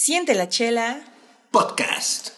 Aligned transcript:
Siente 0.00 0.32
la 0.36 0.48
chela. 0.48 1.00
Podcast. 1.50 2.37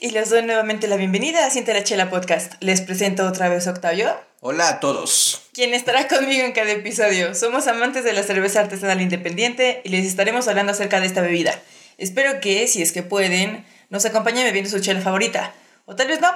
Y 0.00 0.10
les 0.10 0.30
doy 0.30 0.42
nuevamente 0.42 0.88
la 0.88 0.96
bienvenida 0.96 1.44
a 1.44 1.50
Siente 1.50 1.74
la 1.74 1.84
Chela 1.84 2.08
Podcast. 2.08 2.54
Les 2.60 2.80
presento 2.80 3.26
otra 3.26 3.48
vez 3.48 3.66
a 3.66 3.72
Octavio, 3.72 4.16
Hola 4.40 4.68
a 4.68 4.80
todos. 4.80 5.42
quien 5.52 5.74
estará 5.74 6.08
conmigo 6.08 6.42
en 6.44 6.52
cada 6.52 6.70
episodio. 6.70 7.34
Somos 7.34 7.66
amantes 7.66 8.02
de 8.04 8.14
la 8.14 8.22
cerveza 8.22 8.60
artesanal 8.60 9.02
independiente 9.02 9.82
y 9.84 9.90
les 9.90 10.06
estaremos 10.06 10.48
hablando 10.48 10.72
acerca 10.72 11.00
de 11.00 11.06
esta 11.06 11.20
bebida. 11.20 11.60
Espero 11.98 12.40
que, 12.40 12.66
si 12.66 12.80
es 12.80 12.92
que 12.92 13.02
pueden, 13.02 13.66
nos 13.90 14.06
acompañen 14.06 14.44
bebiendo 14.44 14.70
su 14.70 14.80
chela 14.80 15.02
favorita. 15.02 15.52
O 15.84 15.94
tal 15.94 16.08
vez 16.08 16.20
no, 16.22 16.32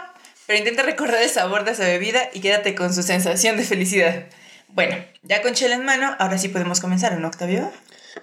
pero 0.46 0.58
intenta 0.58 0.83
recordar 0.83 1.22
el 1.22 1.30
sabor 1.30 1.64
de 1.64 1.72
esa 1.72 1.84
bebida 1.84 2.28
y 2.34 2.41
quédate 2.41 2.74
con 2.74 2.92
su 2.92 3.02
sensación 3.02 3.56
de 3.56 3.64
felicidad. 3.64 4.27
Bueno, 4.69 4.96
ya 5.22 5.41
con 5.41 5.55
chela 5.55 5.77
en 5.77 5.86
mano, 5.86 6.14
ahora 6.19 6.36
sí 6.36 6.48
podemos 6.48 6.80
comenzar, 6.80 7.16
¿no, 7.19 7.28
Octavio? 7.28 7.72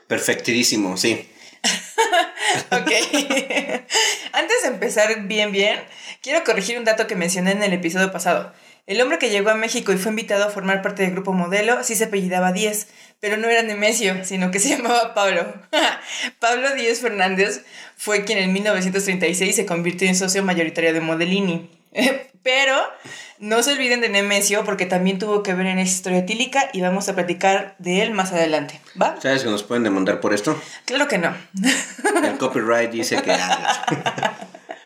Perfectísimo, 0.08 0.98
sí. 0.98 1.28
Ok. 2.72 2.92
Antes 4.34 4.62
de 4.64 4.68
empezar 4.68 5.24
bien, 5.24 5.52
bien, 5.52 5.80
quiero 6.22 6.44
corregir 6.44 6.78
un 6.78 6.86
dato 6.86 7.08
que 7.08 7.16
mencioné 7.16 7.52
en 7.52 7.64
el 7.64 7.74
episodio 7.74 8.12
pasado. 8.12 8.54
El 8.88 9.00
hombre 9.02 9.20
que 9.20 9.30
llegó 9.30 9.52
a 9.52 9.56
México 9.56 9.94
y 9.94 9.98
fue 9.98 10.10
invitado 10.10 10.44
a 10.44 10.50
formar 10.50 10.82
parte 10.82 11.04
del 11.04 11.12
grupo 11.12 11.34
modelo 11.34 11.84
sí 11.84 11.96
se 11.96 12.06
apellidaba 12.06 12.52
Díez, 12.52 12.88
pero 13.20 13.38
no 13.38 13.48
era 13.48 13.62
Nemesio, 13.62 14.26
sino 14.26 14.52
que 14.52 14.60
se 14.60 14.70
llamaba 14.70 15.14
Pablo. 15.14 15.54
Pablo 16.40 16.74
Díez 16.74 17.00
Fernández 17.00 17.64
fue 17.96 18.26
quien 18.26 18.40
en 18.40 18.54
1936 18.54 19.56
se 19.56 19.66
convirtió 19.66 20.08
en 20.08 20.16
socio 20.16 20.44
mayoritario 20.44 20.94
de 20.94 21.02
Modelini. 21.02 21.70
Pero 22.44 22.76
no 23.38 23.62
se 23.62 23.74
olviden 23.74 24.02
de 24.02 24.10
Nemesio 24.10 24.64
porque 24.66 24.88
también 24.88 25.20
tuvo 25.20 25.44
que 25.44 25.54
ver 25.54 25.68
en 25.68 25.78
esa 25.78 25.94
historia 25.94 26.26
tílica 26.26 26.70
y 26.74 26.82
vamos 26.82 27.08
a 27.08 27.14
platicar 27.14 27.76
de 27.78 28.02
él 28.02 28.12
más 28.14 28.32
adelante. 28.32 28.82
¿Va? 29.00 29.16
¿Sabes 29.22 29.44
que 29.44 29.50
nos 29.50 29.62
pueden 29.62 29.84
demandar 29.84 30.20
por 30.20 30.34
esto? 30.34 30.60
Claro 30.86 31.08
que 31.08 31.20
no. 31.20 31.36
El 32.24 32.38
copyright 32.40 32.90
dice 32.90 33.22
que... 33.22 33.36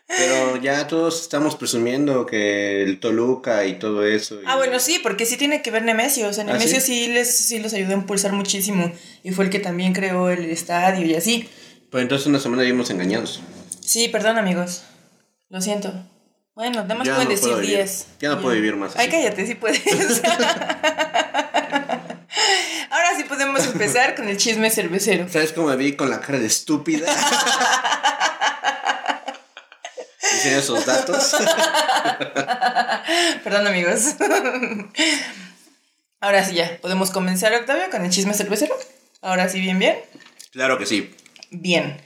Pero 0.08 0.56
ya 0.62 0.86
todos 0.86 1.20
estamos 1.22 1.56
presumiendo 1.56 2.26
que 2.26 2.82
el 2.82 3.00
Toluca 3.00 3.64
y 3.66 3.78
todo 3.78 4.06
eso. 4.06 4.36
y- 4.40 4.44
Ah, 4.46 4.56
bueno, 4.56 4.78
sí, 4.78 5.00
porque 5.02 5.26
sí 5.26 5.36
tiene 5.36 5.62
que 5.62 5.70
ver 5.70 5.82
Nemesio. 5.82 6.28
O 6.28 6.32
sea, 6.32 6.44
¿Ah, 6.44 6.52
Nemesio 6.52 6.80
sí? 6.80 7.06
sí? 7.06 7.08
les, 7.08 7.36
sí 7.36 7.58
los 7.58 7.74
ayudó 7.74 7.90
a 7.90 7.96
impulsar 7.96 8.32
muchísimo. 8.32 8.92
Y 9.24 9.32
fue 9.32 9.44
el 9.46 9.50
que 9.50 9.58
también 9.58 9.92
creó 9.92 10.30
el 10.30 10.44
estadio 10.50 11.04
y 11.04 11.14
así. 11.14 11.48
Pues 11.90 12.02
entonces 12.02 12.26
una 12.28 12.38
semana 12.38 12.62
vivimos 12.62 12.88
engañados. 12.90 13.42
Sí, 13.80 14.08
perdón, 14.08 14.38
amigos. 14.38 14.84
Lo 15.48 15.60
siento. 15.60 15.92
Bueno, 16.56 16.82
nada 16.82 16.94
más 16.94 17.06
pueden 17.06 17.24
no 17.24 17.28
decir 17.30 17.48
puedo 17.50 17.60
vivir. 17.60 17.76
10. 17.76 18.06
Ya 18.18 18.30
no 18.30 18.40
puedo 18.40 18.54
vivir 18.54 18.76
más 18.76 18.96
Ay, 18.96 19.08
así. 19.08 19.10
cállate, 19.16 19.46
sí 19.46 19.54
puedes. 19.56 19.82
Ahora 22.90 23.14
sí 23.14 23.24
podemos 23.28 23.62
empezar 23.66 24.14
con 24.14 24.26
el 24.26 24.38
chisme 24.38 24.70
cervecero. 24.70 25.28
¿Sabes 25.28 25.52
cómo 25.52 25.66
me 25.68 25.76
vi 25.76 25.96
con 25.96 26.08
la 26.08 26.18
cara 26.18 26.38
de 26.38 26.46
estúpida? 26.46 27.06
Dicen 30.32 30.54
esos 30.58 30.86
datos. 30.86 31.36
Perdón, 33.44 33.66
amigos. 33.66 34.14
Ahora 36.20 36.42
sí 36.42 36.54
ya, 36.54 36.78
podemos 36.80 37.10
comenzar, 37.10 37.52
Octavio, 37.52 37.90
con 37.90 38.02
el 38.02 38.10
chisme 38.10 38.32
cervecero. 38.32 38.74
Ahora 39.20 39.50
sí, 39.50 39.60
bien, 39.60 39.78
bien. 39.78 39.98
Claro 40.52 40.78
que 40.78 40.86
sí. 40.86 41.14
Bien. 41.50 42.00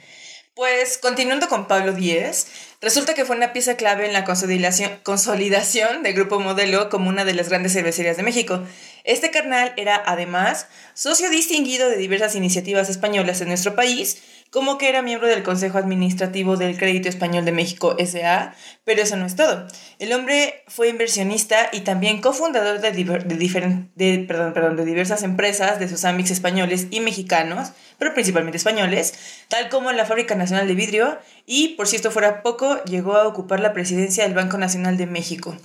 Pues 0.55 0.99
continuando 0.99 1.49
con 1.49 1.69
Pablo 1.69 1.93
Díez, 1.93 2.49
resulta 2.81 3.15
que 3.15 3.25
fue 3.25 3.37
una 3.37 3.53
pieza 3.53 3.77
clave 3.77 4.07
en 4.07 4.13
la 4.13 4.25
consolidación, 4.25 6.03
del 6.03 6.15
Grupo 6.15 6.41
Modelo 6.41 6.89
como 6.89 7.09
una 7.09 7.25
de 7.25 7.35
las 7.35 7.49
grandes 7.49 7.73
cervecerías 7.73 8.17
de 8.17 8.23
México. 8.23 8.63
Este 9.05 9.31
carnal 9.31 9.73
era 9.77 10.03
además 10.07 10.67
socio 10.95 11.31
distinguido 11.31 11.89
de 11.89 11.97
diversas 11.97 12.35
iniciativas 12.35 12.89
españolas 12.89 13.41
en 13.41 13.49
nuestro 13.49 13.75
país, 13.75 14.23
como 14.51 14.79
que 14.79 14.89
era 14.89 15.01
miembro 15.01 15.29
del 15.29 15.45
Consejo 15.45 15.79
Administrativo 15.79 16.57
del 16.57 16.77
Crédito 16.77 17.09
Español 17.09 17.45
de 17.45 17.53
México 17.53 17.97
SA, 18.05 18.53
pero 18.85 19.01
eso 19.03 19.17
no 19.17 19.25
es 19.27 19.37
todo. 19.37 19.69
El 20.01 20.13
hombre 20.13 20.65
fue 20.67 20.89
inversionista 20.89 21.69
y 21.73 21.81
también 21.81 22.21
cofundador 22.21 22.81
de, 22.81 22.91
de, 22.91 23.05
de- 23.05 24.75
de 24.75 24.85
diversas 24.85 25.23
empresas 25.23 25.79
de 25.79 25.89
sus 25.89 26.05
amigos 26.05 26.33
españoles 26.33 26.89
y 26.91 26.99
mexicanos, 27.01 27.71
pero 28.00 28.12
principalmente 28.15 28.56
españoles, 28.56 29.15
tal 29.49 29.69
como 29.69 29.93
la 29.93 30.05
Fábrica 30.06 30.34
Nacional 30.34 30.66
de 30.66 30.75
Vidrio, 30.75 31.19
y 31.47 31.75
por 31.77 31.87
si 31.87 31.94
esto 31.94 32.11
fuera 32.11 32.43
poco, 32.43 32.83
llegó 32.84 33.15
a 33.15 33.28
ocupar 33.28 33.61
la 33.61 33.72
presidencia 33.72 34.25
del 34.25 34.34
Banco 34.34 34.59
Nacional 34.59 34.97
de 34.97 35.06
México. 35.06 35.56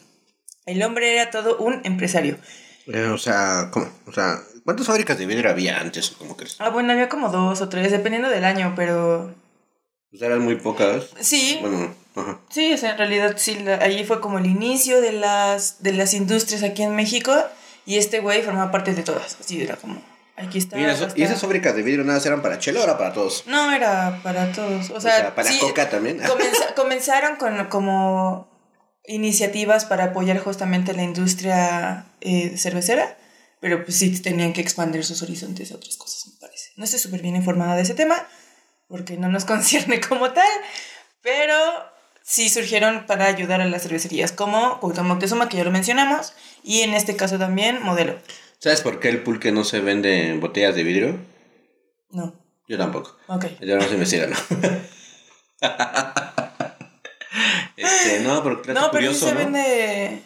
El 0.68 0.84
hombre 0.84 1.14
era 1.16 1.32
todo 1.32 1.58
un 1.58 1.82
empresario. 1.86 2.38
Eh, 2.88 3.06
o 3.06 3.18
sea, 3.18 3.70
¿cómo? 3.72 3.88
O 4.06 4.12
sea, 4.12 4.38
¿cuántas 4.64 4.86
fábricas 4.86 5.18
de 5.18 5.26
vidrio 5.26 5.50
había 5.50 5.80
antes? 5.80 6.12
¿Cómo 6.20 6.38
crees? 6.38 6.58
Ah, 6.60 6.70
bueno, 6.70 6.92
había 6.92 7.10
como 7.10 7.30
dos 7.30 7.62
o 7.62 7.70
tres, 7.70 7.92
dependiendo 7.92 8.30
del 8.30 8.46
año, 8.46 8.74
pero 8.76 9.34
Pues 10.12 10.22
eran 10.22 10.42
muy 10.42 10.56
pocas. 10.56 11.06
sí, 11.20 11.58
Bueno, 11.62 11.96
ajá. 12.16 12.40
Sí, 12.50 12.74
o 12.74 12.78
sea, 12.78 12.92
en 12.92 12.98
realidad 12.98 13.36
sí, 13.38 13.58
la- 13.64 13.78
ahí 13.78 14.04
fue 14.06 14.22
como 14.22 14.38
el 14.40 14.46
inicio 14.46 15.02
de 15.02 15.14
las, 15.14 15.82
de 15.82 15.94
las 15.94 16.14
industrias 16.14 16.62
aquí 16.64 16.84
en 16.84 16.96
México 16.96 17.34
y 17.86 17.98
este 17.98 18.20
güey 18.20 18.42
formaba 18.44 18.72
parte 18.72 18.94
de 18.94 19.04
todas. 19.04 19.38
Así 19.40 19.62
era 19.62 19.76
como, 19.78 20.02
aquí 20.38 20.58
está. 20.58 20.78
Mira, 20.78 20.96
¿y 21.16 21.24
esas 21.24 21.42
fábricas 21.42 21.76
de 21.76 21.82
vidrio 21.84 22.04
nada 22.04 22.22
eran 22.26 22.42
para 22.42 22.60
chelo 22.60 22.82
o 22.82 22.84
era 22.84 22.98
para 22.98 23.14
todos? 23.14 23.44
No, 23.48 23.72
era 23.72 24.20
para 24.24 24.52
todos. 24.52 24.90
O 24.92 24.96
O 24.96 25.02
sea, 25.02 25.16
sea, 25.18 25.36
para 25.36 25.50
sí, 25.50 25.60
coca 25.60 25.90
también. 25.90 26.20
comenza- 26.28 26.74
comenzaron 26.76 27.36
con 27.38 27.66
como 27.68 28.50
iniciativas 29.08 29.86
para 29.86 30.06
apoyar 30.06 30.40
justamente 30.40 30.94
la 30.94 31.04
industria 31.04 32.06
eh, 32.22 32.58
cervecera, 32.58 33.18
pero 33.62 33.84
pues 33.86 33.98
sí 33.98 34.20
tenían 34.22 34.52
que 34.54 34.62
expandir 34.62 35.06
sus 35.06 35.22
horizontes 35.22 35.72
a 35.72 35.76
otras 35.76 35.96
cosas, 35.98 36.28
me 36.34 36.40
parece. 36.40 36.72
No 36.76 36.86
estoy 36.86 37.00
súper 37.00 37.22
bien 37.22 37.36
informada 37.36 37.76
de 37.76 37.84
ese 37.84 37.94
tema, 37.94 38.16
porque 38.88 39.18
no 39.18 39.30
nos 39.30 39.46
concierne 39.54 40.02
como 40.02 40.32
tal, 40.32 40.48
pero 41.22 41.56
sí 42.24 42.50
surgieron 42.50 43.06
para 43.06 43.26
ayudar 43.28 43.62
a 43.62 43.66
las 43.66 43.84
cervecerías, 43.84 44.32
como 44.32 44.80
Cuauhtémoc 44.80 45.10
Moctezuma, 45.10 45.50
que 45.50 45.58
ya 45.58 45.64
lo 45.64 45.72
mencionamos, 45.72 46.34
y 46.64 46.82
en 46.82 46.96
este 46.96 47.16
caso 47.16 47.38
también 47.38 47.82
Modelo. 47.84 48.18
¿Sabes 48.66 48.82
por 48.82 49.00
qué 49.00 49.10
el 49.10 49.22
pulque 49.22 49.52
no 49.52 49.64
se 49.64 49.80
vende 49.80 50.28
en 50.28 50.40
botellas 50.40 50.76
de 50.76 50.82
vidrio? 50.82 51.20
No, 52.10 52.34
Yo 52.68 52.80
tampoco. 52.80 53.16
ok. 53.28 53.46
Ya 53.62 53.76
no 53.76 53.84
se 53.84 53.94
investiga, 53.94 54.26
¿no? 54.26 54.36
este, 57.78 58.22
no, 58.22 58.42
porque 58.42 58.74
No, 58.74 58.90
pero 58.92 59.14
sí 59.14 59.20
se 59.20 59.34
¿no? 59.34 59.38
vende. 59.38 60.20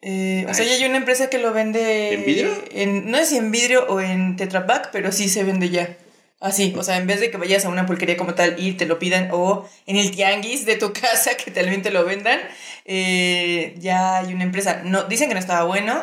eh, 0.00 0.46
o 0.48 0.54
sea, 0.54 0.64
ya 0.64 0.72
hay 0.72 0.86
una 0.86 0.96
empresa 0.96 1.28
que 1.28 1.36
lo 1.36 1.52
vende. 1.52 2.14
¿En 2.14 2.24
vidrio? 2.24 2.50
en- 2.70 3.10
no 3.10 3.18
sé 3.18 3.26
si 3.26 3.36
en 3.36 3.52
vidrio 3.52 3.84
o 3.90 4.00
en 4.00 4.36
Tetra 4.36 4.66
Pak, 4.66 4.88
pero 4.90 5.12
sí 5.12 5.28
se 5.28 5.44
vende 5.44 5.68
ya. 5.68 5.94
Así, 6.40 6.74
o 6.78 6.82
sea, 6.82 6.96
en 6.96 7.06
vez 7.06 7.20
de 7.20 7.30
que 7.30 7.36
vayas 7.36 7.66
a 7.66 7.68
una 7.68 7.84
pulquería 7.84 8.16
como 8.16 8.32
tal 8.32 8.54
y 8.58 8.72
te 8.72 8.86
lo 8.86 8.98
pidan, 8.98 9.28
o 9.32 9.68
en 9.84 9.96
el 9.96 10.12
tianguis 10.12 10.64
de 10.64 10.76
tu 10.76 10.92
casa 10.94 11.36
que 11.36 11.50
también 11.50 11.82
te 11.82 11.90
lo 11.90 12.06
vendan, 12.06 12.40
eh, 12.86 13.74
ya 13.80 14.16
hay 14.16 14.32
una 14.32 14.44
empresa. 14.44 14.80
No, 14.82 15.04
dicen 15.04 15.28
que 15.28 15.34
no 15.34 15.40
estaba 15.40 15.64
bueno, 15.64 16.02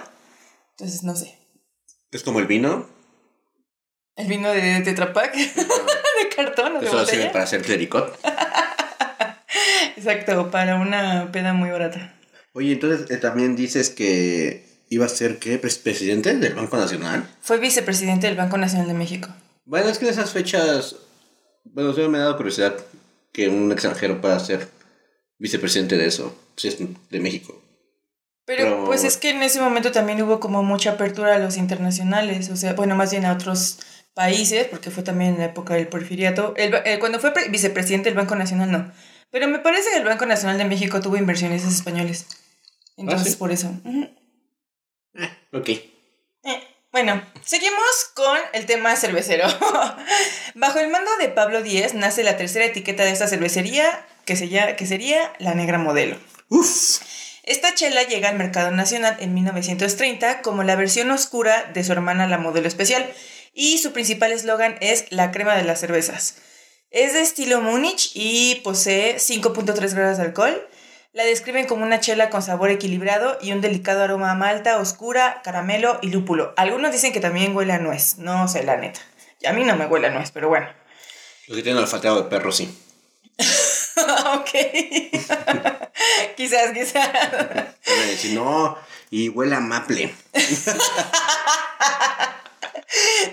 entonces 0.78 1.02
no 1.02 1.16
sé. 1.16 1.39
Es 2.12 2.24
como 2.24 2.40
el 2.40 2.47
vino. 2.47 2.88
El 4.16 4.28
vino 4.28 4.50
de 4.52 4.81
Tetra 4.81 5.14
Pak, 5.14 5.34
de 5.36 6.30
cartón 6.36 6.78
o 6.78 6.80
de 6.81 6.88
Eso 6.88 7.06
sirve 7.06 7.28
para 7.28 7.44
hacer 7.46 7.62
clericot. 7.62 8.20
Exacto, 9.96 10.50
para 10.52 10.75
una 10.75 11.31
peda 11.31 11.53
muy 11.53 11.69
barata. 11.69 12.14
Oye, 12.53 12.74
entonces 12.74 13.09
eh, 13.12 13.18
también 13.18 13.56
dices 13.56 13.90
que 13.90 14.66
iba 14.90 15.06
a 15.06 15.10
ser, 15.10 15.39
¿qué? 15.39 15.62
Pres- 15.62 15.81
¿Presidente 15.81 16.36
del 16.36 16.54
Banco 16.56 16.78
Nacional? 16.78 17.30
Fue 17.42 17.60
vicepresidente 17.60 18.28
del 18.28 18.36
Banco 18.36 18.57
Nacional 18.57 18.88
de 18.88 18.94
México. 18.94 19.30
Bueno, 19.66 19.89
es 19.89 20.00
que 20.00 20.06
en 20.06 20.12
esas 20.12 20.31
fechas, 20.31 20.95
bueno, 21.66 21.94
me 22.10 22.18
ha 22.18 22.22
dado 22.22 22.38
curiosidad 22.38 22.75
que 23.31 23.50
un 23.50 23.72
extranjero 23.72 24.19
pueda 24.19 24.39
ser 24.39 24.68
vicepresidente 25.38 25.95
de 25.98 26.07
eso, 26.07 26.36
si 26.56 26.69
es 26.69 26.78
de 26.80 27.19
México. 27.19 27.59
Pero, 28.50 28.63
Pero- 28.63 28.86
pues 28.86 29.04
es 29.04 29.18
que 29.18 29.30
en 29.30 29.44
ese 29.44 29.60
momento 29.62 29.92
también 29.92 30.19
hubo 30.24 30.40
como 30.40 30.63
mucha 30.63 30.92
apertura 30.94 31.36
a 31.36 31.38
los 31.38 31.56
internacionales, 31.56 32.50
o 32.50 32.56
sea, 32.56 32.74
bueno, 32.74 32.96
más 32.96 33.12
bien 33.12 33.25
a 33.25 33.34
otros 33.34 33.78
países, 34.16 34.66
porque 34.66 34.90
fue 34.90 35.04
también 35.04 35.34
en 35.36 35.40
la 35.40 35.46
época 35.46 35.75
del 35.75 35.88
porfiriato. 35.88 36.56
El 36.57 36.74
eh, 36.84 36.98
cuando 37.00 37.19
fue 37.19 37.31
pre- 37.31 37.48
vicepresidente 37.50 38.10
del 38.10 38.18
Banco 38.18 38.36
Nacional, 38.36 38.72
no. 38.72 38.92
Pero 39.30 39.48
me 39.48 39.60
parece 39.60 39.92
que 39.92 39.98
el 39.98 40.04
Banco 40.04 40.25
Nacional 40.25 40.57
de 40.57 40.66
México 40.66 41.00
tuvo 41.00 41.16
inversionistas 41.16 41.74
españoles. 41.75 42.25
Entonces, 42.98 43.28
¿Ah, 43.28 43.31
sí? 43.34 43.38
por 43.38 43.51
eso. 43.51 43.68
Ujú. 43.86 44.10
Ok. 45.54 45.69
Eh, 45.69 46.63
Bueno, 46.92 47.22
seguimos 47.46 47.86
con 48.16 48.36
el 48.54 48.66
tema 48.66 48.96
cervecero. 48.96 49.46
Bajo 50.56 50.80
el 50.80 50.90
mando 50.90 51.12
de 51.18 51.30
Pablo 51.30 51.62
Díez 51.62 51.94
nace 51.94 52.24
la 52.24 52.36
tercera 52.36 52.66
etiqueta 52.66 53.04
de 53.04 53.12
esta 53.12 53.28
cervecería, 53.28 54.07
que, 54.25 54.36
se 54.36 54.50
lla- 54.50 54.75
que 54.75 54.88
sería 54.88 55.31
la 55.38 55.54
Negra 55.54 55.78
Modelo. 55.78 56.18
Uf. 56.50 57.00
Esta 57.50 57.74
chela 57.74 58.04
llega 58.04 58.30
al 58.30 58.38
mercado 58.38 58.69
nacional 58.69 59.18
en 59.19 59.34
1930 59.34 60.44
como 60.44 60.62
la 60.62 60.75
versión 60.75 61.10
oscura 61.10 61.68
de 61.74 61.84
su 61.84 61.92
hermana 61.92 62.28
la 62.28 62.38
modelo 62.38 62.68
especial 62.68 63.12
y 63.56 63.80
su 63.80 63.92
principal 63.92 64.31
eslogan 64.31 64.78
es 64.81 65.06
la 65.10 65.31
crema 65.31 65.56
de 65.56 65.63
las 65.63 65.80
cervezas. 65.80 66.36
Es 66.92 67.13
de 67.13 67.22
estilo 67.22 67.60
Múnich 67.60 68.12
y 68.13 68.62
posee 68.63 69.16
5.3 69.16 69.96
grados 69.96 70.18
de 70.19 70.25
alcohol. 70.25 70.68
La 71.12 71.24
describen 71.24 71.66
como 71.66 71.84
una 71.84 72.00
chela 72.00 72.30
con 72.30 72.44
sabor 72.44 72.69
equilibrado 72.69 73.40
y 73.42 73.51
un 73.51 73.62
delicado 73.62 74.04
aroma 74.04 74.30
a 74.30 74.36
malta, 74.36 74.78
oscura, 74.78 75.42
caramelo 75.44 75.98
y 76.04 76.10
lúpulo. 76.10 76.54
Algunos 76.56 76.92
dicen 76.92 77.13
que 77.13 77.19
también 77.19 77.56
huele 77.56 77.74
a 77.74 77.80
nuez, 77.80 78.19
no 78.19 78.48
sé 78.48 78.62
la 78.62 78.78
neta. 78.78 79.00
Y 79.42 79.48
a 79.48 79.54
mí 79.54 79.63
no 79.63 79.75
me 79.75 79.88
huele 79.88 80.06
a 80.06 80.12
nuez, 80.12 80.30
pero 80.31 80.50
bueno. 80.50 80.68
Los 81.48 81.57
que 81.57 81.63
tienen 81.63 81.81
olfateado 81.81 82.22
de 82.22 82.30
perro, 82.30 82.51
sí. 82.51 82.72
ok. 84.36 84.50
quizás, 86.38 86.72
quizás. 86.74 87.10
Van 87.14 88.00
a 88.00 88.06
decir, 88.06 88.34
no, 88.34 88.78
y 89.10 89.30
huele 89.30 89.56
a 89.56 89.60
maple. 89.60 90.14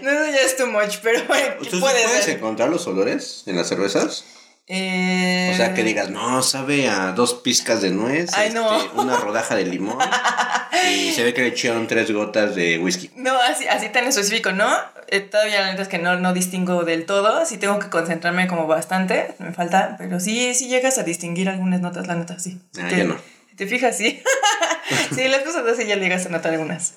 no, 0.03 0.11
eso 0.11 0.31
ya 0.31 0.43
es 0.43 0.57
too 0.57 0.67
much, 0.67 0.99
pero 1.03 1.25
bueno, 1.25 1.57
¿Tú 1.71 1.81
puedes 1.81 2.25
ser. 2.25 2.37
encontrar 2.37 2.69
los 2.69 2.87
olores 2.87 3.43
en 3.47 3.57
las 3.57 3.69
cervezas? 3.69 4.25
Eh, 4.69 5.51
O 5.55 5.57
sea, 5.57 5.75
que 5.75 5.85
digas, 5.85 6.11
no, 6.11 6.43
sabe 6.43 6.89
a 6.89 7.13
dos 7.13 7.35
pizcas 7.35 7.83
de 7.83 7.91
nuez, 7.91 8.31
Ay, 8.35 8.51
no. 8.53 8.77
este, 8.77 8.99
una 8.99 9.17
rodaja 9.17 9.55
de 9.55 9.65
limón 9.65 9.97
y 10.93 11.13
se 11.13 11.23
ve 11.23 11.33
que 11.35 11.43
le 11.43 11.49
echaron 11.49 11.87
tres 11.87 12.11
gotas 12.11 12.57
de 12.57 12.79
whisky. 12.79 13.11
No, 13.15 13.33
así, 13.41 13.67
así 13.69 13.89
tan 13.91 14.07
específico, 14.09 14.51
¿no? 14.51 14.69
Eh, 15.09 15.21
todavía 15.21 15.61
la 15.61 15.71
neta 15.71 15.83
es 15.83 15.89
que 15.89 15.99
no, 15.99 16.17
no 16.19 16.33
distingo 16.33 16.83
del 16.83 17.07
todo. 17.07 17.47
Sí 17.47 17.59
tengo 17.59 17.79
que 17.79 17.89
concentrarme 17.91 18.49
como 18.49 18.67
bastante. 18.67 19.37
Me 19.39 19.53
falta. 19.53 19.95
Pero 19.99 20.19
sí, 20.19 20.53
sí 20.55 20.67
llegas 20.67 20.99
a 20.99 21.05
distinguir 21.05 21.49
algunas 21.49 21.81
notas, 21.81 22.09
la 22.09 22.17
neta, 22.17 22.41
sí. 22.41 22.61
Ah, 22.81 22.89
Te- 22.89 22.97
ya 22.99 23.05
no. 23.05 23.17
¿Te 23.57 23.69
fijas? 23.69 23.97
Sí. 23.97 24.21
sí, 25.15 25.29
las 25.29 25.43
cosas 25.43 25.65
así 25.67 25.87
ya 25.87 25.95
llegas 25.95 26.27
a 26.27 26.31
notar 26.31 26.53
algunas. 26.53 26.95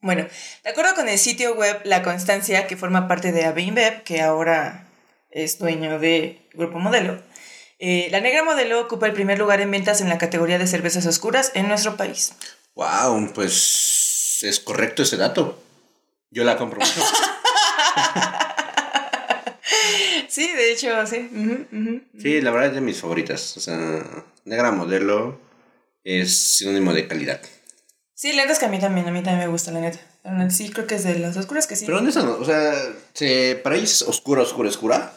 Bueno, 0.00 0.26
de 0.64 0.70
acuerdo 0.70 0.94
con 0.94 1.06
el 1.08 1.18
sitio 1.18 1.54
web 1.54 1.80
La 1.84 2.02
Constancia, 2.02 2.66
que 2.66 2.78
forma 2.78 3.08
parte 3.08 3.30
de 3.32 3.44
Abinbev, 3.44 4.02
que 4.04 4.22
ahora 4.22 4.86
es 5.44 5.58
dueño 5.58 5.98
de 5.98 6.40
Grupo 6.54 6.78
Modelo, 6.78 7.20
eh, 7.78 8.08
la 8.10 8.20
negra 8.20 8.42
modelo 8.42 8.80
ocupa 8.80 9.06
el 9.06 9.12
primer 9.12 9.38
lugar 9.38 9.60
en 9.60 9.70
ventas 9.70 10.00
en 10.00 10.08
la 10.08 10.18
categoría 10.18 10.58
de 10.58 10.66
cervezas 10.66 11.06
oscuras 11.06 11.52
en 11.54 11.68
nuestro 11.68 11.96
país. 11.96 12.32
Wow, 12.74 13.32
pues 13.34 14.38
es 14.42 14.60
correcto 14.60 15.02
ese 15.02 15.16
dato. 15.16 15.62
Yo 16.30 16.44
la 16.44 16.56
compro 16.56 16.80
mucho. 16.80 17.00
Sí, 20.28 20.46
de 20.52 20.72
hecho, 20.72 21.06
sí. 21.06 21.28
Sí, 22.20 22.40
la 22.40 22.50
verdad 22.50 22.68
es 22.68 22.74
de 22.74 22.80
mis 22.80 23.00
favoritas. 23.00 23.56
O 23.56 23.60
sea, 23.60 24.04
negra 24.44 24.70
modelo 24.72 25.40
es 26.04 26.56
sinónimo 26.56 26.92
de 26.92 27.08
calidad. 27.08 27.40
Sí, 28.14 28.32
la 28.32 28.42
neta 28.42 28.52
es 28.52 28.58
que 28.58 28.66
a 28.66 28.68
mí 28.68 28.78
también, 28.78 29.08
a 29.08 29.10
mí 29.10 29.22
también 29.22 29.46
me 29.46 29.50
gusta, 29.50 29.70
la 29.72 29.80
neta. 29.80 29.98
La 30.24 30.32
neta, 30.32 30.50
Sí, 30.50 30.70
creo 30.70 30.86
que 30.86 30.96
es 30.96 31.04
de 31.04 31.18
las 31.18 31.36
oscuras 31.36 31.66
que 31.66 31.76
sí. 31.76 31.86
Pero 31.86 31.96
¿dónde 31.96 32.10
están? 32.10 32.28
O 32.28 32.44
sea, 32.44 32.74
se- 33.14 33.58
para 33.62 33.76
ellos 33.76 33.90
es 33.90 34.02
oscura, 34.02 34.42
oscura, 34.42 34.68
oscura. 34.68 35.12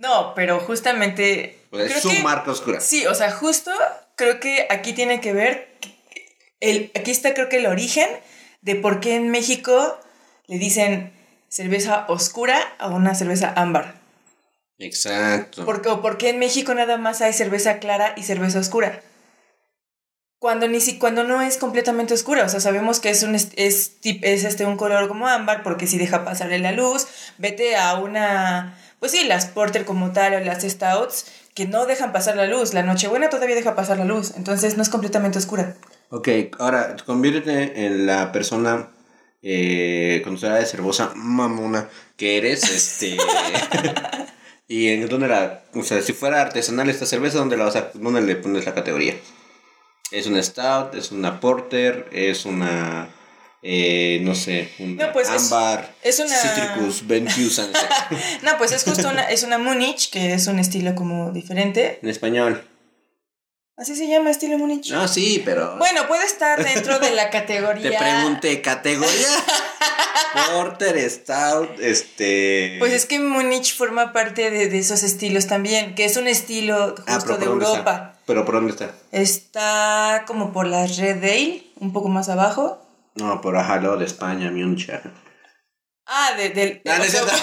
No, 0.00 0.32
pero 0.34 0.58
justamente... 0.60 1.58
Sea, 1.70 1.84
es 1.84 2.00
su 2.00 2.08
que- 2.08 2.22
marca 2.22 2.50
oscura. 2.50 2.80
Sí, 2.80 3.06
o 3.06 3.14
sea, 3.14 3.30
justo 3.30 3.70
creo 4.16 4.40
que 4.40 4.66
aquí 4.70 4.94
tiene 4.94 5.20
que 5.20 5.32
ver... 5.34 5.68
El, 6.58 6.90
aquí 6.94 7.10
está 7.10 7.34
creo 7.34 7.48
que 7.48 7.58
el 7.58 7.66
origen 7.66 8.08
de 8.62 8.76
por 8.76 9.00
qué 9.00 9.14
en 9.14 9.30
México 9.30 9.98
le 10.46 10.58
dicen 10.58 11.12
cerveza 11.48 12.06
oscura 12.08 12.58
a 12.78 12.88
una 12.88 13.14
cerveza 13.14 13.52
ámbar. 13.56 13.94
Exacto. 14.78 15.64
¿Por 15.66 15.82
qué, 15.82 15.88
o 15.90 16.00
por 16.00 16.16
qué 16.16 16.30
en 16.30 16.38
México 16.38 16.74
nada 16.74 16.96
más 16.96 17.20
hay 17.20 17.34
cerveza 17.34 17.78
clara 17.78 18.14
y 18.16 18.22
cerveza 18.22 18.58
oscura? 18.58 19.02
Cuando, 20.38 20.66
ni 20.68 20.80
si, 20.80 20.98
cuando 20.98 21.24
no 21.24 21.42
es 21.42 21.58
completamente 21.58 22.14
oscura, 22.14 22.44
o 22.44 22.48
sea, 22.48 22.60
sabemos 22.60 23.00
que 23.00 23.10
es, 23.10 23.22
un, 23.22 23.34
es, 23.34 23.50
es 23.56 24.44
este, 24.44 24.64
un 24.64 24.78
color 24.78 25.08
como 25.08 25.28
ámbar 25.28 25.62
porque 25.62 25.86
si 25.86 25.98
deja 25.98 26.24
pasarle 26.24 26.58
la 26.58 26.72
luz, 26.72 27.06
vete 27.36 27.76
a 27.76 27.96
una, 27.96 28.78
pues 29.00 29.12
sí, 29.12 29.24
las 29.24 29.46
porter 29.46 29.84
como 29.84 30.12
tal 30.12 30.34
o 30.34 30.40
las 30.40 30.62
stouts 30.62 31.26
que 31.54 31.66
no 31.66 31.86
dejan 31.86 32.12
pasar 32.12 32.36
la 32.36 32.46
luz, 32.46 32.74
la 32.74 32.84
nochebuena 32.84 33.30
todavía 33.30 33.56
deja 33.56 33.74
pasar 33.74 33.98
la 33.98 34.04
luz, 34.04 34.34
entonces 34.36 34.76
no 34.76 34.82
es 34.82 34.88
completamente 34.88 35.38
oscura. 35.38 35.74
Ok, 36.10 36.28
ahora 36.58 36.96
conviértete 37.04 37.86
en 37.86 38.06
la 38.06 38.30
persona 38.30 38.90
eh, 39.42 40.20
conocedora 40.22 40.58
de 40.58 40.66
cervosa 40.66 41.12
mamona 41.14 41.88
que 42.16 42.36
eres, 42.36 42.64
este... 42.70 43.16
y 44.68 44.88
en 44.88 45.08
dónde 45.08 45.28
la... 45.28 45.64
O 45.74 45.82
sea, 45.82 46.02
si 46.02 46.12
fuera 46.12 46.42
artesanal 46.42 46.88
esta 46.90 47.06
cerveza, 47.06 47.38
¿dónde, 47.38 47.56
la 47.56 47.64
vas 47.64 47.76
a, 47.76 47.90
¿dónde 47.94 48.20
le 48.20 48.36
pones 48.36 48.66
la 48.66 48.74
categoría? 48.74 49.16
¿Es 50.10 50.26
una 50.26 50.42
stout? 50.42 50.94
¿Es 50.94 51.10
una 51.10 51.40
porter? 51.40 52.08
¿Es 52.12 52.44
una... 52.44 53.08
eh, 53.62 54.20
no 54.22 54.34
sé, 54.34 54.70
una 54.78 55.06
No, 55.06 55.12
pues 55.12 55.28
es- 55.28 55.52
ámbar? 55.52 55.94
es 56.02 56.18
una- 56.18 56.36
Citricus, 56.36 57.02
en 57.10 57.26
No, 58.42 58.56
pues 58.58 58.72
es 58.72 58.84
justo 58.84 59.08
una, 59.08 59.24
es 59.30 59.42
una 59.42 59.58
Munich, 59.58 60.10
que 60.10 60.32
es 60.34 60.46
un 60.46 60.58
estilo 60.58 60.94
como 60.94 61.30
diferente. 61.32 61.98
español. 62.02 62.64
Así 63.76 63.96
se 63.96 64.06
llama, 64.08 64.30
estilo 64.30 64.58
Munich. 64.58 64.90
No, 64.90 65.08
sí, 65.08 65.40
pero... 65.42 65.76
Bueno, 65.78 66.06
puede 66.06 66.26
estar 66.26 66.62
dentro 66.62 66.98
de 66.98 67.12
la 67.12 67.30
categoría... 67.36 67.90
Te 67.90 67.96
pregunté, 67.96 68.60
¿categoría? 68.60 69.28
Porter, 70.52 71.10
Stout, 71.10 71.80
este... 71.80 72.76
Pues 72.78 72.92
es 72.92 73.06
que 73.06 73.18
Múnich 73.18 73.74
forma 73.76 74.12
parte 74.12 74.50
de, 74.50 74.68
de 74.68 74.78
esos 74.78 75.02
estilos 75.02 75.46
también, 75.46 75.94
que 75.94 76.04
es 76.04 76.16
un 76.16 76.28
estilo 76.28 76.88
justo 76.96 77.04
Ah, 77.06 77.18
pero 77.22 77.38
de 77.38 77.46
¿por 77.46 77.48
dónde 77.48 77.64
Europa. 77.66 77.90
está? 77.92 78.18
¿Pero 78.26 78.44
por 78.44 78.54
dónde 78.56 78.70
está? 78.72 78.94
Está 79.12 80.24
como 80.26 80.52
por 80.52 80.66
la 80.66 80.86
Red 80.86 81.16
Dale, 81.22 81.64
un 81.80 81.92
poco 81.92 82.08
más 82.08 82.28
abajo. 82.28 82.86
No, 83.16 83.40
por 83.40 83.56
ajá, 83.56 83.78
de 83.78 84.04
España, 84.04 84.50
Múnich. 84.50 84.90
Ah, 86.06 86.32
de, 86.36 86.50
del... 86.50 86.82
Ah, 86.86 86.98
no 86.98 87.04
es 87.04 87.10
cierto. 87.10 87.32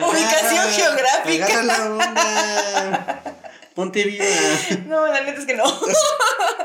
Ubicación 0.00 0.68
geográfica. 0.70 1.62
la 1.62 1.84
onda. 1.90 3.22
Ponte 3.74 4.04
viva. 4.04 4.24
No, 4.86 5.06
la 5.06 5.20
neta 5.22 5.38
es 5.40 5.46
que 5.46 5.54
no. 5.54 5.64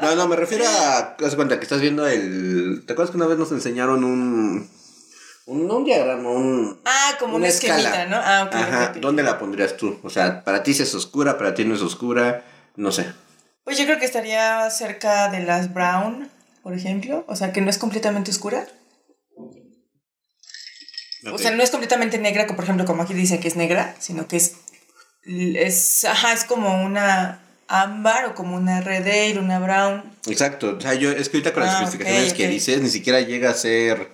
No, 0.01 0.15
no, 0.15 0.27
me 0.27 0.35
refiero 0.35 0.65
a. 0.65 0.99
Haz 1.19 1.31
de 1.31 1.35
cuenta 1.35 1.57
que 1.57 1.63
estás 1.63 1.81
viendo 1.81 2.07
el. 2.07 2.83
¿Te 2.85 2.93
acuerdas 2.93 3.11
que 3.11 3.17
una 3.17 3.27
vez 3.27 3.37
nos 3.37 3.51
enseñaron 3.51 4.03
un. 4.03 4.69
Un, 5.45 5.67
no 5.67 5.77
un 5.77 5.83
diagrama, 5.83 6.29
un. 6.29 6.79
Ah, 6.85 7.15
como 7.19 7.35
una, 7.35 7.47
esquemita, 7.47 8.05
¿no? 8.05 8.15
Ah, 8.15 8.45
ok. 8.47 8.55
Ajá, 8.55 8.83
ok, 8.83 8.89
ok. 8.91 9.01
¿dónde 9.01 9.23
la 9.23 9.39
pondrías 9.39 9.75
tú? 9.75 9.99
O 10.03 10.09
sea, 10.09 10.43
para 10.43 10.63
ti 10.63 10.73
si 10.73 10.83
es 10.83 10.95
oscura, 10.95 11.37
para 11.37 11.53
ti 11.53 11.65
no 11.65 11.75
es 11.75 11.81
oscura, 11.81 12.45
no 12.77 12.91
sé. 12.91 13.11
Pues 13.63 13.77
yo 13.77 13.85
creo 13.85 13.99
que 13.99 14.05
estaría 14.05 14.69
cerca 14.71 15.29
de 15.29 15.41
las 15.41 15.73
Brown, 15.73 16.29
por 16.63 16.73
ejemplo. 16.73 17.23
O 17.27 17.35
sea, 17.35 17.53
que 17.53 17.61
no 17.61 17.69
es 17.69 17.77
completamente 17.77 18.31
oscura. 18.31 18.67
O 21.31 21.37
sea, 21.37 21.51
no 21.51 21.61
es 21.61 21.69
completamente 21.69 22.17
negra, 22.17 22.47
como 22.47 22.57
por 22.57 22.63
ejemplo, 22.65 22.85
como 22.85 23.03
aquí 23.03 23.13
dice 23.13 23.39
que 23.39 23.47
es 23.47 23.55
negra, 23.55 23.95
sino 23.99 24.27
que 24.27 24.37
es. 24.37 24.55
es 25.23 26.03
ajá, 26.05 26.33
es 26.33 26.45
como 26.45 26.83
una 26.83 27.39
ámbar 27.67 28.25
o 28.25 28.35
como 28.35 28.55
una 28.55 28.81
red 28.81 29.05
ale, 29.07 29.39
una 29.39 29.59
brown. 29.59 30.03
Exacto, 30.25 30.75
o 30.77 30.81
sea, 30.81 30.95
yo 30.95 31.11
es 31.11 31.29
que 31.29 31.37
ahorita 31.37 31.53
con 31.53 31.63
las 31.63 31.75
Ah, 31.75 31.83
especificaciones 31.83 32.33
que 32.33 32.47
dices, 32.47 32.81
ni 32.81 32.89
siquiera 32.89 33.21
llega 33.21 33.51
a 33.51 33.53
ser 33.53 34.09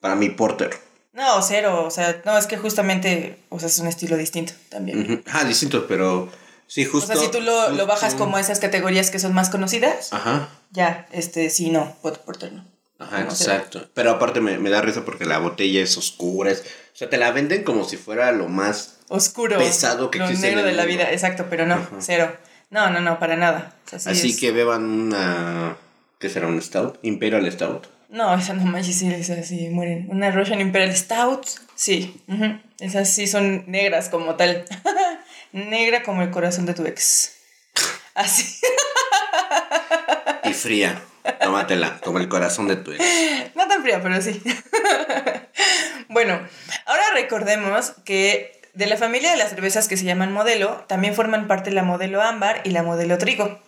para 0.00 0.16
mi 0.16 0.30
porter. 0.30 0.70
No, 1.12 1.40
cero. 1.42 1.84
O 1.84 1.90
sea, 1.90 2.22
no, 2.24 2.36
es 2.36 2.46
que 2.46 2.56
justamente, 2.56 3.38
o 3.50 3.60
sea, 3.60 3.68
es 3.68 3.78
un 3.78 3.86
estilo 3.86 4.16
distinto 4.16 4.52
también. 4.68 5.00
Ujú. 5.00 5.22
Ah, 5.26 5.44
distinto, 5.44 5.86
pero 5.86 6.28
sí, 6.68 6.86
O 6.86 6.90
justo. 6.92 7.12
sea, 7.12 7.16
si 7.16 7.30
tú 7.30 7.40
lo, 7.40 7.70
lo 7.70 7.86
bajas 7.86 8.14
como 8.14 8.36
a 8.36 8.40
esas 8.40 8.60
categorías 8.60 9.10
que 9.10 9.18
son 9.18 9.34
más 9.34 9.50
conocidas, 9.50 10.12
Ajá, 10.12 10.48
ya, 10.70 11.08
este, 11.10 11.50
sí, 11.50 11.70
no, 11.70 11.96
por, 12.02 12.20
porter 12.20 12.52
no. 12.52 12.64
ajá, 13.00 13.22
exacto. 13.22 13.88
Pero 13.94 14.12
aparte 14.12 14.40
me, 14.40 14.58
me 14.58 14.70
da 14.70 14.80
risa 14.80 15.04
porque 15.04 15.24
la 15.24 15.38
botella 15.38 15.82
es 15.82 15.96
oscura. 15.98 16.50
es- 16.52 16.60
o 16.92 16.96
sea, 16.98 17.08
te 17.10 17.16
la 17.16 17.30
venden 17.32 17.64
como 17.64 17.84
si 17.84 17.96
fuera 17.96 18.30
lo 18.32 18.48
más. 18.48 18.98
Oscuro. 19.08 19.56
Pesado 19.58 20.10
que 20.10 20.18
lo 20.18 20.24
existe 20.26 20.48
en 20.48 20.54
negro 20.56 20.68
el 20.68 20.74
de 20.76 20.80
la 20.82 20.86
vida, 20.86 21.10
exacto, 21.12 21.46
pero 21.48 21.64
no, 21.66 21.74
Ajá. 21.74 21.88
cero. 22.00 22.36
No, 22.70 22.90
no, 22.90 23.00
no, 23.00 23.18
para 23.18 23.36
nada. 23.36 23.74
O 23.92 23.96
Así 23.96 24.30
es- 24.30 24.38
que 24.40 24.50
beban 24.52 24.84
una. 24.84 25.76
¿Qué 26.18 26.28
será? 26.28 26.48
¿Un 26.48 26.60
stout? 26.60 26.98
Imperial 27.02 27.50
Stout. 27.50 27.86
No, 28.10 28.34
esa 28.34 28.54
no 28.54 28.64
manches, 28.64 28.96
sí, 28.96 29.06
esas 29.12 29.46
sí 29.46 29.68
mueren. 29.68 30.08
Una 30.10 30.30
Russian 30.32 30.60
Imperial 30.60 30.94
Stout, 30.96 31.46
sí. 31.76 32.20
Esas 32.80 33.08
sí 33.14 33.26
son 33.28 33.64
negras 33.70 34.08
como 34.08 34.34
tal. 34.34 34.64
Negra 35.52 36.02
como 36.02 36.22
el 36.22 36.30
corazón 36.30 36.66
de 36.66 36.74
tu 36.74 36.84
ex. 36.86 37.36
Así. 38.14 38.60
Y 40.44 40.52
fría. 40.52 41.02
Tómatela, 41.42 42.00
como 42.00 42.18
el 42.18 42.28
corazón 42.28 42.68
de 42.68 42.76
tu 42.76 42.92
ex. 42.92 43.04
No 43.54 43.68
tan 43.68 43.82
fría, 43.82 44.00
pero 44.02 44.20
sí. 44.22 44.42
bueno, 46.08 46.40
ahora 46.86 47.02
recordemos 47.14 47.92
que 48.04 48.60
de 48.74 48.86
la 48.86 48.96
familia 48.96 49.30
de 49.30 49.36
las 49.36 49.50
cervezas 49.50 49.88
que 49.88 49.96
se 49.96 50.04
llaman 50.04 50.32
modelo, 50.32 50.84
también 50.88 51.14
forman 51.14 51.48
parte 51.48 51.70
la 51.70 51.82
modelo 51.82 52.22
ámbar 52.22 52.62
y 52.64 52.70
la 52.70 52.82
modelo 52.82 53.18
trigo. 53.18 53.60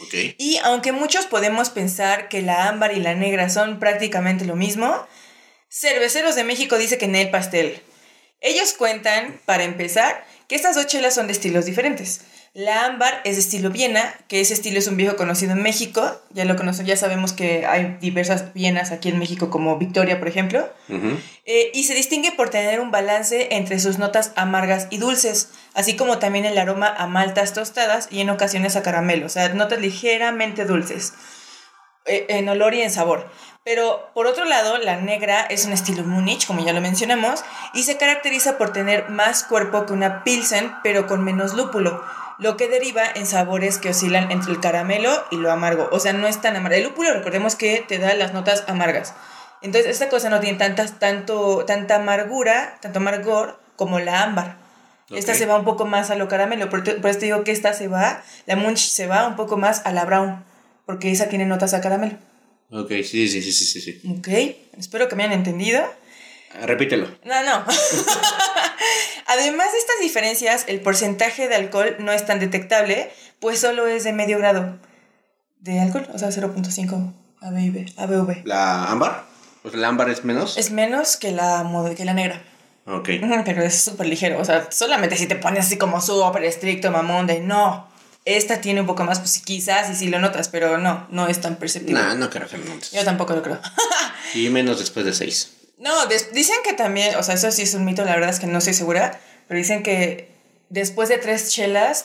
Ok. 0.00 0.14
Y 0.38 0.58
aunque 0.64 0.92
muchos 0.92 1.26
podemos 1.26 1.70
pensar 1.70 2.28
que 2.28 2.42
la 2.42 2.68
ámbar 2.68 2.92
y 2.92 3.00
la 3.00 3.14
negra 3.14 3.50
son 3.50 3.78
prácticamente 3.78 4.44
lo 4.44 4.56
mismo, 4.56 5.06
Cerveceros 5.70 6.34
de 6.34 6.44
México 6.44 6.78
dice 6.78 6.96
que 6.96 7.04
en 7.04 7.14
el 7.14 7.30
pastel. 7.30 7.82
Ellos 8.40 8.72
cuentan, 8.72 9.40
para 9.44 9.64
empezar, 9.64 10.24
que 10.48 10.56
estas 10.56 10.74
dos 10.74 10.86
chelas 10.86 11.14
son 11.14 11.26
de 11.26 11.32
estilos 11.32 11.66
diferentes. 11.66 12.22
La 12.54 12.86
ámbar 12.86 13.20
es 13.24 13.36
de 13.36 13.42
estilo 13.42 13.70
Viena, 13.70 14.14
que 14.26 14.40
ese 14.40 14.54
estilo 14.54 14.78
es 14.78 14.86
un 14.88 14.96
viejo 14.96 15.16
conocido 15.16 15.52
en 15.52 15.62
México. 15.62 16.20
Ya 16.30 16.46
lo 16.46 16.56
conocemos, 16.56 16.88
ya 16.88 16.96
sabemos 16.96 17.34
que 17.34 17.66
hay 17.66 17.98
diversas 18.00 18.54
Vienas 18.54 18.90
aquí 18.90 19.10
en 19.10 19.18
México, 19.18 19.50
como 19.50 19.76
Victoria, 19.76 20.18
por 20.18 20.26
ejemplo. 20.26 20.68
Eh, 21.44 21.70
y 21.74 21.84
se 21.84 21.94
distingue 21.94 22.32
por 22.32 22.48
tener 22.48 22.80
un 22.80 22.90
balance 22.90 23.48
entre 23.54 23.78
sus 23.78 23.98
notas 23.98 24.32
amargas 24.34 24.88
y 24.90 24.96
dulces, 24.96 25.50
así 25.74 25.94
como 25.94 26.18
también 26.18 26.46
el 26.46 26.56
aroma 26.56 26.88
a 26.88 27.06
maltas 27.06 27.52
tostadas 27.52 28.08
y 28.10 28.20
en 28.20 28.30
ocasiones 28.30 28.74
a 28.74 28.82
caramelo, 28.82 29.26
o 29.26 29.28
sea, 29.28 29.50
notas 29.50 29.80
ligeramente 29.80 30.64
dulces 30.64 31.12
eh, 32.06 32.26
en 32.30 32.48
olor 32.48 32.74
y 32.74 32.80
en 32.80 32.90
sabor. 32.90 33.30
Pero 33.68 34.08
por 34.14 34.26
otro 34.26 34.46
lado, 34.46 34.78
la 34.78 34.96
negra 34.96 35.42
es 35.42 35.66
un 35.66 35.74
estilo 35.74 36.02
Múnich, 36.02 36.46
como 36.46 36.64
ya 36.64 36.72
lo 36.72 36.80
mencionamos, 36.80 37.44
y 37.74 37.82
se 37.82 37.98
caracteriza 37.98 38.56
por 38.56 38.72
tener 38.72 39.10
más 39.10 39.44
cuerpo 39.44 39.84
que 39.84 39.92
una 39.92 40.24
Pilsen, 40.24 40.72
pero 40.82 41.06
con 41.06 41.22
menos 41.22 41.52
lúpulo, 41.52 42.02
lo 42.38 42.56
que 42.56 42.66
deriva 42.66 43.02
en 43.14 43.26
sabores 43.26 43.76
que 43.76 43.90
oscilan 43.90 44.30
entre 44.30 44.52
el 44.52 44.60
caramelo 44.60 45.12
y 45.30 45.36
lo 45.36 45.52
amargo. 45.52 45.86
O 45.92 46.00
sea, 46.00 46.14
no 46.14 46.26
es 46.26 46.40
tan 46.40 46.56
amargo. 46.56 46.78
El 46.78 46.84
lúpulo, 46.84 47.12
recordemos 47.12 47.56
que 47.56 47.84
te 47.86 47.98
da 47.98 48.14
las 48.14 48.32
notas 48.32 48.64
amargas. 48.68 49.12
Entonces, 49.60 49.90
esta 49.90 50.08
cosa 50.08 50.30
no 50.30 50.40
tiene 50.40 50.56
tantas, 50.56 50.98
tanto, 50.98 51.66
tanta 51.66 51.96
amargura, 51.96 52.78
tanto 52.80 53.00
amargor 53.00 53.60
como 53.76 53.98
la 53.98 54.22
ámbar. 54.22 54.56
Esta 55.10 55.34
se 55.34 55.44
va 55.44 55.56
un 55.56 55.66
poco 55.66 55.84
más 55.84 56.08
a 56.08 56.14
lo 56.14 56.26
caramelo, 56.26 56.70
por, 56.70 56.84
por 56.84 57.10
eso 57.10 57.18
te 57.18 57.26
digo 57.26 57.44
que 57.44 57.52
esta 57.52 57.74
se 57.74 57.86
va, 57.88 58.22
la 58.46 58.56
Munch 58.56 58.88
se 58.88 59.06
va 59.06 59.26
un 59.26 59.36
poco 59.36 59.58
más 59.58 59.84
a 59.84 59.92
la 59.92 60.06
brown, 60.06 60.42
porque 60.86 61.12
esa 61.12 61.28
tiene 61.28 61.44
notas 61.44 61.74
a 61.74 61.82
caramelo. 61.82 62.16
Ok, 62.70 62.90
sí, 63.02 63.28
sí, 63.28 63.42
sí, 63.42 63.52
sí, 63.52 63.64
sí, 63.64 63.80
sí. 63.80 64.02
Ok, 64.18 64.28
espero 64.78 65.08
que 65.08 65.16
me 65.16 65.24
hayan 65.24 65.38
entendido. 65.38 65.82
Ah, 66.54 66.66
Repítelo. 66.66 67.08
No, 67.24 67.42
no. 67.42 67.64
Además 69.26 69.72
de 69.72 69.78
estas 69.78 70.00
diferencias, 70.00 70.64
el 70.68 70.80
porcentaje 70.80 71.48
de 71.48 71.54
alcohol 71.54 71.96
no 71.98 72.12
es 72.12 72.26
tan 72.26 72.38
detectable, 72.40 73.10
pues 73.40 73.60
solo 73.60 73.86
es 73.86 74.04
de 74.04 74.12
medio 74.12 74.38
grado 74.38 74.78
de 75.60 75.80
alcohol, 75.80 76.08
o 76.12 76.18
sea, 76.18 76.28
0.5 76.28 77.12
ABV. 77.40 77.86
ABV. 77.96 78.46
¿La 78.46 78.84
ámbar? 78.86 79.24
Pues 79.62 79.74
el 79.74 79.84
ámbar 79.84 80.08
es 80.10 80.24
menos. 80.24 80.56
Es 80.56 80.70
menos 80.70 81.16
que 81.16 81.32
la, 81.32 81.66
que 81.96 82.04
la 82.04 82.14
negra. 82.14 82.42
Ok. 82.86 83.10
Pero 83.44 83.62
es 83.62 83.80
súper 83.80 84.06
ligero, 84.06 84.40
o 84.40 84.44
sea, 84.44 84.70
solamente 84.70 85.16
si 85.16 85.26
te 85.26 85.36
pones 85.36 85.66
así 85.66 85.76
como 85.76 86.00
súper 86.00 86.44
estricto, 86.44 86.90
mamón, 86.90 87.26
de 87.26 87.40
no. 87.40 87.87
Esta 88.28 88.60
tiene 88.60 88.82
un 88.82 88.86
poco 88.86 89.04
más, 89.04 89.20
pues 89.20 89.38
quizás 89.38 89.90
y 89.90 89.94
si 89.94 90.08
lo 90.08 90.18
notas, 90.18 90.48
pero 90.48 90.76
no, 90.76 91.06
no 91.10 91.28
es 91.28 91.40
tan 91.40 91.56
perceptible. 91.56 91.98
Nah, 91.98 92.14
no 92.14 92.28
creo 92.28 92.46
que 92.46 92.58
lo 92.58 92.66
notes. 92.66 92.90
Yo 92.90 93.02
tampoco 93.02 93.34
lo 93.34 93.42
creo. 93.42 93.58
Y 94.34 94.50
menos 94.50 94.78
después 94.78 95.06
de 95.06 95.14
seis. 95.14 95.52
No, 95.78 95.90
dicen 96.06 96.56
que 96.62 96.74
también, 96.74 97.16
o 97.16 97.22
sea, 97.22 97.34
eso 97.34 97.50
sí 97.50 97.62
es 97.62 97.72
un 97.72 97.86
mito, 97.86 98.04
la 98.04 98.14
verdad 98.14 98.28
es 98.28 98.38
que 98.38 98.46
no 98.46 98.58
estoy 98.58 98.74
segura, 98.74 99.18
pero 99.46 99.56
dicen 99.56 99.82
que 99.82 100.28
después 100.68 101.08
de 101.08 101.16
tres 101.16 101.50
chelas, 101.50 102.04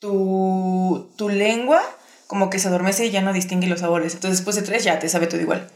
tu, 0.00 1.12
tu 1.18 1.28
lengua 1.28 1.82
como 2.26 2.48
que 2.48 2.58
se 2.58 2.68
adormece 2.68 3.04
y 3.04 3.10
ya 3.10 3.20
no 3.20 3.34
distingue 3.34 3.66
los 3.66 3.80
sabores. 3.80 4.14
Entonces 4.14 4.38
después 4.38 4.56
de 4.56 4.62
tres 4.62 4.82
ya 4.84 4.98
te 4.98 5.10
sabe 5.10 5.26
todo 5.26 5.42
igual. 5.42 5.68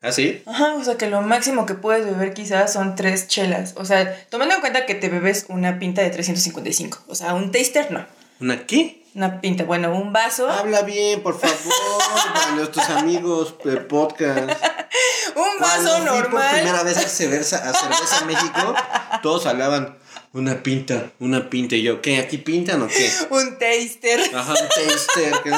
¿Ah, 0.00 0.10
sí? 0.10 0.42
Ajá, 0.46 0.74
o 0.74 0.84
sea 0.84 0.96
que 0.96 1.08
lo 1.08 1.20
máximo 1.20 1.66
que 1.66 1.74
puedes 1.74 2.06
beber 2.06 2.32
quizás 2.32 2.72
son 2.72 2.96
tres 2.96 3.28
chelas. 3.28 3.74
O 3.76 3.84
sea, 3.84 4.26
tomando 4.30 4.54
en 4.54 4.60
cuenta 4.62 4.86
que 4.86 4.94
te 4.94 5.08
bebes 5.08 5.44
una 5.48 5.78
pinta 5.78 6.02
de 6.02 6.08
355. 6.08 7.04
O 7.08 7.14
sea, 7.14 7.34
un 7.34 7.52
taster 7.52 7.92
no. 7.92 8.06
¿Una 8.40 8.66
qué? 8.66 9.01
Una 9.14 9.40
pinta, 9.40 9.64
bueno, 9.64 9.94
un 9.94 10.12
vaso. 10.12 10.48
Habla 10.50 10.82
bien, 10.82 11.22
por 11.22 11.38
favor, 11.38 11.74
para 12.34 12.52
nuestros 12.52 12.88
amigos 12.90 13.56
de 13.62 13.76
podcast. 13.76 14.38
un 15.36 15.58
vaso 15.60 15.82
Cuando 15.82 15.90
fui 15.90 16.00
por 16.06 16.14
normal. 16.30 16.54
primera 16.54 16.82
vez 16.82 16.96
a 16.96 17.08
cerveza, 17.08 17.56
a 17.68 17.74
cerveza 17.74 18.18
en 18.22 18.26
México, 18.28 18.74
todos 19.22 19.44
hablaban 19.46 19.98
una 20.32 20.62
pinta, 20.62 21.10
una 21.20 21.50
pinta. 21.50 21.76
Y 21.76 21.82
yo, 21.82 22.00
¿qué? 22.00 22.18
¿Aquí 22.20 22.38
pintan 22.38 22.80
o 22.80 22.88
qué? 22.88 23.10
Un 23.30 23.58
taster. 23.58 24.34
Ajá, 24.34 24.52
un 24.52 24.68
taster. 24.68 25.42
Que 25.42 25.50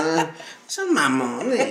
son 0.66 0.92
mamones. 0.92 1.70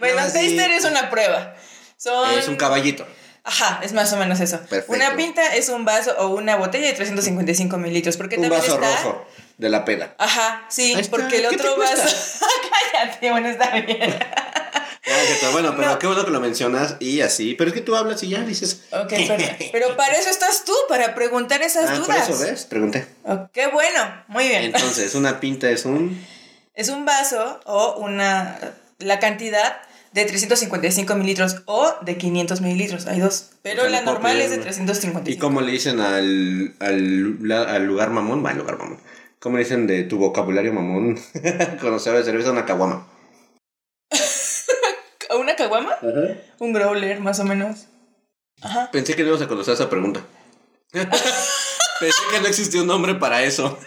Bueno, 0.00 0.20
No, 0.20 0.26
un 0.26 0.32
taster 0.32 0.70
es 0.72 0.84
una 0.84 1.10
prueba. 1.10 1.54
Son... 1.96 2.30
Es 2.38 2.48
un 2.48 2.56
caballito. 2.56 3.06
Ajá, 3.44 3.80
es 3.82 3.92
más 3.92 4.12
o 4.12 4.16
menos 4.16 4.40
eso. 4.40 4.58
Perfecto. 4.60 4.92
Una 4.92 5.16
pinta 5.16 5.54
es 5.54 5.68
un 5.68 5.84
vaso 5.84 6.14
o 6.18 6.28
una 6.28 6.56
botella 6.56 6.86
de 6.86 6.94
355 6.94 7.76
mililitros. 7.76 8.16
Porque 8.16 8.36
Un 8.36 8.42
también 8.42 8.60
vaso 8.62 8.74
está. 8.74 8.96
rojo 9.02 9.26
de 9.58 9.68
la 9.68 9.84
peda. 9.84 10.14
Ajá, 10.18 10.64
sí, 10.68 10.94
está. 10.94 11.10
porque 11.10 11.36
el 11.36 11.48
¿Qué 11.50 11.56
te 11.58 11.68
otro 11.68 11.76
vaso. 11.78 12.02
Cállate, 12.92 13.30
bueno, 13.30 13.48
está 13.48 13.70
bien. 13.70 14.16
Ah. 15.06 15.50
Bueno, 15.52 15.74
pero 15.76 15.90
No. 15.90 15.98
qué 15.98 16.06
bueno 16.06 16.24
que 16.24 16.30
lo 16.30 16.40
mencionas 16.40 16.96
y 16.98 17.20
así. 17.20 17.54
Pero 17.54 17.68
es 17.68 17.74
que 17.74 17.82
tú 17.82 17.94
hablas 17.94 18.22
y 18.22 18.30
ya 18.30 18.40
dices. 18.40 18.84
Ok, 18.90 19.12
pero, 19.28 19.44
pero 19.72 19.96
para 19.96 20.14
eso 20.16 20.30
estás 20.30 20.64
tú, 20.64 20.72
para 20.88 21.14
preguntar 21.14 21.60
esas 21.60 21.90
Ah, 21.90 21.94
por 21.96 22.06
dudas. 22.06 22.28
eso, 22.30 22.38
¿ves? 22.38 22.64
Pregunté. 22.64 23.06
Oh, 23.24 23.46
qué 23.52 23.66
bueno, 23.66 24.24
muy 24.28 24.48
bien. 24.48 24.62
Entonces, 24.64 25.14
una 25.14 25.40
pinta 25.40 25.68
es 25.68 25.84
un. 25.84 26.26
Es 26.74 26.88
un 26.88 27.04
vaso 27.04 27.60
o 27.66 27.96
una. 27.98 28.58
La 28.98 29.18
cantidad 29.18 29.76
de 30.14 30.24
355 30.24 31.14
mililitros 31.16 31.62
o 31.66 31.92
de 32.02 32.16
500 32.16 32.60
mililitros. 32.60 33.06
Hay 33.06 33.18
dos. 33.20 33.50
Pero 33.62 33.82
O 33.82 33.84
sea, 33.88 33.90
la 33.90 34.02
normal 34.02 34.40
es 34.40 34.50
de 34.50 34.56
una. 34.56 34.64
355. 34.64 35.30
¿Y 35.30 35.38
cómo 35.38 35.60
le 35.60 35.72
dicen 35.72 36.00
al, 36.00 36.74
al, 36.80 37.46
la- 37.46 37.64
al 37.64 37.84
lugar 37.84 38.10
mamón? 38.10 38.44
Va, 38.44 38.50
al 38.50 38.58
lugar 38.58 38.78
mamón. 38.78 38.98
¿Cómo 39.40 39.56
le 39.58 39.64
dicen 39.64 39.86
de 39.86 40.04
tu 40.04 40.16
vocabulario 40.18 40.72
mamón? 40.72 41.18
Cuando 41.80 41.98
se 41.98 42.12
de 42.12 42.22
cerveza, 42.24 42.52
una 42.52 42.64
caguama. 42.64 43.06
¿Una 45.38 45.56
caguama? 45.56 45.96
Un 46.60 46.72
growler, 46.72 47.20
más 47.20 47.40
o 47.40 47.44
menos. 47.44 47.86
Ajá. 48.62 48.90
Pensé 48.92 49.16
que 49.16 49.22
no 49.24 49.30
ibas 49.30 49.42
a 49.42 49.48
conocer 49.48 49.74
esa 49.74 49.90
pregunta. 49.90 50.20
Pensé 50.92 52.18
que 52.32 52.40
no 52.40 52.46
existía 52.46 52.80
un 52.82 52.86
nombre 52.86 53.14
para 53.16 53.42
eso. 53.42 53.78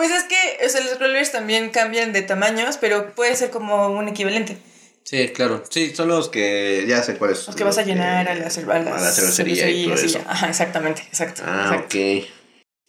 Pues 0.00 0.12
es 0.12 0.22
que 0.24 0.64
o 0.64 0.68
sea, 0.70 0.80
los 0.80 0.98
growlers 0.98 1.30
también 1.30 1.68
cambian 1.68 2.14
de 2.14 2.22
tamaños, 2.22 2.78
pero 2.78 3.14
puede 3.14 3.36
ser 3.36 3.50
como 3.50 3.88
un 3.88 4.08
equivalente. 4.08 4.56
Sí, 5.04 5.28
claro. 5.28 5.62
Sí, 5.68 5.94
son 5.94 6.08
los 6.08 6.30
que 6.30 6.86
ya 6.88 7.02
sé 7.02 7.16
cuáles. 7.16 7.46
Los 7.46 7.54
que 7.54 7.64
vas 7.64 7.76
a 7.76 7.82
llenar 7.82 8.26
a 8.26 8.34
la, 8.34 8.46
cer- 8.46 8.70
a 8.70 8.78
las 8.78 8.94
a 9.02 9.04
la 9.04 9.12
cervecería 9.12 9.68
y 9.68 9.84
todo 9.84 9.94
eso. 9.96 10.22
Ajá, 10.26 10.48
exactamente, 10.48 11.02
exacto. 11.02 11.42
Ah, 11.44 11.64
exacto. 11.74 11.98
ok. 11.98 12.24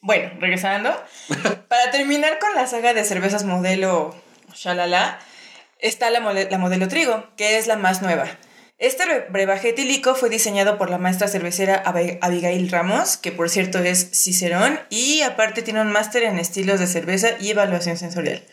Bueno, 0.01 0.31
regresando. 0.39 0.89
para 1.67 1.91
terminar 1.91 2.39
con 2.39 2.55
la 2.55 2.65
saga 2.65 2.93
de 2.93 3.03
cervezas 3.03 3.43
modelo 3.43 4.15
Shalala, 4.55 5.19
está 5.79 6.09
la, 6.11 6.21
la 6.21 6.57
modelo 6.57 6.87
Trigo, 6.87 7.27
que 7.35 7.57
es 7.57 7.67
la 7.67 7.75
más 7.75 8.01
nueva. 8.01 8.25
Este 8.81 9.03
bre- 9.03 9.27
brebaje 9.31 9.69
etílico 9.69 10.15
fue 10.15 10.29
diseñado 10.31 10.79
por 10.79 10.89
la 10.89 10.97
maestra 10.97 11.27
cervecera 11.27 11.83
Abigail 11.85 12.69
Ramos, 12.71 13.15
que 13.15 13.31
por 13.31 13.47
cierto 13.51 13.77
es 13.77 14.09
Cicerón, 14.11 14.79
y 14.89 15.21
aparte 15.21 15.61
tiene 15.61 15.81
un 15.81 15.91
máster 15.91 16.23
en 16.23 16.39
estilos 16.39 16.79
de 16.79 16.87
cerveza 16.87 17.29
y 17.39 17.51
evaluación 17.51 17.95
sensorial. 17.97 18.43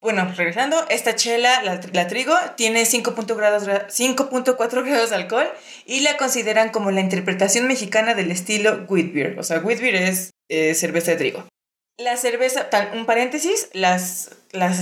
Bueno, 0.00 0.32
regresando, 0.34 0.82
esta 0.88 1.14
chela, 1.14 1.62
la, 1.62 2.06
trigo, 2.08 2.34
tiene 2.56 2.84
5.4 2.86 3.36
grados, 3.36 3.68
gra- 3.68 3.86
5.4 3.90 4.82
grados 4.82 5.10
de 5.10 5.16
alcohol 5.16 5.46
y 5.84 6.00
la 6.00 6.16
consideran 6.16 6.70
como 6.70 6.90
la 6.90 7.02
interpretación 7.02 7.66
mexicana 7.68 8.14
del 8.14 8.30
estilo 8.30 8.86
wheat 8.88 9.12
beer. 9.12 9.38
O 9.38 9.42
sea, 9.42 9.58
wheat 9.58 9.78
beer 9.80 9.96
es 9.96 10.30
eh, 10.48 10.74
cerveza 10.74 11.10
de 11.10 11.16
trigo. 11.18 11.46
La 11.98 12.16
cerveza, 12.16 12.66
un 12.94 13.04
paréntesis, 13.04 13.68
las, 13.74 14.30
las 14.52 14.78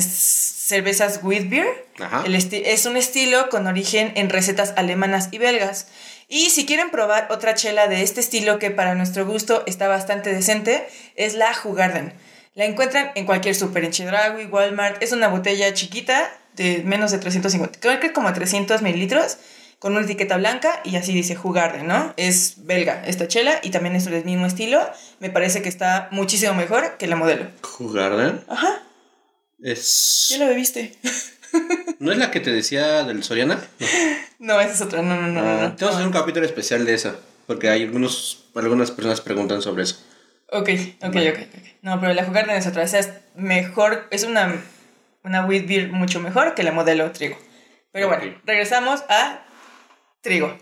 cervezas 0.69 1.21
wheat 1.23 1.49
beer 1.49 1.67
Ajá. 1.99 2.23
el 2.27 2.35
esti- 2.35 2.63
es 2.65 2.85
un 2.87 2.97
estilo 2.97 3.49
con 3.49 3.67
origen 3.67 4.13
en 4.17 4.29
recetas 4.29 4.75
alemanas 4.77 5.29
y 5.33 5.39
belgas. 5.39 5.87
Y 6.29 6.51
si 6.51 6.67
quieren 6.67 6.91
probar 6.91 7.29
otra 7.31 7.55
chela 7.55 7.89
de 7.89 8.03
este 8.03 8.21
estilo 8.21 8.59
que 8.59 8.71
para 8.71 8.95
nuestro 8.95 9.25
gusto 9.27 9.63
está 9.67 9.89
bastante 9.89 10.31
decente, 10.33 10.87
es 11.17 11.35
la 11.35 11.55
Jugarden. 11.55 12.13
La 12.55 12.67
encuentran 12.67 13.13
en 13.15 13.25
cualquier 13.25 13.55
super, 13.55 13.83
en 13.85 13.93
Chedraui, 13.93 14.45
Walmart. 14.47 15.03
Es 15.03 15.13
una 15.13 15.29
botella 15.29 15.73
chiquita 15.73 16.31
de 16.55 16.83
menos 16.85 17.13
de 17.13 17.19
350, 17.19 17.79
creo 17.81 17.99
que 18.01 18.13
como 18.13 18.31
300 18.33 18.83
mililitros, 18.83 19.39
con 19.79 19.93
una 19.97 20.05
etiqueta 20.05 20.37
blanca 20.37 20.81
y 20.85 20.97
así 20.97 21.15
dice 21.15 21.37
Jugarden, 21.37 21.87
¿no? 21.87 22.13
Es 22.17 22.67
belga 22.67 23.01
esta 23.07 23.29
chela 23.29 23.61
y 23.63 23.71
también 23.71 23.95
es 23.95 24.05
del 24.07 24.25
mismo 24.25 24.45
estilo. 24.45 24.81
Me 25.21 25.31
parece 25.31 25.63
que 25.63 25.69
está 25.69 26.09
muchísimo 26.11 26.53
mejor 26.55 26.97
que 26.99 27.07
la 27.07 27.15
modelo. 27.17 27.47
Jugarden 27.63 28.45
Ajá, 28.49 28.83
es. 29.63 30.29
¿ya 30.31 30.39
la 30.39 30.47
bebiste? 30.47 30.95
¿No 31.99 32.13
es 32.13 32.19
la 32.19 32.31
que 32.31 32.41
te 32.41 32.51
decía 32.53 33.05
del 33.05 33.23
Soriana? 33.25 33.61
No. 34.39 34.55
no, 34.55 34.61
esa 34.61 34.73
es 34.75 34.81
otra, 34.83 35.03
no, 35.03 35.17
no, 35.17 35.29
no. 35.29 35.43
no, 35.43 35.49
Ah, 35.49 35.69
no. 35.69 35.77
tenemos 35.77 35.97
hacer 35.97 36.07
un 36.07 36.13
capítulo 36.13 36.45
especial 36.47 36.85
de 36.85 36.95
esa. 36.95 37.17
Porque 37.47 37.71
hay 37.71 37.83
algunos, 37.85 38.45
algunas 38.55 38.91
personas 38.91 39.21
preguntan 39.23 39.63
sobre 39.63 39.85
eso. 39.85 39.97
Ok, 40.51 40.69
ok, 41.03 41.17
ok, 41.17 41.39
ok. 41.55 41.69
No, 41.83 41.99
pero 42.01 42.13
la 42.13 42.25
Jugarden 42.25 42.57
es 42.57 42.67
otra. 42.67 42.83
Esa 42.83 42.99
es 42.99 43.11
mejor, 43.37 44.07
es 44.11 44.25
una, 44.25 44.63
una 45.25 45.47
wheat 45.47 45.67
beer 45.67 45.89
mucho 45.91 46.21
mejor 46.21 46.55
que 46.55 46.63
la 46.63 46.73
modelo 46.73 47.11
trigo. 47.13 47.39
Pero 47.91 48.09
bueno, 48.09 48.39
regresamos 48.45 49.03
a 49.09 49.45
trigo. 50.21 50.57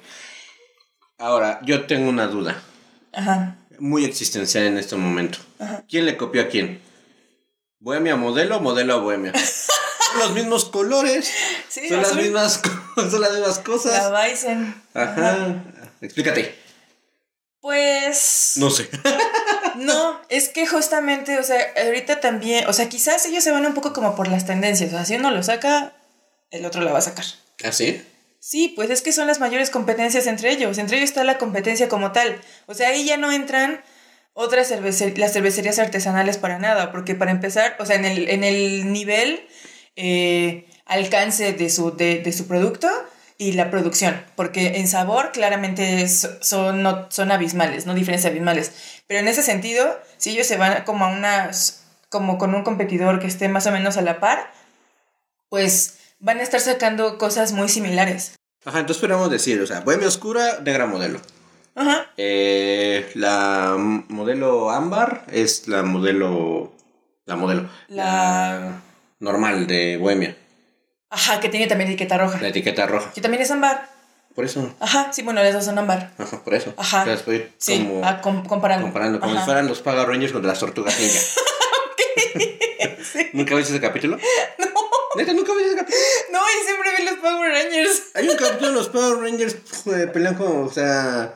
Ahora, 1.18 1.60
yo 1.64 1.86
tengo 1.86 2.08
una 2.08 2.26
duda. 2.28 2.62
Ajá. 3.12 3.56
Muy 3.78 4.04
existencial 4.04 4.64
en 4.64 4.78
este 4.78 4.94
momento. 4.96 5.38
Ajá. 5.58 5.84
¿Quién 5.88 6.06
le 6.06 6.16
copió 6.16 6.42
a 6.42 6.48
quién? 6.48 6.80
¿Bohemia 7.78 8.16
modelo 8.16 8.56
o 8.56 8.60
modelo 8.60 8.94
a 8.94 8.98
bohemia? 8.98 9.32
Son 9.34 10.18
los 10.18 10.32
mismos 10.32 10.64
colores. 10.66 11.30
Sí, 11.68 11.88
son, 11.90 12.00
las 12.00 12.14
mismas, 12.14 12.62
son 12.96 13.20
las 13.20 13.32
mismas 13.32 13.58
La 13.58 13.62
cosas. 13.64 14.10
Weizen. 14.10 14.82
Ajá. 14.94 15.62
Explícate. 16.00 16.54
Pues. 17.60 18.52
No 18.56 18.70
sé. 18.70 18.88
No 19.74 19.84
No, 19.84 20.20
es 20.30 20.48
que 20.48 20.66
justamente, 20.66 21.38
o 21.38 21.42
sea, 21.42 21.58
ahorita 21.84 22.20
también, 22.20 22.66
o 22.66 22.72
sea, 22.72 22.88
quizás 22.88 23.26
ellos 23.26 23.44
se 23.44 23.50
van 23.50 23.66
un 23.66 23.74
poco 23.74 23.92
como 23.92 24.16
por 24.16 24.28
las 24.28 24.46
tendencias. 24.46 24.90
O 24.90 24.96
sea, 24.96 25.04
si 25.04 25.16
uno 25.16 25.30
lo 25.30 25.42
saca, 25.42 25.92
el 26.50 26.64
otro 26.64 26.80
la 26.80 26.92
va 26.92 26.98
a 26.98 27.02
sacar. 27.02 27.26
¿Ah, 27.62 27.72
sí? 27.72 28.02
Sí, 28.40 28.72
pues 28.74 28.88
es 28.88 29.02
que 29.02 29.12
son 29.12 29.26
las 29.26 29.40
mayores 29.40 29.68
competencias 29.68 30.26
entre 30.26 30.50
ellos. 30.50 30.78
Entre 30.78 30.96
ellos 30.96 31.10
está 31.10 31.24
la 31.24 31.36
competencia 31.36 31.88
como 31.88 32.12
tal. 32.12 32.40
O 32.66 32.74
sea, 32.74 32.88
ahí 32.88 33.04
ya 33.04 33.16
no 33.18 33.30
entran 33.32 33.82
otras 34.38 34.68
cervecerías, 34.68 35.18
las 35.18 35.32
cervecerías 35.32 35.78
artesanales 35.78 36.36
para 36.36 36.58
nada, 36.58 36.92
porque 36.92 37.14
para 37.14 37.30
empezar, 37.30 37.74
o 37.80 37.86
sea, 37.86 37.96
en 37.96 38.04
el, 38.04 38.28
en 38.28 38.44
el 38.44 38.92
nivel 38.92 39.46
eh, 39.96 40.66
alcance 40.84 41.52
de 41.54 41.70
su, 41.70 41.96
de, 41.96 42.18
de 42.20 42.32
su 42.32 42.46
producto 42.46 42.86
y 43.38 43.52
la 43.52 43.70
producción, 43.70 44.22
porque 44.36 44.76
en 44.78 44.88
sabor 44.88 45.32
claramente 45.32 46.02
es- 46.02 46.28
son, 46.42 46.82
no, 46.82 47.06
son 47.10 47.32
abismales, 47.32 47.86
no 47.86 47.94
diferencias 47.94 48.30
abismales. 48.30 48.72
Pero 49.06 49.20
en 49.20 49.28
ese 49.28 49.42
sentido, 49.42 49.98
si 50.18 50.30
ellos 50.30 50.46
se 50.46 50.56
van 50.58 50.84
como 50.84 51.06
a 51.06 51.08
unas, 51.08 51.84
como 52.10 52.36
con 52.38 52.54
un 52.54 52.62
competidor 52.62 53.18
que 53.20 53.26
esté 53.26 53.48
más 53.48 53.66
o 53.66 53.72
menos 53.72 53.96
a 53.96 54.02
la 54.02 54.20
par, 54.20 54.52
pues 55.48 55.98
van 56.18 56.38
a 56.40 56.42
estar 56.42 56.60
sacando 56.60 57.18
cosas 57.18 57.52
muy 57.52 57.68
similares. 57.68 58.32
Ajá, 58.64 58.80
entonces 58.80 59.00
podríamos 59.00 59.30
decir, 59.30 59.60
o 59.60 59.66
sea, 59.66 59.80
Bohemia 59.80 60.08
Oscura, 60.08 60.58
negra 60.64 60.86
modelo. 60.86 61.20
Ajá. 61.76 62.06
Eh, 62.16 63.10
la 63.14 63.76
modelo 63.78 64.70
ámbar 64.70 65.24
es 65.30 65.68
la 65.68 65.82
modelo. 65.82 66.72
La 67.26 67.36
modelo. 67.36 67.68
La- 67.88 68.80
normal 69.20 69.66
de 69.66 69.96
Bohemia. 69.98 70.36
Ajá, 71.10 71.38
que 71.40 71.48
tiene 71.48 71.66
también 71.66 71.90
etiqueta 71.90 72.18
roja. 72.18 72.40
La 72.40 72.48
etiqueta 72.48 72.86
roja. 72.86 73.12
Que 73.12 73.20
también 73.20 73.42
es 73.42 73.50
ámbar. 73.50 73.88
Por 74.34 74.44
eso. 74.44 74.74
Ajá, 74.80 75.12
sí, 75.12 75.22
bueno, 75.22 75.42
las 75.42 75.54
dos 75.54 75.64
son 75.64 75.78
ámbar. 75.78 76.12
Ajá, 76.18 76.42
por 76.44 76.54
eso. 76.54 76.74
Ajá. 76.76 77.06
Sí, 77.58 77.78
como 77.86 78.04
ah, 78.04 78.20
com- 78.20 78.44
comparando. 78.44 78.86
comparando, 78.86 79.20
como 79.20 79.32
Ajá. 79.32 79.40
si 79.40 79.44
fueran 79.46 79.66
los 79.68 79.80
Power 79.80 80.06
Rangers 80.08 80.32
contra 80.32 80.50
las 80.50 80.58
tortugas 80.60 80.98
ninja. 80.98 81.20
¿Nunca 83.32 83.54
viste 83.54 83.72
ese 83.72 83.80
capítulo? 83.80 84.18
No. 84.58 84.66
Neta, 85.22 85.32
nunca 85.32 85.52
viste 85.54 85.68
ese 85.68 85.76
capítulo. 85.78 85.98
No, 86.32 86.40
y 86.40 86.64
siempre 86.66 86.90
vi 86.98 87.04
los 87.04 87.14
Power 87.20 87.50
Rangers. 87.50 88.02
Hay 88.14 88.28
un 88.28 88.36
capítulo 88.36 88.68
de 88.68 88.74
los 88.74 88.88
Power 88.90 89.18
Rangers 89.18 89.56
joder, 89.84 90.12
pelean 90.12 90.34
como, 90.34 90.64
o 90.66 90.70
sea, 90.72 91.34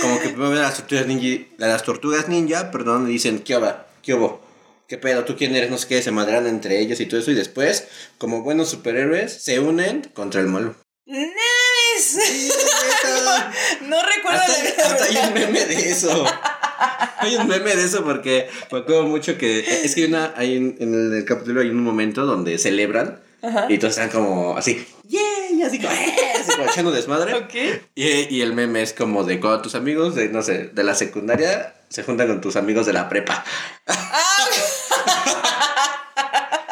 como 0.00 0.20
que 0.20 0.28
primero 0.28 0.50
ven 0.50 0.58
a 0.60 0.62
las 0.62 0.76
tortugas 0.76 1.06
ninja, 1.06 1.44
a 1.60 1.66
las 1.68 1.82
tortugas 1.82 2.28
ninja, 2.28 2.70
perdón, 2.70 3.08
y 3.08 3.12
dicen, 3.12 3.40
¿qué 3.40 3.56
oba? 3.56 3.86
¿Qué 4.02 4.14
hubo? 4.14 4.40
¿Qué 4.88 4.98
pedo? 4.98 5.24
¿Tú 5.24 5.36
quién 5.36 5.54
eres? 5.56 5.70
No 5.70 5.78
sé 5.78 5.88
qué, 5.88 6.00
se 6.02 6.12
madrean 6.12 6.46
entre 6.46 6.78
ellos 6.80 7.00
y 7.00 7.06
todo 7.06 7.18
eso, 7.20 7.30
y 7.30 7.34
después, 7.34 7.88
como 8.18 8.42
buenos 8.42 8.68
superhéroes, 8.70 9.32
se 9.42 9.58
unen 9.60 10.02
contra 10.14 10.40
el 10.40 10.46
malo. 10.46 10.74
¡Nice! 11.06 12.20
No 13.82 13.96
recuerdo 14.02 14.40
Hasta, 14.40 14.62
la 14.62 14.94
hasta 14.94 15.04
hay 15.04 15.28
un 15.28 15.34
meme 15.34 15.64
de 15.64 15.90
eso. 15.90 16.24
Hay 17.18 17.34
un 17.36 17.46
meme 17.48 17.74
de 17.74 17.84
eso 17.84 18.04
porque 18.04 18.48
me 18.70 18.78
acuerdo 18.80 19.04
mucho 19.04 19.38
que 19.38 19.60
es 19.60 19.94
que 19.94 20.02
hay 20.02 20.08
una, 20.08 20.34
hay 20.36 20.58
un- 20.58 20.76
en 20.78 21.14
el 21.14 21.24
capítulo 21.24 21.62
hay 21.62 21.70
un 21.70 21.82
momento 21.82 22.26
donde 22.26 22.58
celebran 22.58 23.22
Ajá. 23.42 23.66
y 23.68 23.78
todos 23.78 23.92
están 23.98 24.08
como 24.10 24.56
así, 24.56 24.86
¡yay! 25.04 25.62
Así 25.62 25.78
como, 25.80 25.92
"Eh", 25.94 26.14
así 26.40 26.52
como 26.52 26.64
echando 26.70 26.90
desmadre. 26.90 27.34
Ok. 27.34 27.54
Y, 27.94 28.34
y 28.36 28.40
el 28.42 28.52
meme 28.54 28.82
es 28.82 28.92
como 28.92 29.24
de 29.24 29.38
cuando 29.40 29.62
tus 29.62 29.74
amigos 29.74 30.14
de, 30.14 30.28
no 30.30 30.42
sé, 30.42 30.70
de 30.72 30.82
la 30.84 30.94
secundaria 30.94 31.74
se 31.88 32.02
juntan 32.02 32.28
con 32.28 32.40
tus 32.40 32.56
amigos 32.56 32.86
de 32.86 32.92
la 32.92 33.08
prepa. 33.08 33.44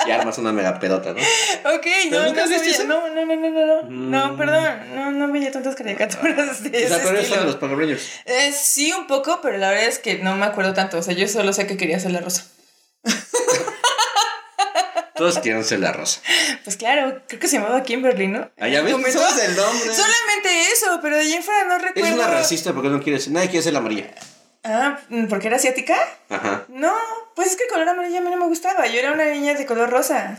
y 0.07 0.11
armas 0.11 0.37
una 0.39 0.53
mega 0.53 0.79
pedota, 0.79 1.13
¿no? 1.15 1.19
Ok, 1.77 1.87
¿Pero 2.11 2.21
no, 2.23 2.27
nunca 2.29 2.45
no 2.47 2.57
sabía. 2.59 2.85
No, 2.85 3.09
no, 3.09 3.25
no, 3.25 3.37
no, 3.37 3.51
no. 3.51 3.83
No, 3.83 3.91
Mm. 3.91 4.11
no 4.11 4.37
perdón. 4.37 4.95
No, 4.95 5.11
no 5.13 5.33
veía 5.33 5.51
tantas 5.51 5.75
caricaturas 5.77 6.63
de 6.63 6.69
O 6.85 6.89
sea, 6.89 6.97
ese 6.99 7.07
pero 7.07 7.41
de 7.41 7.45
los 7.47 7.57
Power. 7.57 7.99
Eh, 8.27 8.53
sí, 8.53 8.93
un 8.93 9.07
poco, 9.07 9.41
pero 9.43 9.57
la 9.57 9.71
verdad 9.71 9.87
es 9.87 9.99
que 9.99 10.19
no 10.19 10.37
me 10.37 10.45
acuerdo 10.47 10.75
tanto. 10.75 10.99
O 10.99 11.03
sea, 11.03 11.15
yo 11.15 11.27
solo 11.29 11.53
sé 11.55 11.67
que 11.67 11.77
quería 11.79 11.97
hacer 11.97 12.11
la 12.11 12.21
rosa. 12.21 12.45
Todos 15.15 15.39
quieren 15.39 15.65
ser 15.65 15.79
la 15.81 15.93
rosa. 15.93 16.21
Pues 16.65 16.77
claro, 16.77 17.23
creo 17.29 17.39
que 17.41 17.47
se 17.49 17.57
llamaba 17.59 17.83
Kimberly, 17.85 18.27
¿no? 18.29 18.51
Ah, 18.59 18.69
ya 18.69 18.83
ves, 18.83 18.93
el 18.95 19.57
nombre. 19.57 19.95
Solamente 19.95 20.63
eso, 20.73 20.99
pero 21.03 21.17
de 21.17 21.23
ahí 21.23 21.35
en 21.35 21.43
fuera 21.43 21.65
no 21.65 21.79
recuerdo. 21.79 22.09
Es 22.09 22.15
una 22.15 22.27
racista 22.29 22.73
porque 22.73 22.89
no 22.89 23.01
quiere 23.03 23.21
ser, 23.21 23.33
nadie 23.33 23.49
quiere 23.49 23.63
ser 23.63 23.73
la 23.75 23.79
amarilla. 23.79 24.11
Ah, 24.65 24.99
¿porque 25.29 25.47
era 25.49 25.57
asiática? 25.57 25.95
Ajá. 26.31 26.65
No, 26.69 26.93
pues 27.37 27.49
es 27.51 27.57
que 27.57 27.65
el 27.65 27.71
color 27.71 27.89
amarillo 27.89 28.19
a 28.19 28.21
mí 28.23 28.31
no 28.31 28.37
me 28.39 28.47
gustaba. 28.47 28.87
Yo 28.87 28.99
era 28.99 29.13
una 29.13 29.27
niña 29.27 29.55
de 29.55 29.67
color 29.67 29.91
rosa. 29.91 30.39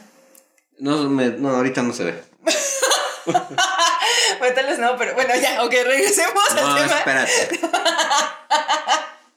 No, 0.79 1.09
me- 1.09 1.29
no, 1.29 1.49
ahorita 1.49 1.81
no 1.83 1.93
se 1.93 2.03
ve. 2.05 2.23
Bueno, 4.37 4.53
tal 4.53 4.65
vez 4.67 4.77
no, 4.77 4.97
pero 4.97 5.15
bueno, 5.15 5.33
ya, 5.35 5.63
ok, 5.63 5.71
regresemos 5.83 6.43
No, 6.55 6.67
al 6.75 6.83
tema. 6.83 6.97
espérate. 6.99 7.59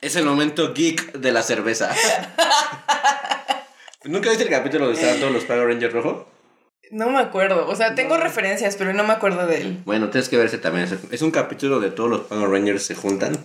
Es 0.01 0.15
el 0.17 0.25
momento 0.25 0.75
geek 0.75 1.13
de 1.13 1.33
la 1.33 1.43
cerveza. 1.43 1.91
¿Nunca 4.09 4.29
viste 4.31 4.45
el 4.45 4.51
capítulo 4.51 4.87
donde 4.87 4.99
estaban 5.01 5.21
todos 5.21 5.33
los 5.33 5.45
Power 5.45 5.67
Rangers 5.69 5.93
rojo? 5.93 6.27
No 6.91 7.11
me 7.11 7.19
acuerdo, 7.21 7.69
o 7.69 7.77
sea, 7.77 7.95
tengo 7.95 8.17
referencias, 8.17 8.77
pero 8.77 8.93
no 8.95 9.05
me 9.05 9.13
acuerdo 9.13 9.47
de 9.47 9.61
él. 9.61 9.83
Bueno, 9.85 10.09
tienes 10.09 10.29
que 10.31 10.39
verse 10.39 10.57
también. 10.59 10.89
Es- 11.11 11.23
un 11.23 11.31
capítulo 11.31 11.75
donde 11.75 11.91
todos 11.91 12.09
los 12.09 12.21
Power 12.23 12.49
Rangers 12.49 12.85
se 12.85 12.95
juntan. 12.95 13.37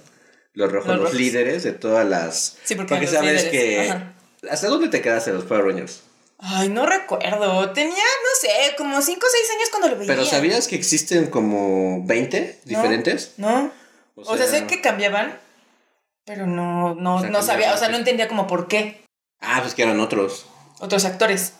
Los 0.53 0.71
rojos, 0.71 0.87
Los 0.87 0.97
los, 0.97 1.05
rojos. 1.05 1.19
líderes 1.19 1.63
de 1.63 1.73
todas 1.73 2.07
las. 2.07 2.57
Sí, 2.63 2.75
porque 2.75 3.05
sabes 3.07 3.43
líderes, 3.43 3.45
que. 3.51 3.89
ajá. 3.89 4.13
¿Hasta 4.49 4.67
dónde 4.67 4.87
te 4.89 5.01
quedaste 5.01 5.31
de 5.31 5.37
los 5.37 5.45
Power 5.45 5.65
Rangers? 5.65 6.03
Ay, 6.39 6.69
no 6.69 6.85
recuerdo. 6.85 7.71
Tenía, 7.71 7.95
no 7.95 8.39
sé, 8.39 8.75
como 8.77 9.01
5 9.01 9.25
o 9.25 9.29
6 9.29 9.49
años 9.57 9.69
cuando 9.71 9.87
lo 9.89 9.95
veía. 9.97 10.07
Pero 10.07 10.25
¿sabías 10.25 10.67
que 10.67 10.75
existen 10.75 11.27
como 11.27 12.05
20 12.05 12.59
¿No? 12.65 12.69
diferentes? 12.69 13.33
No. 13.37 13.71
O 14.15 14.21
O 14.33 14.37
sea, 14.37 14.45
sé 14.47 14.67
que 14.67 14.79
cambiaban, 14.79 15.37
pero 16.25 16.45
no, 16.45 16.93
no, 16.95 17.15
O 17.15 17.21
sea, 17.21 17.29
no 17.29 17.41
sabía, 17.41 17.73
o 17.73 17.77
sea, 17.77 17.89
no 17.89 17.97
entendía 17.97 18.27
como 18.27 18.45
por 18.47 18.67
qué. 18.67 19.01
Ah, 19.41 19.59
pues 19.61 19.73
que 19.73 19.83
eran 19.83 19.99
otros. 19.99 20.45
Otros 20.83 21.05
actores. 21.05 21.53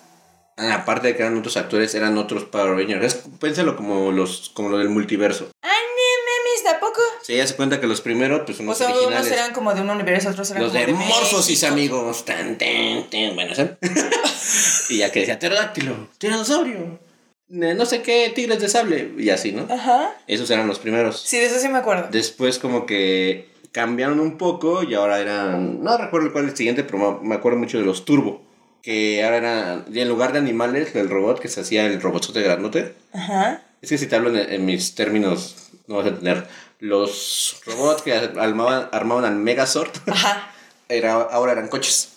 Ah, 0.57 0.73
aparte 0.75 1.07
de 1.07 1.15
que 1.15 1.23
eran 1.23 1.37
otros 1.37 1.55
actores, 1.55 1.95
eran 1.95 2.17
otros 2.17 2.43
Power 2.43 2.75
Rangers. 2.75 3.23
Pénsalo 3.39 3.75
como 3.77 4.11
los 4.11 4.51
como 4.53 4.67
lo 4.69 4.77
del 4.77 4.89
multiverso. 4.89 5.49
Ah, 5.63 5.67
no 5.69 6.03
mames, 6.27 6.63
¿tampoco? 6.63 7.01
Sí, 7.23 7.37
ya 7.37 7.47
se 7.47 7.55
cuenta 7.55 7.79
que 7.79 7.87
los 7.87 8.01
primeros 8.01 8.41
pues 8.45 8.57
son 8.57 8.67
O 8.67 8.69
los 8.69 8.77
sea, 8.77 8.87
unos 8.89 8.97
originales. 9.01 9.31
eran 9.31 9.53
como 9.53 9.73
de 9.73 9.81
un 9.81 9.89
universo, 9.89 10.29
otros 10.29 10.51
eran 10.51 10.63
los 10.63 10.73
como 10.73 10.85
de 10.85 10.91
de 10.91 10.93
Morfosis, 10.93 11.63
México. 11.63 11.73
amigos. 11.73 12.25
Tan, 12.25 12.57
tan, 12.57 13.09
tan. 13.09 13.33
Bueno, 13.35 13.55
¿saben? 13.55 13.77
y 14.89 14.97
ya 14.97 15.09
que 15.11 15.21
decía 15.21 15.39
pterodáctilo, 15.39 16.09
tiranosaurio, 16.17 16.99
no 17.47 17.85
sé 17.85 18.01
qué, 18.01 18.31
tigres 18.35 18.59
de 18.59 18.67
sable. 18.67 19.13
Y 19.17 19.29
así, 19.29 19.53
¿no? 19.53 19.67
Ajá. 19.73 20.11
Esos 20.27 20.51
eran 20.51 20.67
los 20.67 20.79
primeros. 20.79 21.21
Sí, 21.21 21.37
de 21.37 21.45
eso 21.45 21.59
sí 21.59 21.69
me 21.69 21.77
acuerdo. 21.77 22.09
Después 22.11 22.59
como 22.59 22.85
que 22.85 23.49
cambiaron 23.71 24.19
un 24.19 24.37
poco 24.37 24.83
y 24.83 24.93
ahora 24.93 25.19
eran... 25.19 25.83
No 25.83 25.97
recuerdo 25.97 26.31
cuál 26.31 26.45
es 26.45 26.51
el 26.51 26.57
siguiente, 26.57 26.83
pero 26.83 27.19
me 27.23 27.35
acuerdo 27.35 27.57
mucho 27.57 27.79
de 27.79 27.85
los 27.85 28.05
Turbo. 28.05 28.52
Que 28.83 29.23
ahora 29.23 29.37
eran... 29.37 29.85
Y 29.91 29.99
en 29.99 30.09
lugar 30.09 30.33
de 30.33 30.39
animales, 30.39 30.93
el 30.95 31.09
robot 31.09 31.39
que 31.39 31.47
se 31.47 31.61
hacía 31.61 31.87
el 31.87 31.99
robotzote 31.99 32.41
grandote. 32.41 32.93
Ajá. 33.13 33.63
Es 33.81 33.89
que 33.89 33.97
si 33.97 34.05
te 34.05 34.15
hablo 34.15 34.29
en, 34.29 34.53
en 34.53 34.65
mis 34.65 34.93
términos, 34.93 35.71
no 35.87 35.95
vas 35.95 36.05
a 36.05 36.09
entender. 36.09 36.47
Los 36.79 37.61
robots 37.65 38.01
que 38.03 38.13
armaban, 38.13 38.89
armaban 38.91 39.25
al 39.25 39.35
Megazord 39.35 39.89
Ajá. 40.07 40.51
era, 40.89 41.13
ahora 41.13 41.53
eran 41.53 41.69
coches. 41.69 42.09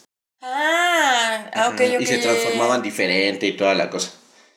Ah, 0.42 1.50
ah, 1.55 1.68
ok, 1.68 1.81
ok. 1.94 2.00
Y 2.00 2.07
se 2.07 2.18
transformaban 2.18 2.83
diferente 2.83 3.46
y 3.46 3.57
toda 3.57 3.74
la 3.74 3.88
cosa. 3.88 4.11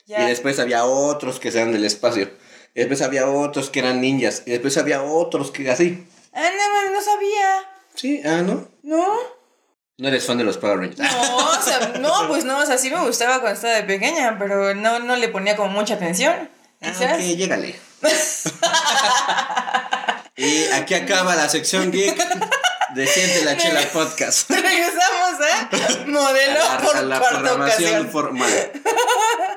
Ya. 0.06 0.24
Y 0.24 0.28
después 0.28 0.58
había 0.58 0.84
otros 0.84 1.40
que 1.40 1.48
eran 1.48 1.72
del 1.72 1.84
espacio. 1.84 2.28
Y 2.74 2.80
después 2.80 3.02
había 3.02 3.28
otros 3.28 3.70
que 3.70 3.78
eran 3.78 4.00
ninjas. 4.00 4.42
Y 4.46 4.50
después 4.50 4.76
había 4.76 5.02
otros 5.02 5.50
que 5.50 5.70
así. 5.70 6.06
Ah, 6.32 6.48
no 6.56 6.90
no 6.92 7.00
sabía. 7.00 7.70
Sí, 7.94 8.20
ah, 8.24 8.42
¿no? 8.42 8.68
¿No? 8.82 9.39
No 10.00 10.08
eres 10.08 10.24
fan 10.24 10.38
de 10.38 10.44
los 10.44 10.56
Power 10.56 10.78
Rangers. 10.78 10.98
No, 10.98 11.36
o 11.36 11.62
sea, 11.62 11.92
no, 12.00 12.12
pues 12.28 12.46
no, 12.46 12.58
o 12.58 12.66
sea, 12.66 12.78
sí 12.78 12.88
me 12.88 13.04
gustaba 13.04 13.40
cuando 13.40 13.54
estaba 13.54 13.74
de 13.74 13.82
pequeña, 13.82 14.38
pero 14.38 14.74
no, 14.74 14.98
no 14.98 15.14
le 15.14 15.28
ponía 15.28 15.56
como 15.56 15.70
mucha 15.70 15.94
atención. 15.94 16.48
Ah, 16.80 16.92
ok, 16.98 17.20
llégale. 17.20 17.78
y 20.36 20.64
aquí 20.72 20.94
acaba 20.94 21.36
la 21.36 21.50
sección 21.50 21.92
geek 21.92 22.16
de 22.94 23.06
Siente 23.06 23.44
la 23.44 23.58
Chela 23.58 23.82
Podcast. 23.92 24.48
Regresamos 24.50 25.38
a 25.38 26.06
modelo 26.06 26.64
a 26.64 26.74
la, 26.74 26.80
por 26.80 26.96
a 26.96 27.02
la 27.02 27.20
programación 27.20 27.90
ocasión. 27.90 28.10
formal. 28.10 28.50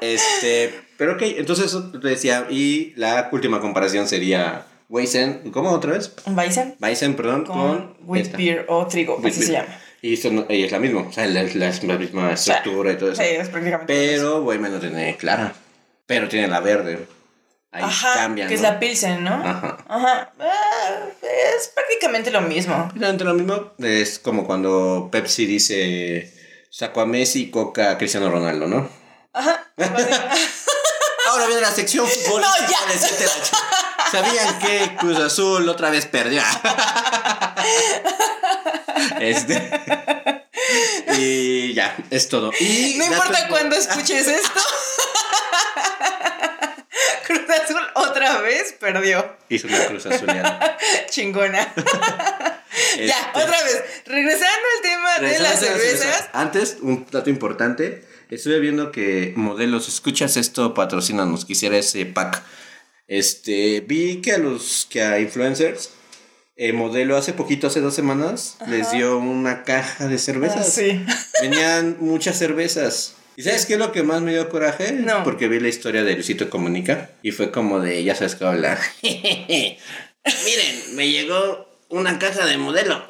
Este, 0.02 0.82
pero 0.98 1.14
ok, 1.14 1.22
entonces 1.38 1.74
te 2.02 2.06
decía, 2.06 2.48
y 2.50 2.92
la 2.98 3.30
última 3.32 3.62
comparación 3.62 4.10
sería 4.10 4.66
Weizen, 4.90 5.52
¿cómo 5.52 5.72
otra 5.72 5.94
vez? 5.94 6.12
Bison 6.26 6.76
Weizen, 6.82 7.16
perdón, 7.16 7.46
con 7.46 7.56
con, 7.56 7.96
wheat 8.06 8.36
beer 8.36 8.66
o 8.68 8.86
trigo, 8.88 9.22
así 9.26 9.42
se 9.42 9.54
llama. 9.54 9.80
Y 10.06 10.16
esto 10.16 10.30
no- 10.32 10.46
y 10.50 10.64
es 10.66 10.72
la 10.74 10.80
misma, 10.80 11.02
o 11.10 11.14
sea, 11.14 11.26
la, 11.28 11.44
la- 11.44 11.72
la 11.82 11.98
misma 11.98 12.34
estructura 12.34 12.92
y 12.92 12.98
todo 12.98 13.14
eso. 13.14 13.22
Sí, 13.24 13.30
es 13.30 13.48
prácticamente. 13.48 13.94
Pero 13.94 14.44
Weizen 14.44 14.72
no 14.74 14.80
tiene 14.80 15.16
clara, 15.16 15.54
pero 16.06 16.28
tiene 16.28 16.50
la 16.50 16.60
verde. 16.60 17.08
Ahí 17.72 17.84
Ajá, 17.86 18.14
cambian. 18.16 18.50
que 18.50 18.56
es 18.56 18.62
la 18.62 18.80
Pilsen, 18.80 19.24
¿no? 19.24 19.34
Ajá. 19.34 19.78
Ajá. 19.88 20.34
Ah, 20.40 21.00
es 21.58 21.70
prácticamente 21.70 22.32
lo 22.32 22.42
mismo. 22.42 22.76
Exactamente 22.76 23.24
lo 23.24 23.34
mismo. 23.34 23.72
Es 23.80 24.20
como 24.20 24.46
cuando 24.46 25.08
Pepsi 25.10 25.46
dice 25.46 26.32
saco 26.70 27.00
a 27.00 27.06
Messi, 27.06 27.50
Coca 27.50 27.92
a 27.92 27.98
Cristiano 27.98 28.30
Ronaldo, 28.30 28.68
¿no? 28.68 28.90
Ajá. 29.32 29.72
Ahora 31.30 31.48
viene 31.48 31.62
la 31.62 31.72
sección 31.72 32.06
futbolística 32.06 32.68
No, 32.70 32.70
ya. 32.70 32.94
de 32.94 33.00
¿Sabían 34.12 34.60
que 34.60 34.96
Cruz 34.98 35.18
Azul 35.20 35.68
otra 35.70 35.90
vez 35.90 36.06
perdió? 36.06 36.42
Este. 39.20 39.62
y 41.18 41.74
ya, 41.74 41.96
es 42.10 42.30
todo. 42.30 42.52
Y 42.60 42.96
No 42.98 43.06
importa 43.06 43.40
impo- 43.46 43.50
cuándo 43.50 43.76
escuches 43.76 44.28
esto. 44.28 44.60
Cruz 47.28 47.42
Azul 47.50 47.82
otra 47.96 48.42
vez 48.42 48.74
perdió. 48.80 49.36
Hizo 49.50 49.68
una 49.68 49.86
cruz 49.86 50.06
azuleada. 50.06 50.78
Chingona. 51.10 51.74
Ya, 52.98 53.04
Este, 53.06 53.40
otra 53.40 53.64
vez. 53.64 53.84
Regresando 54.06 54.46
al 54.76 54.82
tema 54.82 55.20
de 55.30 55.40
las 55.40 55.60
cervezas. 55.60 56.30
Antes, 56.34 56.78
un 56.82 57.06
dato 57.12 57.30
importante. 57.30 58.04
Estuve 58.32 58.60
viendo 58.60 58.92
que 58.92 59.34
modelos, 59.36 59.88
escuchas 59.88 60.38
esto, 60.38 60.74
patrocínanos, 60.74 61.46
quisiera 61.46 61.78
ese 61.78 62.06
pack. 62.08 62.42
Este, 63.08 63.82
vi 63.82 64.22
que 64.22 64.34
a 64.34 64.38
los, 64.40 64.88
que 64.90 65.04
a 65.04 65.20
influencers, 65.20 65.92
eh, 66.56 66.74
modelo 66.74 67.18
hace 67.18 67.34
poquito, 67.34 67.68
hace 67.68 67.82
dos 67.82 67.96
semanas, 67.96 68.58
les 68.68 68.92
dio 68.92 69.18
una 69.18 69.64
caja 69.64 70.08
de 70.08 70.18
cervezas. 70.18 70.68
Ah, 70.68 70.72
sí. 70.72 71.06
Venían 71.42 71.98
muchas 72.00 72.38
cervezas. 72.38 73.16
¿Y 73.36 73.44
sabes 73.44 73.66
qué 73.66 73.74
es 73.74 73.80
lo 73.80 73.92
que 73.92 74.04
más 74.04 74.22
me 74.22 74.32
dio 74.32 74.48
coraje? 74.50 74.94
No. 74.94 75.24
Porque 75.24 75.48
vi 75.48 75.60
la 75.60 75.68
historia 75.68 76.04
de 76.04 76.14
Luisito 76.14 76.50
Comunica 76.50 77.10
y 77.24 77.32
fue 77.32 77.52
como 77.52 77.80
de, 77.80 78.04
ya 78.04 78.14
sabes 78.14 78.36
que 78.36 78.46
habla. 78.46 78.80
Miren, 79.02 79.76
me 80.96 81.10
llegó 81.10 81.73
una 81.90 82.20
caja 82.20 82.46
de 82.46 82.58
modelo 82.58 83.06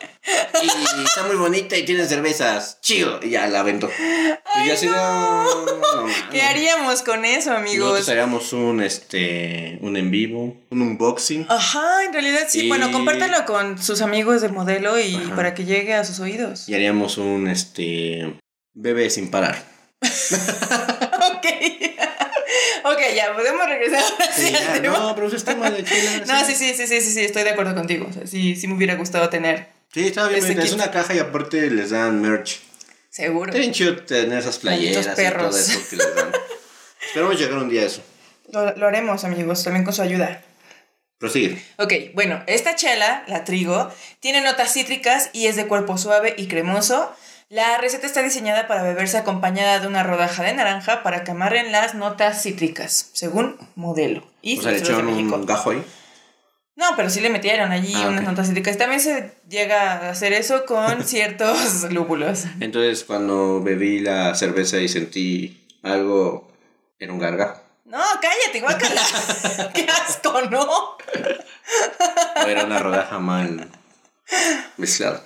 y 0.62 1.03
está 1.03 1.23
muy 1.27 1.36
bonita 1.36 1.77
y 1.77 1.83
tiene 1.86 2.05
cervezas. 2.05 2.79
Chido. 2.81 3.19
Y 3.21 3.31
ya 3.31 3.47
la 3.47 3.62
aventó. 3.62 3.89
y 4.63 4.67
yo 4.67 4.73
así, 4.73 4.86
no, 4.88 5.43
no, 5.65 5.65
no, 5.65 6.13
¿Qué 6.31 6.41
haríamos 6.41 7.01
con 7.01 7.25
eso, 7.25 7.51
amigos? 7.53 7.79
Nosotros 7.89 8.09
haríamos 8.09 8.53
un, 8.53 8.81
este, 8.81 9.77
un 9.81 9.97
en 9.97 10.12
vivo, 10.12 10.57
un 10.69 10.81
unboxing. 10.81 11.45
Ajá, 11.49 12.03
en 12.05 12.13
realidad 12.13 12.41
sí. 12.47 12.62
Y- 12.65 12.67
Bueno, 12.69 12.91
compártalo 12.91 13.45
con 13.45 13.81
sus 13.81 14.01
amigos 14.01 14.41
del 14.41 14.51
modelo 14.53 14.99
y 14.99 15.15
Ajá. 15.15 15.36
para 15.36 15.53
que 15.53 15.65
llegue 15.65 15.93
a 15.93 16.03
sus 16.05 16.19
oídos. 16.19 16.67
Y 16.69 16.75
haríamos 16.75 17.17
un, 17.17 17.47
este, 17.47 18.39
bebé 18.73 19.09
sin 19.09 19.29
parar. 19.31 19.63
ok. 20.01 21.45
Ok, 22.84 23.00
ya, 23.15 23.34
podemos 23.34 23.65
regresar 23.67 24.04
sí 24.36 24.52
ya, 24.52 24.80
no, 24.80 25.15
pero 25.15 25.28
eso 25.28 25.36
es 25.36 25.43
tema 25.43 25.69
de 25.69 25.84
chela. 25.84 26.26
No, 26.28 26.46
sí, 26.46 26.56
sí, 26.56 26.74
sí, 26.74 26.88
sí, 26.88 27.02
sí, 27.02 27.12
sí, 27.12 27.22
estoy 27.22 27.43
de 27.43 27.52
acuerdo 27.52 27.74
contigo. 27.76 28.08
O 28.10 28.13
sea, 28.13 28.28
sí, 28.28 28.56
sí 28.56 28.67
me 28.67 28.76
hubiera 28.76 28.96
gustado 28.96 29.30
tener. 29.30 29.69
Sí, 29.93 30.08
estaba 30.08 30.30
bien. 30.30 30.60
Es 30.60 30.74
una 30.74 30.91
caja 30.91 31.13
y 31.13 31.19
aparte 31.19 31.69
les 31.69 31.91
dan 31.91 32.22
merch. 32.22 32.60
Seguro. 33.10 33.52
Está 33.52 33.60
bien 33.60 33.72
chido 33.74 33.96
tener 33.98 34.39
esas 34.39 34.58
playeras 34.58 35.06
Malditos 35.06 35.24
y 35.24 35.32
todo 35.32 35.38
perros. 35.39 35.60
eso 35.60 35.89
que 35.89 35.96
les 35.98 36.15
dan. 36.15 36.32
Esperamos 37.06 37.39
llegar 37.39 37.58
un 37.60 37.69
día 37.69 37.82
a 37.84 37.86
eso. 37.86 38.02
Lo, 38.52 38.76
lo 38.76 38.88
haremos, 38.88 39.24
amigos, 39.24 39.63
también 39.63 39.84
con 39.86 39.93
su 39.93 40.02
ayuda. 40.02 40.41
Prosigue. 41.19 41.63
Ok, 41.78 41.93
bueno, 42.15 42.43
esta 42.48 42.76
chela, 42.76 43.24
la 43.28 43.43
trigo, 43.43 43.91
tiene 44.19 44.41
notas 44.41 44.74
cítricas 44.74 45.30
y 45.32 45.48
es 45.48 45.56
de 45.56 45.67
cuerpo 45.67 45.98
suave 45.98 46.34
y 46.38 46.48
cremoso. 46.48 47.15
La 47.53 47.77
receta 47.77 48.07
está 48.07 48.23
diseñada 48.23 48.67
para 48.67 48.81
beberse 48.81 49.15
acompañada 49.15 49.79
de 49.79 49.85
una 49.85 50.01
rodaja 50.01 50.41
de 50.41 50.55
naranja 50.55 51.03
para 51.03 51.23
que 51.23 51.29
amarren 51.29 51.71
las 51.71 51.93
notas 51.93 52.41
cítricas, 52.41 53.11
según 53.13 53.57
modelo. 53.75 54.27
Y 54.41 54.57
O 54.57 54.63
sea, 54.63 54.71
le 54.71 54.79
echaron 54.79 55.07
un 55.07 55.45
gajo 55.45 55.69
ahí. 55.69 55.85
No, 56.75 56.87
pero 56.95 57.11
sí 57.11 57.19
le 57.19 57.29
metieron 57.29 57.71
allí 57.71 57.93
Ah, 57.95 58.07
unas 58.07 58.23
notas 58.23 58.47
cítricas. 58.47 58.79
También 58.79 58.99
se 58.99 59.35
llega 59.47 59.91
a 59.91 60.09
hacer 60.09 60.33
eso 60.33 60.65
con 60.65 61.03
ciertos 61.05 61.91
lúpulos. 61.91 62.45
Entonces, 62.59 63.03
cuando 63.03 63.61
bebí 63.61 63.99
la 63.99 64.33
cerveza 64.33 64.79
y 64.79 64.89
sentí 64.89 65.67
algo, 65.83 66.51
era 66.97 67.13
un 67.13 67.19
gargajo. 67.19 67.61
No, 67.85 68.01
cállate, 68.19 68.61
guácala. 68.61 69.01
Qué 69.75 69.85
asco, 70.07 70.41
¿no? 70.49 70.63
O 70.63 72.47
era 72.47 72.65
una 72.65 72.79
rodaja 72.79 73.19
mal 73.19 73.69
mezclada. 74.77 75.21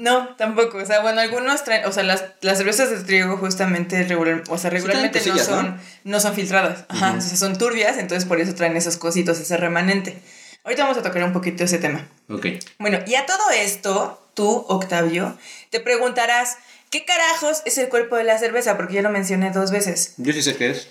No, 0.00 0.34
tampoco. 0.36 0.78
O 0.78 0.86
sea, 0.86 1.00
bueno, 1.00 1.20
algunos 1.20 1.62
traen, 1.62 1.84
o 1.84 1.92
sea, 1.92 2.02
las, 2.02 2.24
las 2.40 2.56
cervezas 2.56 2.88
de 2.88 3.04
trigo 3.04 3.36
justamente 3.36 4.02
regular, 4.04 4.42
o 4.48 4.56
sea, 4.56 4.70
regularmente 4.70 5.20
no 5.26 5.36
son, 5.36 5.66
¿no? 5.66 5.80
¿no? 6.04 6.20
son 6.20 6.34
filtradas. 6.34 6.86
Ajá, 6.88 7.16
o 7.18 7.20
sea, 7.20 7.36
son 7.36 7.58
turbias, 7.58 7.98
entonces 7.98 8.26
por 8.26 8.40
eso 8.40 8.54
traen 8.54 8.78
esos 8.78 8.96
cositos, 8.96 9.38
ese 9.38 9.58
remanente. 9.58 10.18
Ahorita 10.64 10.84
vamos 10.84 10.96
a 10.96 11.02
tocar 11.02 11.22
un 11.22 11.34
poquito 11.34 11.64
ese 11.64 11.76
tema. 11.76 12.08
Ok. 12.30 12.46
Bueno, 12.78 13.00
y 13.06 13.14
a 13.16 13.26
todo 13.26 13.50
esto, 13.50 14.26
tú, 14.32 14.64
Octavio, 14.68 15.36
te 15.68 15.80
preguntarás, 15.80 16.56
¿qué 16.88 17.04
carajos 17.04 17.60
es 17.66 17.76
el 17.76 17.90
cuerpo 17.90 18.16
de 18.16 18.24
la 18.24 18.38
cerveza? 18.38 18.78
Porque 18.78 18.94
ya 18.94 19.02
lo 19.02 19.10
mencioné 19.10 19.50
dos 19.50 19.70
veces. 19.70 20.14
Yo 20.16 20.32
sí 20.32 20.40
sé 20.40 20.56
qué 20.56 20.70
es. 20.70 20.88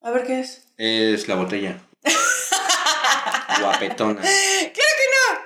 A 0.00 0.12
ver 0.12 0.24
qué 0.28 0.38
es. 0.38 0.62
Es 0.78 1.26
la 1.26 1.34
botella. 1.34 1.80
Guapetona. 3.60 4.22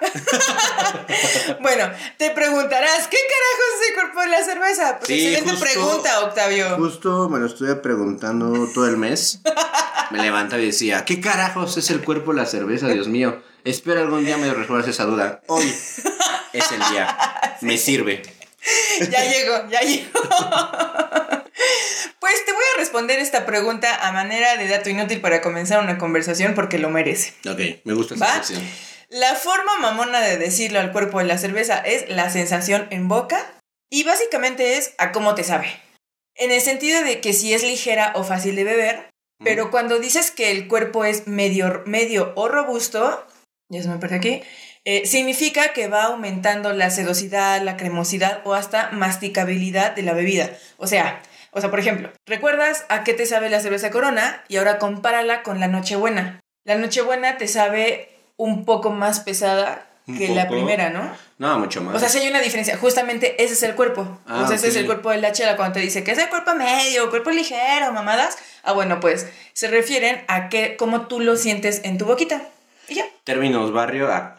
Bueno, 1.60 1.90
te 2.18 2.30
preguntarás, 2.30 3.08
¿qué 3.08 3.16
carajos 3.16 3.66
es 3.82 3.88
el 3.88 3.94
cuerpo 3.94 4.20
de 4.20 4.26
la 4.28 4.44
cerveza? 4.44 4.98
Pues 4.98 5.06
Sí, 5.08 5.26
excelente 5.28 5.50
justo- 5.50 5.64
pregunta, 5.64 6.20
Octavio. 6.24 6.76
Justo 6.76 7.28
me 7.28 7.38
lo 7.38 7.46
estuve 7.46 7.74
preguntando 7.76 8.68
todo 8.74 8.86
el 8.86 8.96
mes. 8.96 9.40
Me 10.10 10.22
levantaba 10.22 10.62
y 10.62 10.66
decía, 10.66 11.04
¿qué 11.04 11.20
carajos 11.20 11.76
es 11.76 11.90
el 11.90 12.02
cuerpo 12.02 12.32
de 12.32 12.38
la 12.40 12.46
cerveza, 12.46 12.88
Dios 12.88 13.08
mío? 13.08 13.42
Espero 13.64 14.00
algún 14.00 14.24
día 14.24 14.38
me 14.38 14.50
resuelvas 14.54 14.88
esa 14.88 15.04
duda. 15.04 15.42
Hoy 15.48 15.64
es 16.54 16.72
el 16.72 16.78
día. 16.90 17.14
Me 17.60 17.76
sirve. 17.76 18.22
Ya 19.10 19.24
llegó, 19.24 19.68
ya 19.68 19.80
llegó. 19.82 20.08
Pues 22.20 22.44
te 22.46 22.52
voy 22.52 22.62
a 22.74 22.78
responder 22.78 23.18
esta 23.18 23.44
pregunta 23.44 24.06
a 24.06 24.12
manera 24.12 24.56
de 24.56 24.66
dato 24.68 24.88
inútil 24.88 25.20
para 25.20 25.42
comenzar 25.42 25.80
una 25.80 25.98
conversación 25.98 26.54
porque 26.54 26.78
lo 26.78 26.88
merece. 26.88 27.34
Ok, 27.46 27.82
me 27.84 27.92
gusta 27.92 28.14
esa 28.14 28.32
sección. 28.42 28.62
La 29.10 29.34
forma 29.34 29.78
mamona 29.80 30.20
de 30.20 30.36
decirlo 30.36 30.80
al 30.80 30.92
cuerpo 30.92 31.18
de 31.18 31.24
la 31.24 31.38
cerveza 31.38 31.78
es 31.78 32.10
la 32.10 32.28
sensación 32.28 32.86
en 32.90 33.08
boca 33.08 33.54
y 33.90 34.04
básicamente 34.04 34.76
es 34.76 34.94
a 34.98 35.12
cómo 35.12 35.34
te 35.34 35.44
sabe. 35.44 35.68
En 36.34 36.50
el 36.50 36.60
sentido 36.60 37.02
de 37.02 37.20
que 37.20 37.32
si 37.32 37.54
es 37.54 37.62
ligera 37.62 38.12
o 38.16 38.22
fácil 38.22 38.54
de 38.54 38.64
beber, 38.64 39.10
pero 39.42 39.70
cuando 39.70 39.98
dices 39.98 40.30
que 40.30 40.50
el 40.50 40.68
cuerpo 40.68 41.06
es 41.06 41.26
medio, 41.26 41.82
medio 41.86 42.34
o 42.36 42.48
robusto, 42.48 43.26
ya 43.70 43.82
se 43.82 43.88
me 43.88 43.96
perdí 43.96 44.16
aquí, 44.16 44.42
eh, 44.84 45.06
significa 45.06 45.72
que 45.72 45.88
va 45.88 46.04
aumentando 46.04 46.74
la 46.74 46.90
sedosidad, 46.90 47.62
la 47.62 47.78
cremosidad 47.78 48.42
o 48.44 48.52
hasta 48.52 48.90
masticabilidad 48.90 49.92
de 49.92 50.02
la 50.02 50.12
bebida. 50.12 50.50
O 50.76 50.86
sea, 50.86 51.22
o 51.52 51.62
sea, 51.62 51.70
por 51.70 51.80
ejemplo, 51.80 52.12
¿recuerdas 52.26 52.84
a 52.90 53.04
qué 53.04 53.14
te 53.14 53.24
sabe 53.24 53.48
la 53.48 53.60
cerveza 53.60 53.90
Corona? 53.90 54.44
Y 54.48 54.58
ahora 54.58 54.78
compárala 54.78 55.42
con 55.42 55.60
la 55.60 55.68
Nochebuena. 55.68 56.40
La 56.64 56.76
Nochebuena 56.76 57.38
te 57.38 57.48
sabe 57.48 58.17
un 58.38 58.64
poco 58.64 58.90
más 58.90 59.20
pesada 59.20 59.84
que 60.06 60.28
la 60.28 60.48
primera, 60.48 60.88
¿no? 60.88 61.12
No, 61.36 61.58
mucho 61.58 61.82
más. 61.82 61.94
O 61.94 61.98
sea, 61.98 62.08
si 62.08 62.18
hay 62.18 62.28
una 62.28 62.40
diferencia. 62.40 62.78
Justamente 62.78 63.42
ese 63.44 63.52
es 63.52 63.62
el 63.62 63.74
cuerpo. 63.74 64.18
Ah, 64.26 64.42
o 64.42 64.46
sea, 64.46 64.56
ese 64.56 64.68
es 64.68 64.76
el 64.76 64.86
cuerpo 64.86 65.10
de 65.10 65.18
la 65.18 65.32
chela. 65.32 65.56
Cuando 65.56 65.74
te 65.74 65.80
dice 65.80 66.02
que 66.02 66.12
es 66.12 66.18
el 66.18 66.30
cuerpo 66.30 66.54
medio, 66.54 67.10
cuerpo 67.10 67.30
ligero, 67.30 67.92
mamadas. 67.92 68.38
Ah, 68.62 68.72
bueno, 68.72 69.00
pues 69.00 69.26
se 69.52 69.68
refieren 69.68 70.24
a 70.28 70.48
que, 70.48 70.76
cómo 70.76 71.08
tú 71.08 71.20
lo 71.20 71.36
sientes 71.36 71.82
en 71.84 71.98
tu 71.98 72.06
boquita. 72.06 72.40
Y 72.88 72.94
ya. 72.94 73.04
Términos 73.24 73.70
barrio 73.70 74.10
a 74.10 74.38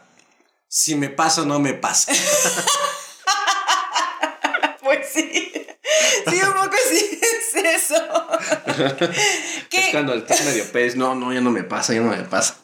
si 0.68 0.96
me 0.96 1.10
paso 1.10 1.46
no 1.46 1.60
me 1.60 1.74
pasa. 1.74 2.12
Pues 4.82 5.08
sí. 5.14 5.52
Sí, 6.28 6.42
un 6.42 6.54
poco 6.54 6.76
sí 6.90 7.20
es 7.22 7.64
eso. 7.64 7.96
Es 9.72 9.90
cuando 9.92 10.16
estás 10.16 10.44
medio 10.46 10.66
pez, 10.72 10.96
no, 10.96 11.14
no, 11.14 11.32
ya 11.32 11.42
no 11.42 11.52
me 11.52 11.64
pasa, 11.64 11.94
ya 11.94 12.02
no 12.02 12.10
me 12.10 12.24
pasa. 12.24 12.56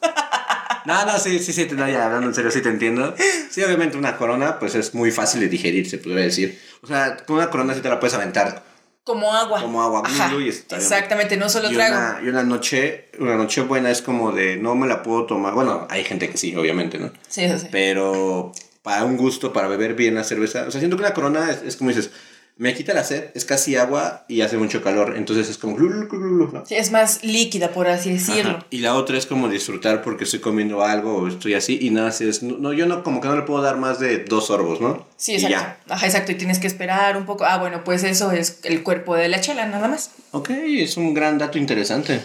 No, 0.86 1.04
no, 1.04 1.18
sí, 1.18 1.38
sí, 1.40 1.52
sí, 1.52 1.66
te, 1.66 1.74
no, 1.74 1.88
ya 1.88 2.06
hablando 2.06 2.28
en 2.28 2.34
serio, 2.34 2.50
sí 2.50 2.62
te 2.62 2.68
entiendo. 2.68 3.14
Sí, 3.50 3.62
obviamente 3.62 3.96
una 3.96 4.16
corona, 4.16 4.58
pues 4.58 4.74
es 4.74 4.94
muy 4.94 5.10
fácil 5.10 5.40
de 5.40 5.48
digerir, 5.48 5.88
se 5.88 5.98
podría 5.98 6.24
decir. 6.24 6.60
O 6.82 6.86
sea, 6.86 7.16
con 7.16 7.36
una 7.36 7.50
corona 7.50 7.74
sí 7.74 7.80
te 7.80 7.88
la 7.88 7.98
puedes 7.98 8.14
aventar. 8.14 8.62
Como 9.02 9.32
agua. 9.32 9.60
Como 9.62 9.82
agua, 9.82 10.02
Ajá, 10.04 10.32
y 10.34 10.48
está. 10.48 10.76
Exactamente, 10.76 11.36
no 11.36 11.48
solo 11.48 11.70
y 11.70 11.74
trago. 11.74 11.94
Una, 11.94 12.18
y 12.24 12.28
una 12.28 12.42
noche, 12.42 13.08
una 13.20 13.36
noche 13.36 13.60
buena 13.60 13.90
es 13.90 14.02
como 14.02 14.32
de 14.32 14.56
no 14.56 14.74
me 14.74 14.88
la 14.88 15.02
puedo 15.02 15.26
tomar. 15.26 15.54
Bueno, 15.54 15.86
hay 15.90 16.02
gente 16.02 16.28
que 16.28 16.36
sí, 16.36 16.56
obviamente, 16.56 16.98
¿no? 16.98 17.12
Sí, 17.28 17.44
eso 17.44 17.58
sí. 17.58 17.68
Pero 17.70 18.52
para 18.82 19.04
un 19.04 19.16
gusto, 19.16 19.52
para 19.52 19.68
beber 19.68 19.94
bien 19.94 20.16
la 20.16 20.24
cerveza. 20.24 20.64
O 20.66 20.70
sea, 20.70 20.80
siento 20.80 20.96
que 20.96 21.02
una 21.04 21.14
corona 21.14 21.50
es, 21.50 21.62
es 21.62 21.76
como 21.76 21.90
dices, 21.90 22.10
me 22.58 22.74
quita 22.74 22.94
la 22.94 23.04
sed, 23.04 23.24
es 23.34 23.44
casi 23.44 23.76
agua 23.76 24.24
y 24.28 24.40
hace 24.40 24.56
mucho 24.56 24.82
calor. 24.82 25.14
Entonces 25.16 25.50
es 25.50 25.58
como. 25.58 25.78
¿no? 25.78 26.64
Sí, 26.64 26.74
es 26.74 26.90
más 26.90 27.22
líquida, 27.22 27.70
por 27.70 27.86
así 27.86 28.10
decirlo. 28.10 28.52
Ajá. 28.52 28.66
Y 28.70 28.78
la 28.78 28.94
otra 28.94 29.18
es 29.18 29.26
como 29.26 29.48
disfrutar 29.48 30.02
porque 30.02 30.24
estoy 30.24 30.40
comiendo 30.40 30.82
algo 30.82 31.16
o 31.16 31.28
estoy 31.28 31.52
así 31.54 31.78
y 31.80 31.90
nada, 31.90 32.08
así 32.08 32.26
es, 32.26 32.42
no, 32.42 32.72
yo 32.72 32.86
no, 32.86 33.02
como 33.02 33.20
que 33.20 33.28
no 33.28 33.36
le 33.36 33.42
puedo 33.42 33.62
dar 33.62 33.76
más 33.76 33.98
de 34.00 34.24
dos 34.24 34.46
sorbos, 34.46 34.80
¿no? 34.80 35.06
Sí, 35.16 35.32
Y 35.32 35.34
exacto. 35.36 35.56
ya. 35.56 35.94
Ajá, 35.94 36.06
exacto. 36.06 36.32
Y 36.32 36.36
tienes 36.36 36.58
que 36.58 36.66
esperar 36.66 37.16
un 37.18 37.26
poco. 37.26 37.44
Ah, 37.44 37.58
bueno, 37.58 37.84
pues 37.84 38.04
eso 38.04 38.32
es 38.32 38.60
el 38.64 38.82
cuerpo 38.82 39.14
de 39.14 39.28
la 39.28 39.40
chela, 39.40 39.66
nada 39.66 39.88
más. 39.88 40.12
Ok, 40.30 40.50
es 40.50 40.96
un 40.96 41.12
gran 41.12 41.36
dato 41.36 41.58
interesante. 41.58 42.22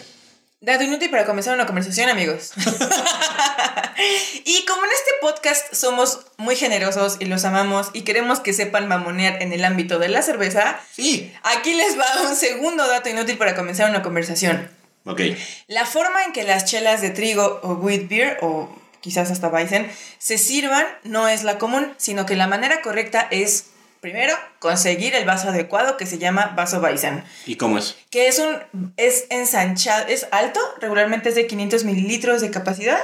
Dato 0.64 0.84
inútil 0.84 1.10
para 1.10 1.26
comenzar 1.26 1.56
una 1.56 1.66
conversación, 1.66 2.08
amigos. 2.10 2.52
y 4.46 4.64
como 4.66 4.86
en 4.86 4.92
este 4.92 5.12
podcast 5.20 5.74
somos 5.74 6.20
muy 6.38 6.56
generosos 6.56 7.18
y 7.20 7.26
los 7.26 7.46
amamos 7.46 7.90
y 7.94 8.04
queremos 8.04 8.40
que 8.42 8.54
sepan 8.54 8.88
mamonear 8.88 9.42
en 9.42 9.54
el 9.54 9.66
ámbito 9.66 9.98
de 9.98 10.10
la 10.10 10.22
cerveza, 10.22 10.80
Sí. 10.92 11.34
aquí 11.42 11.74
les 11.74 12.00
va 12.00 12.06
un 12.30 12.36
segundo 12.36 12.88
dato 12.88 13.10
inútil 13.10 13.40
para 13.40 13.56
comenzar 13.56 13.90
una 13.90 14.04
conversación. 14.04 14.70
Ok. 15.06 15.22
La 15.66 15.88
forma 15.88 16.24
en 16.26 16.32
que 16.32 16.44
las 16.44 16.66
chelas 16.66 17.02
de 17.02 17.10
trigo 17.10 17.60
o 17.64 17.74
wheat 17.74 18.08
beer 18.08 18.38
o 18.42 18.70
quizás 19.02 19.32
hasta 19.32 19.48
Weizen, 19.48 19.92
se 20.20 20.38
sirvan 20.38 20.86
no 21.04 21.28
es 21.28 21.42
la 21.42 21.58
común, 21.58 21.92
sino 21.98 22.28
que 22.28 22.36
la 22.36 22.46
manera 22.46 22.84
correcta 22.84 23.28
es, 23.32 23.71
primero, 24.02 24.34
conseguir 24.58 25.14
el 25.14 25.26
vaso 25.26 25.50
adecuado 25.50 25.96
que 25.96 26.08
se 26.08 26.18
llama 26.18 26.54
vaso 26.56 26.80
Weizen. 26.82 27.24
¿Y 27.46 27.56
cómo 27.56 27.78
es? 27.78 27.96
Que 28.10 28.28
es 28.28 28.40
un, 28.40 28.92
es 28.98 29.28
ensanchado, 29.30 30.08
es 30.08 30.28
alto, 30.32 30.60
regularmente 30.80 31.30
es 31.30 31.36
de 31.36 31.46
500 31.46 31.86
mililitros 31.86 32.42
de 32.42 32.50
capacidad. 32.50 33.00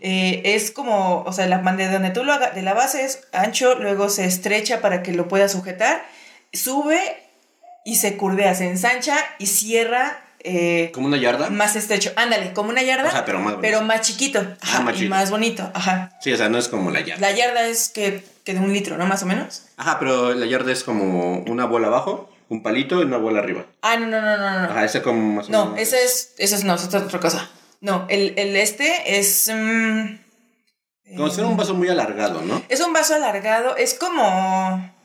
Eh, 0.00 0.40
es 0.44 0.70
como, 0.70 1.22
o 1.22 1.32
sea, 1.34 1.46
la 1.46 1.58
de 1.58 1.90
donde 1.90 2.10
tú 2.10 2.24
lo 2.24 2.32
hagas, 2.32 2.54
de 2.54 2.62
la 2.62 2.72
base 2.72 3.04
es 3.04 3.28
ancho, 3.32 3.74
luego 3.74 4.08
se 4.08 4.24
estrecha 4.24 4.80
para 4.80 5.02
que 5.02 5.12
lo 5.12 5.28
puedas 5.28 5.52
sujetar, 5.52 6.02
sube 6.50 6.98
y 7.84 7.96
se 7.96 8.16
curvea, 8.16 8.54
se 8.54 8.68
ensancha 8.68 9.16
y 9.38 9.46
cierra 9.46 10.27
eh, 10.40 10.90
¿Como 10.94 11.06
una 11.08 11.16
yarda? 11.16 11.50
más 11.50 11.76
estrecho. 11.76 12.12
Ándale, 12.16 12.52
como 12.52 12.70
una 12.70 12.82
yarda, 12.82 13.08
O 13.08 13.10
sea, 13.12 13.24
pero 13.24 13.38
más 13.38 13.54
bonito. 13.54 13.60
pero 13.62 13.80
más 13.82 14.00
chiquito. 14.02 14.40
Ajá, 14.60 14.80
más 14.82 14.94
y 14.94 14.96
chiquito. 14.98 15.14
más 15.14 15.30
bonito. 15.30 15.70
Ajá. 15.74 16.12
Sí, 16.20 16.32
o 16.32 16.36
sea, 16.36 16.48
no 16.48 16.58
es 16.58 16.68
como 16.68 16.90
la 16.90 17.00
yarda. 17.00 17.20
La 17.30 17.36
yarda 17.36 17.66
es 17.66 17.88
que, 17.88 18.24
que 18.44 18.54
de 18.54 18.60
un 18.60 18.72
litro, 18.72 18.96
¿no? 18.96 19.06
Más 19.06 19.22
o 19.22 19.26
menos. 19.26 19.62
Ajá, 19.76 19.98
pero 19.98 20.34
la 20.34 20.46
yarda 20.46 20.72
es 20.72 20.84
como 20.84 21.38
una 21.40 21.64
bola 21.66 21.88
abajo, 21.88 22.30
un 22.48 22.62
palito 22.62 23.00
y 23.00 23.04
una 23.04 23.16
bola 23.18 23.40
arriba. 23.40 23.66
Ah, 23.82 23.96
no, 23.96 24.06
no, 24.06 24.20
no, 24.20 24.36
no, 24.36 24.60
no. 24.62 24.70
Ajá, 24.70 24.84
ese 24.84 25.02
como 25.02 25.20
más 25.34 25.48
o 25.48 25.52
No, 25.52 25.64
menos 25.66 25.80
ese 25.80 26.02
es, 26.04 26.34
ese 26.38 26.54
es, 26.54 26.64
no, 26.64 26.74
esa 26.74 26.86
es 26.88 26.94
otra 26.94 27.20
cosa. 27.20 27.48
No, 27.80 28.06
el, 28.08 28.34
el 28.36 28.56
este 28.56 29.18
es... 29.18 29.50
mm, 29.54 31.16
Como 31.16 31.30
si 31.30 31.40
un 31.42 31.56
vaso 31.56 31.74
muy 31.74 31.88
alargado, 31.88 32.42
¿no? 32.42 32.62
Es 32.68 32.80
un 32.80 32.92
vaso 32.92 33.14
alargado, 33.14 33.76
es 33.76 33.94
como... 33.94 34.96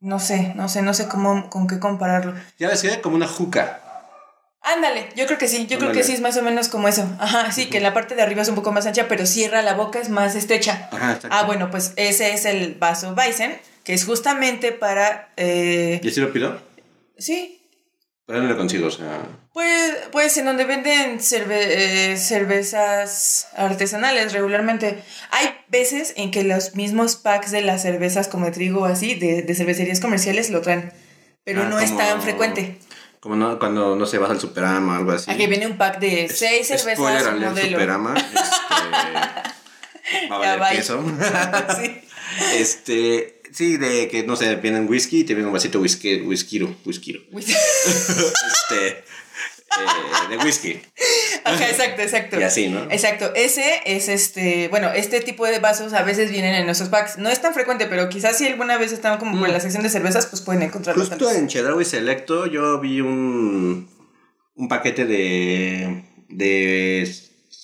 No 0.00 0.20
sé, 0.20 0.52
no 0.54 0.68
sé, 0.68 0.82
no 0.82 0.94
sé 0.94 1.08
cómo, 1.08 1.50
con 1.50 1.66
qué 1.66 1.80
compararlo. 1.80 2.32
Ya 2.58 2.68
ves 2.68 2.82
que 2.82 3.00
como 3.00 3.16
una 3.16 3.26
juca. 3.26 3.82
Ándale, 4.60 5.08
yo 5.16 5.26
creo 5.26 5.38
que 5.38 5.48
sí, 5.48 5.66
yo 5.66 5.78
creo 5.78 5.92
que 5.92 6.02
sí 6.02 6.12
es 6.12 6.20
más 6.20 6.36
o 6.36 6.42
menos 6.42 6.68
como 6.68 6.88
eso. 6.88 7.08
Ajá, 7.20 7.50
sí, 7.52 7.66
que 7.66 7.80
la 7.80 7.94
parte 7.94 8.14
de 8.14 8.22
arriba 8.22 8.42
es 8.42 8.48
un 8.48 8.54
poco 8.54 8.72
más 8.72 8.86
ancha, 8.86 9.06
pero 9.08 9.24
cierra 9.24 9.62
la 9.62 9.74
boca, 9.74 9.98
es 10.00 10.08
más 10.10 10.34
estrecha. 10.34 10.88
Ajá, 10.92 11.12
exacto. 11.12 11.28
Ah, 11.30 11.44
bueno, 11.44 11.70
pues 11.70 11.92
ese 11.96 12.34
es 12.34 12.44
el 12.44 12.74
vaso 12.74 13.14
Weizen, 13.16 13.56
que 13.84 13.94
es 13.94 14.04
justamente 14.04 14.72
para... 14.72 15.32
eh, 15.36 16.00
¿Y 16.02 16.08
así 16.08 16.20
lo 16.20 16.32
pido? 16.32 16.60
sí, 17.16 17.62
Pero 18.26 18.42
no 18.42 18.48
lo 18.48 18.56
consigo, 18.58 18.88
o 18.88 18.90
sea... 18.90 19.22
pues, 19.54 19.94
pues 20.12 20.36
en 20.36 20.44
donde 20.44 20.64
venden 20.64 21.18
cerve- 21.20 21.66
eh, 21.70 22.16
cervezas 22.18 23.48
artesanales 23.56 24.32
regularmente. 24.32 25.02
Hay 25.30 25.48
veces 25.68 26.12
en 26.16 26.30
que 26.30 26.42
los 26.44 26.74
mismos 26.74 27.16
packs 27.16 27.50
de 27.52 27.62
las 27.62 27.82
cervezas 27.82 28.28
como 28.28 28.46
de 28.46 28.52
trigo 28.52 28.82
o 28.82 28.84
así, 28.84 29.14
de, 29.14 29.42
de 29.42 29.54
cervecerías 29.54 30.00
comerciales, 30.00 30.50
lo 30.50 30.60
traen. 30.60 30.92
Pero 31.44 31.62
Ah, 31.62 31.68
no 31.68 31.78
es 31.80 31.90
como- 31.90 32.00
tan 32.00 32.20
frecuente. 32.22 32.78
Como 33.28 33.44
no, 33.44 33.58
cuando 33.58 33.94
no 33.94 34.06
se 34.06 34.16
vas 34.16 34.30
al 34.30 34.40
Superama 34.40 34.94
o 34.94 34.96
algo 34.96 35.12
así. 35.12 35.30
Aquí 35.30 35.46
viene 35.46 35.66
un 35.66 35.76
pack 35.76 35.98
de 36.00 36.30
seis 36.30 36.66
cervezas 36.66 36.94
Spoiler 36.94 37.26
alert, 37.26 37.50
modelo. 37.50 37.70
Superama. 37.72 38.14
Este, 40.10 40.28
va 40.30 40.36
a 40.36 40.56
valer 40.56 40.78
queso. 40.78 41.04
Sí. 41.78 42.00
Este, 42.54 43.42
sí, 43.52 43.76
de 43.76 44.08
que, 44.08 44.22
no 44.22 44.34
sé, 44.34 44.56
vienen 44.56 44.88
whisky 44.88 45.20
y 45.20 45.24
te 45.24 45.34
viene 45.34 45.48
un 45.48 45.52
vasito 45.52 45.78
whisky, 45.78 46.22
whisky, 46.22 46.62
whisky. 46.86 47.12
Este, 47.34 49.04
eh, 49.70 50.28
de 50.30 50.36
whisky. 50.44 50.80
Ajá, 51.44 51.68
exacto, 51.68 52.02
exacto. 52.02 52.40
Y 52.40 52.42
así, 52.42 52.68
¿no? 52.68 52.82
Exacto. 52.90 53.32
Ese 53.34 53.80
es 53.84 54.08
este, 54.08 54.68
bueno, 54.68 54.90
este 54.92 55.20
tipo 55.20 55.46
de 55.46 55.58
vasos 55.60 55.92
a 55.92 56.02
veces 56.02 56.30
vienen 56.30 56.54
en 56.54 56.66
nuestros 56.66 56.88
packs. 56.90 57.18
No 57.18 57.28
es 57.30 57.40
tan 57.40 57.54
frecuente, 57.54 57.86
pero 57.86 58.08
quizás 58.08 58.36
si 58.38 58.46
alguna 58.46 58.76
vez 58.78 58.92
están 58.92 59.18
como 59.18 59.38
por 59.38 59.48
Mm. 59.48 59.52
la 59.52 59.60
sección 59.60 59.82
de 59.82 59.88
cervezas, 59.90 60.26
pues 60.26 60.42
pueden 60.42 60.62
encontrarlos. 60.62 61.08
Justo 61.08 61.30
en 61.30 61.48
Chedraui 61.48 61.84
Selecto 61.84 62.46
yo 62.46 62.80
vi 62.80 63.00
un, 63.00 63.88
un 64.54 64.68
paquete 64.68 65.04
de, 65.04 66.02
de 66.28 67.14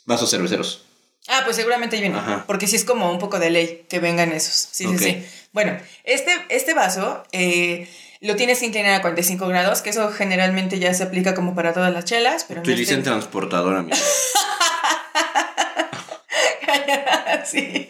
vasos 0.07 0.31
cerveceros. 0.31 0.85
Ah, 1.29 1.40
pues 1.45 1.57
seguramente 1.57 1.97
ahí 1.97 2.03
viene. 2.03 2.19
Ajá. 2.19 2.45
Porque 2.47 2.67
sí 2.67 2.77
es 2.77 2.85
como 2.85 3.11
un 3.11 3.19
poco 3.19 3.38
de 3.38 3.51
ley 3.51 3.87
que 3.88 3.99
vengan 3.99 4.31
esos. 4.33 4.69
Sí, 4.73 4.87
sí, 4.87 4.99
sí. 4.99 5.27
Bueno, 5.53 5.79
este, 6.05 6.33
este 6.51 6.75
vaso 6.75 7.23
eh, 7.33 7.88
lo 8.27 8.37
tienes 8.37 8.61
que 8.61 8.67
inclinar 8.67 8.95
a 8.95 9.03
45 9.03 9.47
grados, 9.49 9.83
que 9.83 9.91
eso 9.91 10.11
generalmente 10.11 10.79
ya 10.79 10.93
se 10.95 11.03
aplica 11.03 11.35
como 11.35 11.55
para 11.55 11.73
todas 11.73 11.93
las 11.93 12.05
chelas, 12.05 12.45
pero 12.49 12.61
Utilicen 12.61 12.99
este- 12.99 13.11
transportador, 13.11 13.77
amigo. 13.77 13.97
sí. 17.45 17.89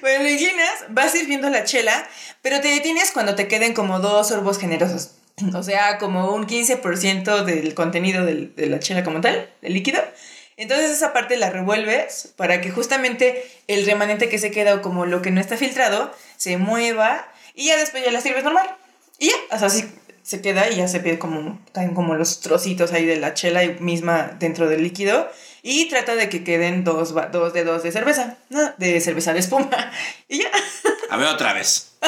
Bueno, 0.00 0.24
lo 0.24 0.30
inclinas, 0.30 0.84
vas 0.88 1.12
sirviendo 1.12 1.48
la 1.50 1.64
chela, 1.64 2.08
pero 2.42 2.60
te 2.60 2.68
detienes 2.68 3.10
cuando 3.12 3.34
te 3.34 3.48
queden 3.48 3.74
como 3.74 4.00
dos 4.00 4.28
sorbos 4.28 4.58
generosos. 4.58 5.12
O 5.54 5.62
sea, 5.62 5.96
como 5.96 6.34
un 6.34 6.46
15% 6.46 7.44
del 7.44 7.72
contenido 7.74 8.26
del- 8.26 8.54
de 8.56 8.66
la 8.66 8.78
chela 8.78 9.02
como 9.04 9.22
tal, 9.22 9.48
del 9.62 9.72
líquido. 9.72 10.02
Entonces 10.58 10.90
esa 10.90 11.14
parte 11.14 11.38
la 11.38 11.48
revuelves 11.48 12.34
para 12.36 12.60
que 12.60 12.70
justamente 12.70 13.50
el 13.66 13.86
remanente 13.86 14.28
que 14.28 14.38
se 14.38 14.50
queda 14.50 14.74
o 14.74 14.82
como 14.82 15.06
lo 15.06 15.22
que 15.22 15.30
no 15.30 15.40
está 15.40 15.56
filtrado 15.56 16.14
se 16.36 16.58
mueva 16.58 17.26
y 17.54 17.68
ya 17.68 17.78
después 17.78 18.04
ya 18.04 18.10
la 18.10 18.20
sirves 18.20 18.44
normal. 18.44 18.76
Y 19.20 19.28
ya, 19.28 19.34
o 19.52 19.58
sea, 19.58 19.68
así 19.68 19.84
se 20.24 20.40
queda 20.42 20.68
y 20.70 20.76
ya 20.76 20.88
se 20.88 20.98
ve 20.98 21.18
como, 21.20 21.60
caen 21.72 21.94
como 21.94 22.14
los 22.16 22.40
trocitos 22.40 22.92
ahí 22.92 23.04
de 23.06 23.16
la 23.16 23.34
chela 23.34 23.62
y 23.62 23.74
misma 23.78 24.32
dentro 24.40 24.68
del 24.68 24.82
líquido. 24.82 25.30
Y 25.62 25.88
trata 25.90 26.14
de 26.16 26.28
que 26.28 26.42
queden 26.42 26.82
dos, 26.84 27.14
dos 27.32 27.52
dedos 27.52 27.82
de 27.84 27.92
cerveza, 27.92 28.38
¿no? 28.48 28.72
De 28.78 29.00
cerveza 29.00 29.32
de 29.32 29.38
espuma. 29.40 29.68
Y 30.28 30.38
ya. 30.38 30.50
A 31.10 31.16
ver 31.16 31.28
otra 31.28 31.52
vez. 31.52 31.92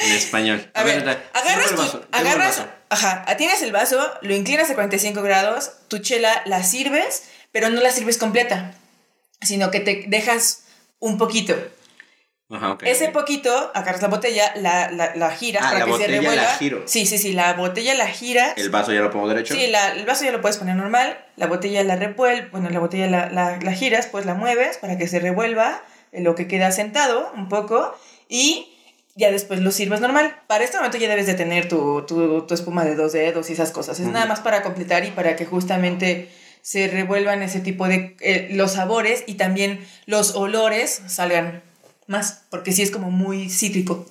En 0.00 0.12
español. 0.12 0.70
A, 0.74 0.84
ver, 0.84 1.04
da- 1.04 1.20
agarras, 1.34 1.74
tu- 1.74 1.96
el 1.98 2.04
agarras, 2.12 2.58
vaso. 2.58 2.68
ajá, 2.88 3.24
tienes 3.36 3.62
el 3.62 3.72
vaso, 3.72 3.98
lo 4.22 4.32
inclinas 4.32 4.70
a 4.70 4.74
45 4.74 5.22
grados, 5.22 5.72
tu 5.88 5.98
chela 5.98 6.40
la 6.46 6.62
sirves, 6.62 7.24
pero 7.50 7.68
no 7.68 7.80
la 7.80 7.90
sirves 7.90 8.16
completa, 8.16 8.74
sino 9.42 9.72
que 9.72 9.80
te 9.80 10.04
dejas 10.06 10.62
un 11.00 11.18
poquito. 11.18 11.56
Ajá. 12.50 12.78
Ese 12.82 13.08
poquito, 13.08 13.50
agarras 13.74 14.00
la 14.00 14.08
botella, 14.08 14.52
la, 14.56 14.90
la, 14.90 15.14
la 15.14 15.30
giras 15.32 15.62
Ah, 15.64 15.72
para 15.72 15.78
la 15.80 15.84
que 15.84 15.92
se 16.04 16.08
la 16.08 16.20
revuelva. 16.20 16.44
giro. 16.58 16.82
Sí, 16.86 17.04
sí, 17.04 17.18
sí, 17.18 17.32
la 17.34 17.52
botella 17.54 17.94
la 17.94 18.06
giras. 18.06 18.54
El 18.56 18.70
vaso 18.70 18.92
ya 18.92 19.00
lo 19.00 19.10
pongo 19.10 19.28
derecho. 19.28 19.54
Sí, 19.54 19.66
la- 19.66 19.92
el 19.92 20.06
vaso 20.06 20.24
ya 20.24 20.32
lo 20.32 20.40
puedes 20.40 20.56
poner 20.56 20.74
normal, 20.76 21.18
la 21.36 21.46
botella 21.46 21.82
la 21.84 21.96
revuelves, 21.96 22.50
bueno, 22.50 22.70
la 22.70 22.78
botella 22.78 23.06
la, 23.06 23.28
la, 23.30 23.58
la 23.60 23.72
giras, 23.72 24.06
pues 24.06 24.24
la 24.24 24.32
mueves 24.34 24.78
para 24.78 24.96
que 24.96 25.06
se 25.08 25.18
revuelva 25.20 25.82
lo 26.12 26.34
que 26.34 26.48
queda 26.48 26.70
sentado 26.72 27.30
un 27.36 27.50
poco 27.50 27.94
y 28.30 28.72
ya 29.14 29.30
después 29.30 29.60
lo 29.60 29.70
sirves 29.70 30.00
normal. 30.00 30.34
Para 30.46 30.64
este 30.64 30.78
momento 30.78 30.96
ya 30.96 31.08
debes 31.10 31.26
de 31.26 31.34
tener 31.34 31.68
tu, 31.68 32.06
tu, 32.06 32.46
tu 32.46 32.54
espuma 32.54 32.84
de 32.86 32.94
dos 32.94 33.12
dedos 33.12 33.50
y 33.50 33.52
esas 33.52 33.72
cosas. 33.72 34.00
Es 34.00 34.06
nada 34.06 34.24
más 34.24 34.40
para 34.40 34.62
completar 34.62 35.04
y 35.04 35.10
para 35.10 35.36
que 35.36 35.44
justamente 35.44 36.30
se 36.62 36.88
revuelvan 36.88 37.42
ese 37.42 37.60
tipo 37.60 37.88
de 37.88 38.16
eh, 38.20 38.48
los 38.52 38.72
sabores 38.72 39.24
y 39.26 39.34
también 39.34 39.86
los 40.06 40.34
olores 40.34 41.02
salgan 41.08 41.62
más, 42.08 42.42
porque 42.50 42.72
sí 42.72 42.82
es 42.82 42.90
como 42.90 43.10
muy 43.12 43.48
cítrico. 43.48 44.06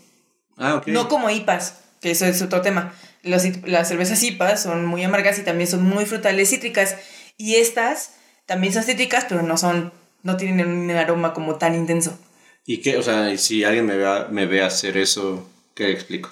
Ah, 0.55 0.75
ok. 0.75 0.87
No 0.87 1.09
como 1.09 1.29
IPAs, 1.29 1.79
que 1.99 2.11
eso 2.11 2.25
es 2.25 2.41
otro 2.41 2.61
tema. 2.61 2.93
Las, 3.23 3.45
las 3.67 3.89
cervezas 3.89 4.23
IPAs 4.23 4.63
son 4.63 4.85
muy 4.85 5.03
amargas 5.03 5.37
y 5.39 5.43
también 5.43 5.67
son 5.69 5.83
muy 5.83 6.05
frutales 6.05 6.49
cítricas. 6.49 6.95
Y 7.37 7.55
estas 7.55 8.13
también 8.45 8.71
son 8.73 8.83
cítricas, 8.83 9.25
pero 9.27 9.41
no 9.41 9.57
son, 9.57 9.91
no 10.23 10.37
tienen 10.37 10.65
un 10.67 10.89
aroma 10.91 11.33
como 11.33 11.55
tan 11.57 11.75
intenso. 11.75 12.17
¿Y 12.65 12.81
qué? 12.81 12.97
O 12.97 13.03
sea, 13.03 13.37
si 13.37 13.63
alguien 13.63 13.85
me 13.85 13.97
ve, 13.97 14.25
me 14.29 14.45
ve 14.45 14.63
hacer 14.63 14.97
eso, 14.97 15.47
¿qué 15.75 15.83
le 15.85 15.91
explico? 15.93 16.29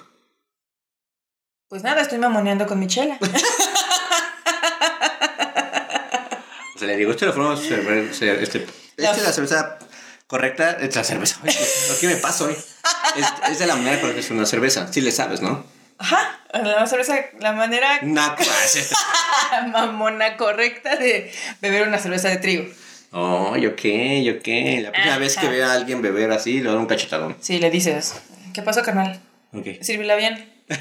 Pues 1.68 1.82
nada, 1.82 2.00
estoy 2.02 2.18
mamoneando 2.18 2.66
con 2.66 2.78
mi 2.78 2.86
chela. 2.86 3.18
O 6.74 6.78
sea, 6.78 6.88
le 6.88 6.96
digo, 6.98 7.10
esta 7.10 7.24
es 7.24 7.28
la 7.30 7.32
forma 7.34 7.58
de 7.58 7.66
servir- 7.68 8.12
ser- 8.12 8.42
este, 8.42 8.66
La- 8.96 9.10
esta 9.10 9.16
es 9.16 9.22
la 9.26 9.32
cerveza 9.32 9.78
correcta, 10.26 10.76
es 10.80 10.94
la 10.94 11.04
cerveza. 11.04 11.38
Ay, 11.42 11.54
¿Por 11.88 11.98
qué 11.98 12.06
me 12.08 12.16
paso 12.16 12.46
hoy? 12.46 12.56
Es, 13.16 13.26
es 13.50 13.58
de 13.58 13.66
la 13.66 13.76
manera 13.76 14.00
correcta, 14.00 14.20
es 14.20 14.30
una 14.30 14.46
cerveza. 14.46 14.92
Sí 14.92 15.00
le 15.00 15.12
sabes, 15.12 15.40
¿no? 15.40 15.64
Ajá, 15.98 16.40
la 16.52 16.86
cerveza, 16.86 17.16
la 17.40 17.52
manera 17.52 18.00
Naco. 18.02 18.44
mamona 19.72 20.36
correcta 20.36 20.96
de 20.96 21.32
beber 21.60 21.88
una 21.88 21.98
cerveza 21.98 22.28
de 22.28 22.36
trigo. 22.36 22.64
Oh, 23.12 23.54
ok, 23.56 23.84
ok. 24.36 24.48
La 24.82 24.92
próxima 24.92 25.18
vez 25.18 25.36
que 25.36 25.48
vea 25.48 25.70
a 25.70 25.72
alguien 25.72 26.02
beber 26.02 26.30
así, 26.32 26.54
le 26.54 26.62
voy 26.62 26.68
a 26.68 26.72
dar 26.72 26.80
un 26.80 26.86
cachetadón. 26.86 27.36
Sí, 27.40 27.58
le 27.58 27.70
dices, 27.70 28.14
¿qué 28.52 28.62
pasó, 28.62 28.82
carnal? 28.82 29.20
Ok. 29.52 29.80
Sírvela 29.80 30.16
bien. 30.16 30.52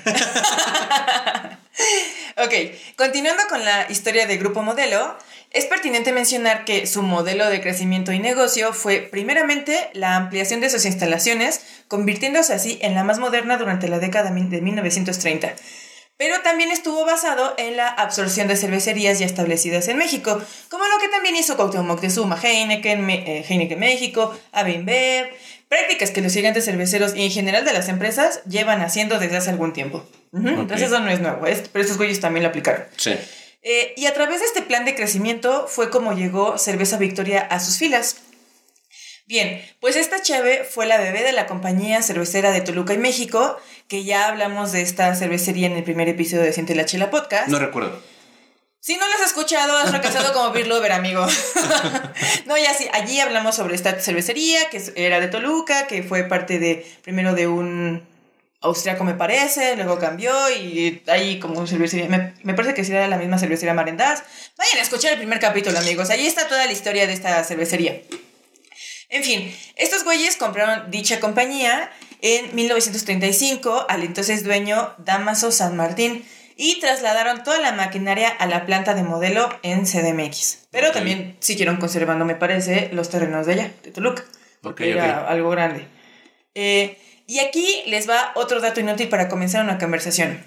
ok, 2.38 2.54
continuando 2.98 3.44
con 3.48 3.64
la 3.64 3.90
historia 3.90 4.28
de 4.28 4.38
Grupo 4.38 4.64
Modelo, 4.64 5.18
es 5.56 5.66
pertinente 5.66 6.12
mencionar 6.12 6.66
que 6.66 6.86
su 6.86 7.02
modelo 7.02 7.50
de 7.50 7.62
crecimiento 7.62 8.12
y 8.12 8.20
negocio 8.20 8.74
fue 8.74 9.00
primeramente 9.00 9.90
la 9.94 10.16
ampliación 10.16 10.60
de 10.62 10.70
sus 10.70 10.86
instalaciones, 10.86 11.62
convirtiéndose 11.88 12.54
así 12.54 12.78
en 12.82 12.94
la 12.94 13.04
más 13.04 13.18
moderna 13.20 13.58
durante 13.58 13.88
la 13.88 14.00
década 14.00 14.30
de 14.32 14.62
1930. 14.62 15.54
Pero 16.18 16.40
también 16.44 16.72
estuvo 16.72 17.06
basado 17.06 17.56
en 17.58 17.76
la 17.76 17.88
absorción 17.90 18.48
de 18.48 18.56
cervecerías 18.56 19.20
ya 19.20 19.26
establecidas 19.26 19.88
en 19.90 19.98
México, 19.98 20.42
como 20.70 20.84
lo 20.86 20.98
que 21.02 21.10
también 21.10 21.36
hizo 21.36 21.58
Cuauhtémoc 21.58 21.88
Moctezuma, 21.88 22.40
Heineken, 22.42 23.10
eh, 23.10 23.46
Heineken 23.50 23.80
México, 23.80 24.34
Avinbev, 24.54 25.28
prácticas 25.68 26.12
que 26.12 26.22
los 26.22 26.32
gigantes 26.34 26.64
cerveceros 26.66 27.16
y 27.16 27.26
en 27.26 27.32
general 27.32 27.66
de 27.66 27.74
las 27.74 27.90
empresas 27.90 28.42
llevan 28.46 28.82
haciendo 28.82 29.20
desde 29.20 29.36
hace 29.38 29.50
algún 29.50 29.74
tiempo. 29.74 30.06
Entonces 30.34 30.88
eso 30.88 31.00
no 31.00 31.10
es 31.10 31.20
nuevo, 31.20 31.48
es- 31.48 31.68
pero 31.72 31.84
estos 31.84 31.98
güeyes 31.98 32.20
también 32.22 32.44
lo 32.44 32.50
aplicaron. 32.50 32.84
Sí. 32.98 33.16
Eh, 33.68 33.96
y 33.98 34.06
a 34.06 34.14
través 34.14 34.42
de 34.42 34.46
este 34.46 34.62
plan 34.62 34.86
de 34.86 34.94
crecimiento 34.94 35.68
fue 35.68 35.90
como 35.90 36.14
llegó 36.14 36.60
Cerveza 36.60 36.98
Victoria 36.98 37.42
a 37.42 37.60
sus 37.60 37.80
filas. 37.80 38.18
Bien, 39.26 39.60
pues 39.80 39.96
esta 39.96 40.22
cheve 40.22 40.64
fue 40.64 40.86
la 40.86 41.00
bebé 41.00 41.24
de 41.24 41.32
la 41.32 41.48
compañía 41.48 42.04
cervecera 42.04 42.52
de 42.52 42.62
Toluca 42.62 42.94
y 42.94 43.00
México, 43.00 43.58
que 43.88 44.04
ya 44.04 44.28
hablamos 44.28 44.72
de 44.72 44.84
esta 44.84 45.16
cervecería 45.16 45.66
en 45.66 45.74
el 45.74 45.84
primer 45.84 46.08
episodio 46.08 46.44
de 46.44 46.54
Siente 46.54 46.76
la 46.76 46.86
Chela 46.86 47.10
Podcast. 47.10 47.48
No 47.48 47.58
recuerdo. 47.58 48.00
Si 48.82 48.98
no 48.98 49.08
las 49.08 49.22
has 49.22 49.28
escuchado, 49.30 49.76
has 49.78 49.90
fracasado 49.90 50.32
como 50.32 50.52
beer 50.52 50.68
lover, 50.68 50.92
amigo. 50.92 51.26
no, 52.46 52.56
ya 52.60 52.72
sí, 52.76 52.88
allí 52.94 53.20
hablamos 53.20 53.56
sobre 53.56 53.74
esta 53.74 54.00
cervecería, 54.00 54.70
que 54.70 54.80
era 54.96 55.20
de 55.20 55.28
Toluca, 55.28 55.88
que 55.88 56.04
fue 56.04 56.26
parte 56.26 56.60
de, 56.60 56.86
primero 57.02 57.34
de 57.34 57.48
un 57.48 58.08
austriaco 58.66 59.04
me 59.04 59.14
parece, 59.14 59.76
luego 59.76 59.98
cambió 60.00 60.34
y 60.52 61.02
ahí 61.08 61.40
como 61.40 61.66
cervecería, 61.66 62.08
me, 62.10 62.34
me 62.44 62.54
parece 62.54 62.74
que 62.74 62.82
era 62.92 63.08
la 63.08 63.18
misma 63.18 63.38
cervecería 63.40 63.74
Marendaz. 63.74 64.24
Vayan 64.58 64.78
a 64.80 64.82
escuchar 64.82 65.14
el 65.14 65.18
primer 65.18 65.40
capítulo, 65.40 65.80
amigos, 65.80 66.10
allí 66.10 66.28
está 66.28 66.48
toda 66.48 66.66
la 66.66 66.72
historia 66.72 67.08
de 67.08 67.14
esta 67.14 67.44
cervecería. 67.44 68.02
En 69.10 69.24
fin, 69.24 69.56
estos 69.76 70.04
güeyes 70.04 70.36
compraron 70.36 70.90
dicha 70.92 71.20
compañía 71.20 71.92
en 72.22 72.54
1935 72.56 73.86
al 73.88 74.04
entonces 74.04 74.44
dueño 74.44 74.94
Damaso 74.98 75.52
San 75.52 75.76
Martín 75.78 76.26
y 76.58 76.80
trasladaron 76.80 77.44
toda 77.44 77.60
la 77.60 77.74
maquinaria 77.74 78.30
a 78.30 78.48
la 78.48 78.66
planta 78.66 78.94
de 78.94 79.04
modelo 79.04 79.50
en 79.62 79.86
CDMX. 79.86 80.68
Pero 80.72 80.88
Ok. 80.88 80.94
también 80.94 81.36
siguieron 81.40 81.78
conservando, 81.78 82.26
me 82.26 82.36
parece, 82.36 82.90
los 82.94 83.10
terrenos 83.10 83.46
de 83.46 83.54
allá, 83.54 83.72
de 83.84 83.92
Toluca, 83.92 84.24
porque 84.62 84.86
Ok, 84.86 84.90
era 84.90 85.28
algo 85.28 85.50
grande. 85.50 85.86
Eh, 86.56 86.98
y 87.28 87.40
aquí 87.40 87.84
les 87.88 88.10
va 88.10 88.32
otro 88.36 88.62
dato 88.62 88.80
inútil 88.80 89.10
para 89.10 89.28
comenzar 89.28 89.64
una 89.64 89.78
conversación. 89.78 90.44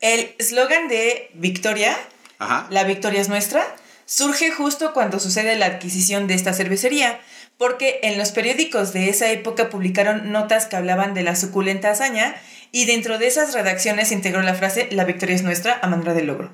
El 0.00 0.34
eslogan 0.38 0.88
de 0.88 1.30
Victoria 1.34 1.96
Ajá. 2.38 2.66
la 2.70 2.84
victoria 2.84 3.20
es 3.20 3.28
nuestra, 3.28 3.62
surge 4.06 4.50
justo 4.50 4.92
cuando 4.92 5.20
sucede 5.20 5.56
la 5.56 5.66
adquisición 5.66 6.26
de 6.26 6.34
esta 6.34 6.54
cervecería, 6.54 7.20
porque 7.58 8.00
en 8.02 8.16
los 8.16 8.30
periódicos 8.30 8.92
de 8.94 9.10
esa 9.10 9.30
época 9.30 9.68
publicaron 9.68 10.32
notas 10.32 10.66
que 10.66 10.76
hablaban 10.76 11.12
de 11.12 11.22
la 11.22 11.36
suculenta 11.36 11.90
hazaña 11.90 12.34
y 12.72 12.86
dentro 12.86 13.18
de 13.18 13.26
esas 13.26 13.52
redacciones 13.52 14.08
se 14.08 14.14
integró 14.14 14.40
la 14.42 14.54
frase 14.54 14.88
La 14.90 15.04
victoria 15.04 15.36
es 15.36 15.42
nuestra 15.42 15.78
a 15.82 15.86
manera 15.86 16.14
de 16.14 16.22
logro. 16.22 16.50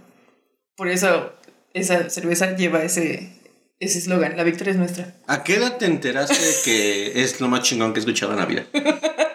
Por 0.75 0.89
eso 0.89 1.33
esa 1.73 2.11
cerveza 2.11 2.57
lleva 2.57 2.83
ese 2.83 3.33
ese 3.79 3.99
eslogan, 3.99 4.37
La 4.37 4.43
victoria 4.43 4.73
es 4.73 4.79
nuestra. 4.79 5.15
¿A 5.27 5.45
qué 5.45 5.55
edad 5.57 5.77
te 5.77 5.87
enteraste 5.87 6.35
que 6.65 7.23
es 7.23 7.41
lo 7.41 7.49
más 7.49 7.63
chingón 7.63 7.93
que 7.93 8.01
he 8.01 8.01
escuchado 8.01 8.33
en 8.33 8.39
la 8.39 8.47
vida? 8.47 8.67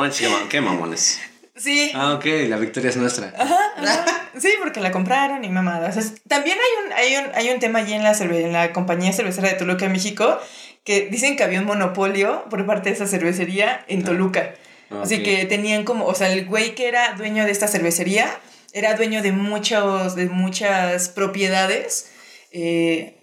no 0.00 0.06
manches, 0.06 0.28
qué 0.28 0.32
ma- 0.32 0.48
qué 0.48 0.60
mamones. 0.60 1.20
Sí. 1.56 1.90
Ah, 1.94 2.14
ok, 2.14 2.24
la 2.48 2.56
victoria 2.56 2.88
es 2.90 2.96
nuestra. 2.96 3.34
Ajá, 3.36 4.30
sí, 4.38 4.48
porque 4.62 4.80
la 4.80 4.90
compraron 4.90 5.44
y 5.44 5.48
mamadas. 5.50 5.96
Es- 5.96 6.14
También 6.26 6.56
hay 6.58 6.86
un, 6.86 6.92
hay, 6.92 7.16
un, 7.28 7.34
hay 7.34 7.50
un 7.50 7.60
tema 7.60 7.80
allí 7.80 7.92
en 7.92 8.02
la, 8.02 8.14
cerve- 8.14 8.44
en 8.44 8.52
la 8.52 8.72
compañía 8.72 9.12
cervecera 9.12 9.48
de 9.48 9.54
Toluca, 9.56 9.86
México, 9.88 10.38
que 10.84 11.08
dicen 11.10 11.36
que 11.36 11.42
había 11.44 11.60
un 11.60 11.66
monopolio 11.66 12.44
por 12.48 12.64
parte 12.66 12.88
de 12.88 12.94
esa 12.94 13.06
cervecería 13.06 13.84
en 13.88 14.02
Toluca. 14.04 14.54
Ah, 14.90 15.00
Así 15.02 15.22
que 15.22 15.44
tenían 15.44 15.84
como, 15.84 16.06
o 16.06 16.14
sea, 16.14 16.32
el 16.32 16.46
güey 16.46 16.74
que 16.74 16.88
era 16.88 17.12
dueño 17.14 17.44
de 17.44 17.50
esta 17.50 17.68
cervecería 17.68 18.28
era 18.72 18.94
dueño 18.94 19.20
de 19.22 19.32
muchos, 19.32 20.14
de 20.16 20.26
muchas 20.26 21.08
propiedades, 21.10 22.10
eh, 22.52 23.16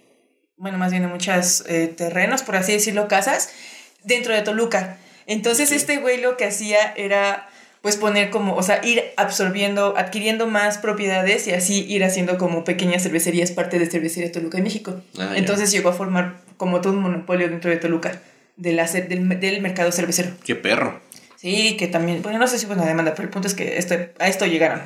bueno, 0.56 0.78
más 0.78 0.90
bien 0.92 1.02
de 1.02 1.08
muchos 1.08 1.64
terrenos, 1.96 2.42
por 2.42 2.56
así 2.56 2.72
decirlo, 2.72 3.08
casas, 3.08 3.50
dentro 4.04 4.32
de 4.34 4.42
Toluca. 4.42 4.98
Entonces 5.28 5.70
este 5.70 5.98
güey 5.98 6.20
lo 6.20 6.36
que 6.36 6.46
hacía 6.46 6.92
era 6.96 7.48
pues 7.82 7.96
poner 7.96 8.30
como, 8.30 8.56
o 8.56 8.62
sea, 8.62 8.84
ir 8.84 9.04
absorbiendo, 9.16 9.94
adquiriendo 9.96 10.48
más 10.48 10.78
propiedades 10.78 11.46
y 11.46 11.52
así 11.52 11.86
ir 11.88 12.02
haciendo 12.02 12.36
como 12.36 12.64
pequeñas 12.64 13.04
cervecerías 13.04 13.52
parte 13.52 13.78
de 13.78 13.86
Cervecería 13.86 14.32
Toluca 14.32 14.58
en 14.58 14.64
México. 14.64 15.00
Ah. 15.16 15.34
Entonces 15.36 15.70
llegó 15.70 15.90
a 15.90 15.92
formar 15.92 16.38
como 16.56 16.80
todo 16.80 16.94
un 16.94 17.02
monopolio 17.02 17.48
dentro 17.48 17.70
de 17.70 17.76
Toluca, 17.76 18.20
de 18.56 18.72
la, 18.72 18.84
del, 18.86 19.38
del 19.38 19.60
mercado 19.62 19.92
cervecero. 19.92 20.30
Qué 20.44 20.56
perro. 20.56 21.00
Sí, 21.36 21.76
que 21.76 21.86
también, 21.86 22.20
bueno, 22.22 22.38
no 22.40 22.48
sé 22.48 22.58
si 22.58 22.66
fue 22.66 22.74
una 22.74 22.84
demanda, 22.84 23.12
pero 23.14 23.24
el 23.24 23.30
punto 23.30 23.46
es 23.46 23.54
que 23.54 23.78
esto, 23.78 23.94
a 24.18 24.26
esto 24.26 24.44
llegaron. 24.44 24.82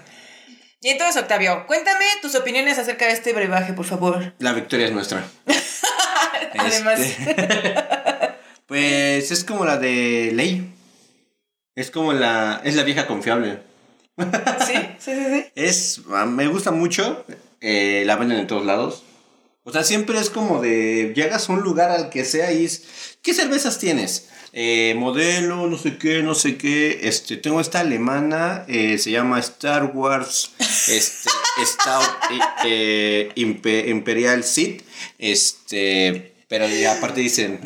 Y 0.82 0.90
entonces, 0.90 1.22
Octavio, 1.22 1.64
cuéntame 1.66 2.04
tus 2.20 2.34
opiniones 2.34 2.76
acerca 2.76 3.06
de 3.06 3.12
este 3.12 3.32
brebaje, 3.32 3.72
por 3.72 3.86
favor. 3.86 4.34
La 4.38 4.52
victoria 4.52 4.86
es 4.86 4.92
nuestra. 4.92 5.24
Además, 6.58 7.00
Este, 7.00 7.36
pues 8.72 9.30
es 9.30 9.44
como 9.44 9.66
la 9.66 9.76
de 9.76 10.30
ley. 10.32 10.72
Es 11.76 11.90
como 11.90 12.14
la. 12.14 12.62
Es 12.64 12.74
la 12.74 12.84
vieja 12.84 13.06
confiable. 13.06 13.58
sí, 14.66 14.72
sí, 14.98 15.12
sí, 15.14 15.24
sí. 15.30 15.44
Es. 15.54 16.00
ah, 16.10 16.24
Me 16.24 16.46
gusta 16.46 16.70
mucho. 16.70 17.26
eh, 17.60 18.02
la 18.06 18.16
venden 18.16 18.38
en 18.38 18.46
todos 18.46 18.64
lados. 18.64 19.02
O 19.64 19.72
sea, 19.72 19.84
siempre 19.84 20.18
es 20.18 20.30
como 20.30 20.62
de. 20.62 21.12
Llegas 21.14 21.50
a 21.50 21.52
un 21.52 21.60
lugar 21.60 21.90
al 21.90 22.08
que 22.08 22.24
sea 22.24 22.50
y 22.50 22.64
es. 22.64 22.84
¿Qué 23.20 23.34
cervezas 23.34 23.78
tienes? 23.78 24.30
Eh, 24.54 24.94
modelo, 24.96 25.66
no 25.66 25.76
sé 25.76 25.98
qué, 25.98 26.22
no 26.22 26.34
sé 26.34 26.56
qué. 26.56 27.00
Este, 27.02 27.36
tengo 27.36 27.60
esta 27.60 27.80
alemana. 27.80 28.64
eh, 28.68 28.96
se 28.96 29.10
llama 29.10 29.38
Star 29.40 29.92
Wars. 29.94 30.52
Este, 30.88 31.28
Stout 31.66 32.08
Imperial 33.36 34.42
Seed. 34.44 34.80
Este. 35.18 36.31
Pero 36.52 36.66
aparte 36.90 37.22
dicen. 37.22 37.60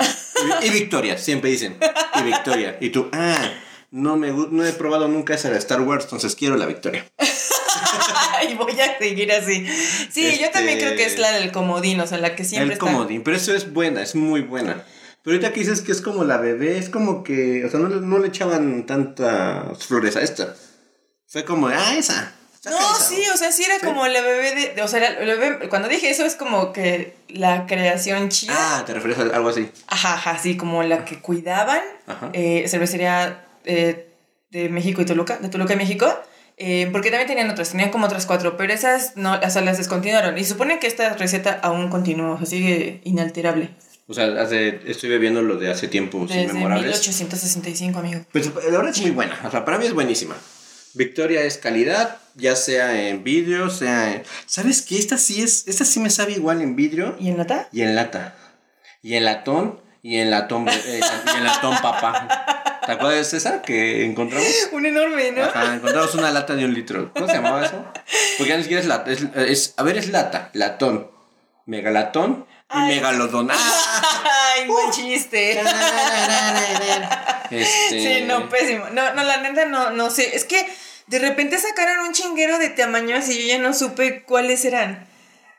Y, 0.62 0.70
Victoria, 0.70 1.18
siempre 1.18 1.50
dicen. 1.50 1.76
Y 2.20 2.22
Victoria. 2.22 2.76
Y 2.80 2.90
tú, 2.90 3.08
ah. 3.10 3.52
No, 3.90 4.16
me, 4.16 4.30
no 4.30 4.64
he 4.64 4.72
probado 4.74 5.08
nunca 5.08 5.34
esa 5.34 5.50
de 5.50 5.58
Star 5.58 5.80
Wars, 5.80 6.04
entonces 6.04 6.36
quiero 6.36 6.56
la 6.56 6.66
victoria. 6.66 7.04
y 8.48 8.54
voy 8.54 8.78
a 8.78 8.96
seguir 8.96 9.32
así. 9.32 9.66
Sí, 10.10 10.38
yo 10.40 10.50
también 10.52 10.78
Este- 10.78 10.94
creo 10.94 10.96
que 10.96 11.04
es 11.04 11.18
la 11.18 11.32
del 11.32 11.50
comodín, 11.50 12.00
o 12.00 12.06
sea, 12.06 12.18
la 12.18 12.36
que 12.36 12.44
siempre 12.44 12.66
el 12.66 12.72
está. 12.74 12.86
comodín, 12.86 13.24
pero 13.24 13.36
eso 13.36 13.52
es 13.54 13.72
buena, 13.72 14.02
es 14.02 14.14
muy 14.14 14.42
buena. 14.42 14.84
Pero 15.24 15.34
ahorita 15.34 15.52
que 15.52 15.60
dices 15.60 15.80
que 15.80 15.90
es 15.90 16.00
como 16.00 16.22
la 16.22 16.36
bebé, 16.36 16.78
es 16.78 16.88
como 16.88 17.24
que, 17.24 17.64
o 17.64 17.70
sea, 17.70 17.80
no, 17.80 17.88
no 17.88 18.18
le 18.20 18.28
echaban 18.28 18.86
tantas 18.86 19.84
flores 19.84 20.14
a 20.14 20.20
esta. 20.20 20.54
Fue 21.26 21.44
como, 21.44 21.66
ah, 21.66 21.96
esa. 21.96 22.34
No, 22.70 22.78
esa". 22.78 23.00
sí, 23.00 23.22
o 23.32 23.36
sea, 23.36 23.52
sí 23.52 23.64
era 23.64 23.78
Sí. 23.78 23.86
como 23.86 24.06
la 24.06 24.20
bebé 24.20 24.72
de, 24.74 24.82
O 24.82 24.88
sea, 24.88 25.00
la- 25.00 25.24
la 25.24 25.34
bebé- 25.34 25.68
cuando 25.68 25.88
dije 25.88 26.10
eso 26.10 26.24
es 26.24 26.34
como 26.34 26.72
que 26.72 27.14
la 27.28 27.66
creación 27.66 28.28
chida. 28.28 28.54
Ah, 28.56 28.82
te 28.86 28.92
refieres 28.94 29.18
a 29.18 29.36
algo 29.36 29.48
así. 29.48 29.70
Ajá, 29.88 30.14
ajá, 30.14 30.38
sí, 30.38 30.56
como 30.56 30.82
la 30.82 31.04
que 31.04 31.20
cuidaban. 31.20 31.80
Ajá. 32.06 32.30
eh, 32.32 32.66
cervecería 32.68 33.44
eh, 33.64 34.08
de 34.50 34.68
México 34.68 35.02
y 35.02 35.04
Toluca, 35.06 35.38
de 35.38 35.48
Toluca 35.48 35.74
y 35.74 35.76
México. 35.76 36.06
eh, 36.58 36.88
porque 36.90 37.10
también 37.10 37.28
tenían 37.28 37.50
otras, 37.50 37.70
tenían 37.72 37.90
como 37.90 38.06
otras 38.06 38.24
cuatro, 38.24 38.56
pero 38.56 38.72
esas 38.72 39.14
no, 39.16 39.38
o 39.44 39.50
sea, 39.50 39.60
las 39.60 39.76
descontinuaron. 39.76 40.38
Y 40.38 40.44
se 40.44 40.50
supone 40.52 40.78
que 40.78 40.86
esta 40.86 41.12
receta 41.14 41.60
aún 41.62 41.90
continúa, 41.90 42.30
o 42.34 42.38
sea, 42.38 42.46
sigue 42.46 43.00
inalterable. 43.04 43.68
O 44.08 44.14
sea, 44.14 44.24
hace, 44.40 44.80
estoy 44.86 45.10
bebiendo 45.10 45.42
lo 45.42 45.56
de 45.56 45.70
hace 45.70 45.88
tiempos 45.88 46.28
Desde 46.30 46.44
inmemorables. 46.44 46.86
1865, 46.86 47.98
amigo. 47.98 48.20
Pues 48.32 48.46
la 48.46 48.52
verdad 48.78 48.88
es 48.88 49.00
muy 49.02 49.10
buena. 49.10 49.38
O 49.44 49.50
sea, 49.50 49.64
para 49.66 49.76
mí 49.78 49.84
es 49.86 49.92
buenísima. 49.92 50.34
Victoria 50.96 51.42
es 51.42 51.58
calidad, 51.58 52.18
ya 52.34 52.56
sea 52.56 53.08
en 53.08 53.22
vidrio, 53.24 53.70
sea 53.70 54.14
en... 54.14 54.22
¿Sabes 54.46 54.82
qué? 54.82 54.98
Esta 54.98 55.18
sí 55.18 55.42
es, 55.42 55.66
esta 55.68 55.84
sí 55.84 56.00
me 56.00 56.10
sabe 56.10 56.32
igual 56.32 56.62
en 56.62 56.74
vidrio 56.76 57.16
¿Y 57.20 57.28
en 57.28 57.36
lata? 57.38 57.68
y 57.72 57.82
en 57.82 57.94
lata. 57.94 58.34
Y 59.02 59.14
en 59.14 59.24
latón 59.24 59.80
y 60.02 60.18
en 60.18 60.30
latón, 60.30 60.68
eh, 60.68 61.00
y 61.34 61.36
en 61.36 61.44
latón 61.44 61.76
papá. 61.82 62.80
¿Te 62.86 62.92
acuerdas 62.92 63.30
de 63.32 63.38
esa 63.38 63.62
que 63.62 64.04
encontramos? 64.04 64.48
Un 64.72 64.86
enorme, 64.86 65.32
¿no? 65.32 65.42
Ajá, 65.42 65.74
encontramos 65.74 66.14
una 66.14 66.30
lata 66.30 66.54
de 66.54 66.64
un 66.64 66.72
litro. 66.74 67.12
¿Cómo 67.12 67.26
se 67.26 67.34
llamaba 67.34 67.64
eso? 67.66 67.84
Porque 68.38 68.50
ya 68.50 68.56
ni 68.56 68.62
siquiera 68.62 68.80
es 68.82 68.86
lata. 68.88 69.10
Es, 69.10 69.24
es- 69.34 69.74
a 69.76 69.82
ver, 69.82 69.96
es 69.98 70.08
lata, 70.10 70.50
latón, 70.52 71.10
megalatón 71.66 72.46
Ay. 72.68 72.96
megalodón. 72.96 73.48
Ay, 73.52 74.66
buen 74.66 74.90
chiste. 74.90 75.62
Este... 77.48 78.00
Sí, 78.00 78.24
no, 78.26 78.48
pésimo. 78.48 78.86
No, 78.90 79.14
no, 79.14 79.22
la 79.22 79.36
neta 79.36 79.66
no, 79.66 79.90
no 79.90 80.10
sé. 80.10 80.34
Es 80.34 80.44
que 80.44 80.66
de 81.06 81.20
repente 81.20 81.58
sacaron 81.58 82.06
un 82.06 82.12
chinguero 82.12 82.58
de 82.58 82.70
tamaños 82.70 83.28
y 83.28 83.40
yo 83.40 83.46
ya 83.46 83.58
no 83.58 83.72
supe 83.72 84.24
cuáles 84.24 84.64
eran. 84.64 85.06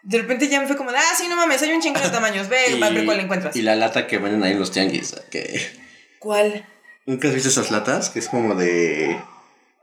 De 0.03 0.17
repente 0.17 0.49
ya 0.49 0.59
me 0.59 0.67
fue 0.67 0.75
como, 0.75 0.89
ah, 0.89 1.15
sí, 1.17 1.27
no 1.29 1.37
mames, 1.37 1.61
hay 1.61 1.71
un 1.71 1.81
chinguero 1.81 2.07
de 2.07 2.13
tamaños. 2.13 2.49
Ve, 2.49 2.77
a 2.83 2.89
ver 2.89 3.05
cuál 3.05 3.21
encuentras. 3.21 3.55
Y 3.55 3.61
la 3.61 3.75
lata 3.75 4.05
que 4.05 4.17
venden 4.17 4.43
ahí 4.43 4.51
en 4.51 4.59
los 4.59 4.71
tianguis. 4.71 5.15
Que... 5.31 5.65
¿Cuál? 6.19 6.67
¿Nunca 7.05 7.29
has 7.29 7.33
visto 7.33 7.47
esas 7.49 7.71
latas? 7.71 8.09
Que 8.09 8.19
es 8.19 8.27
como 8.27 8.53
de... 8.55 9.17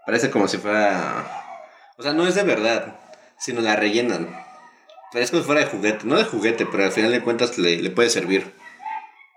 Parece 0.04 0.30
como 0.30 0.46
si 0.46 0.58
fuera... 0.58 1.24
O 1.96 2.02
sea, 2.02 2.12
no 2.12 2.26
es 2.26 2.34
de 2.34 2.42
verdad, 2.42 2.98
sino 3.38 3.62
la 3.62 3.76
rellenan. 3.76 4.43
Es 5.14 5.30
como 5.30 5.42
si 5.42 5.46
fuera 5.46 5.60
de 5.62 5.66
juguete. 5.68 6.04
No 6.04 6.16
de 6.16 6.24
juguete, 6.24 6.66
pero 6.66 6.84
al 6.84 6.92
final 6.92 7.10
de 7.12 7.22
cuentas 7.22 7.56
le, 7.58 7.76
le 7.80 7.90
puede 7.90 8.10
servir. 8.10 8.52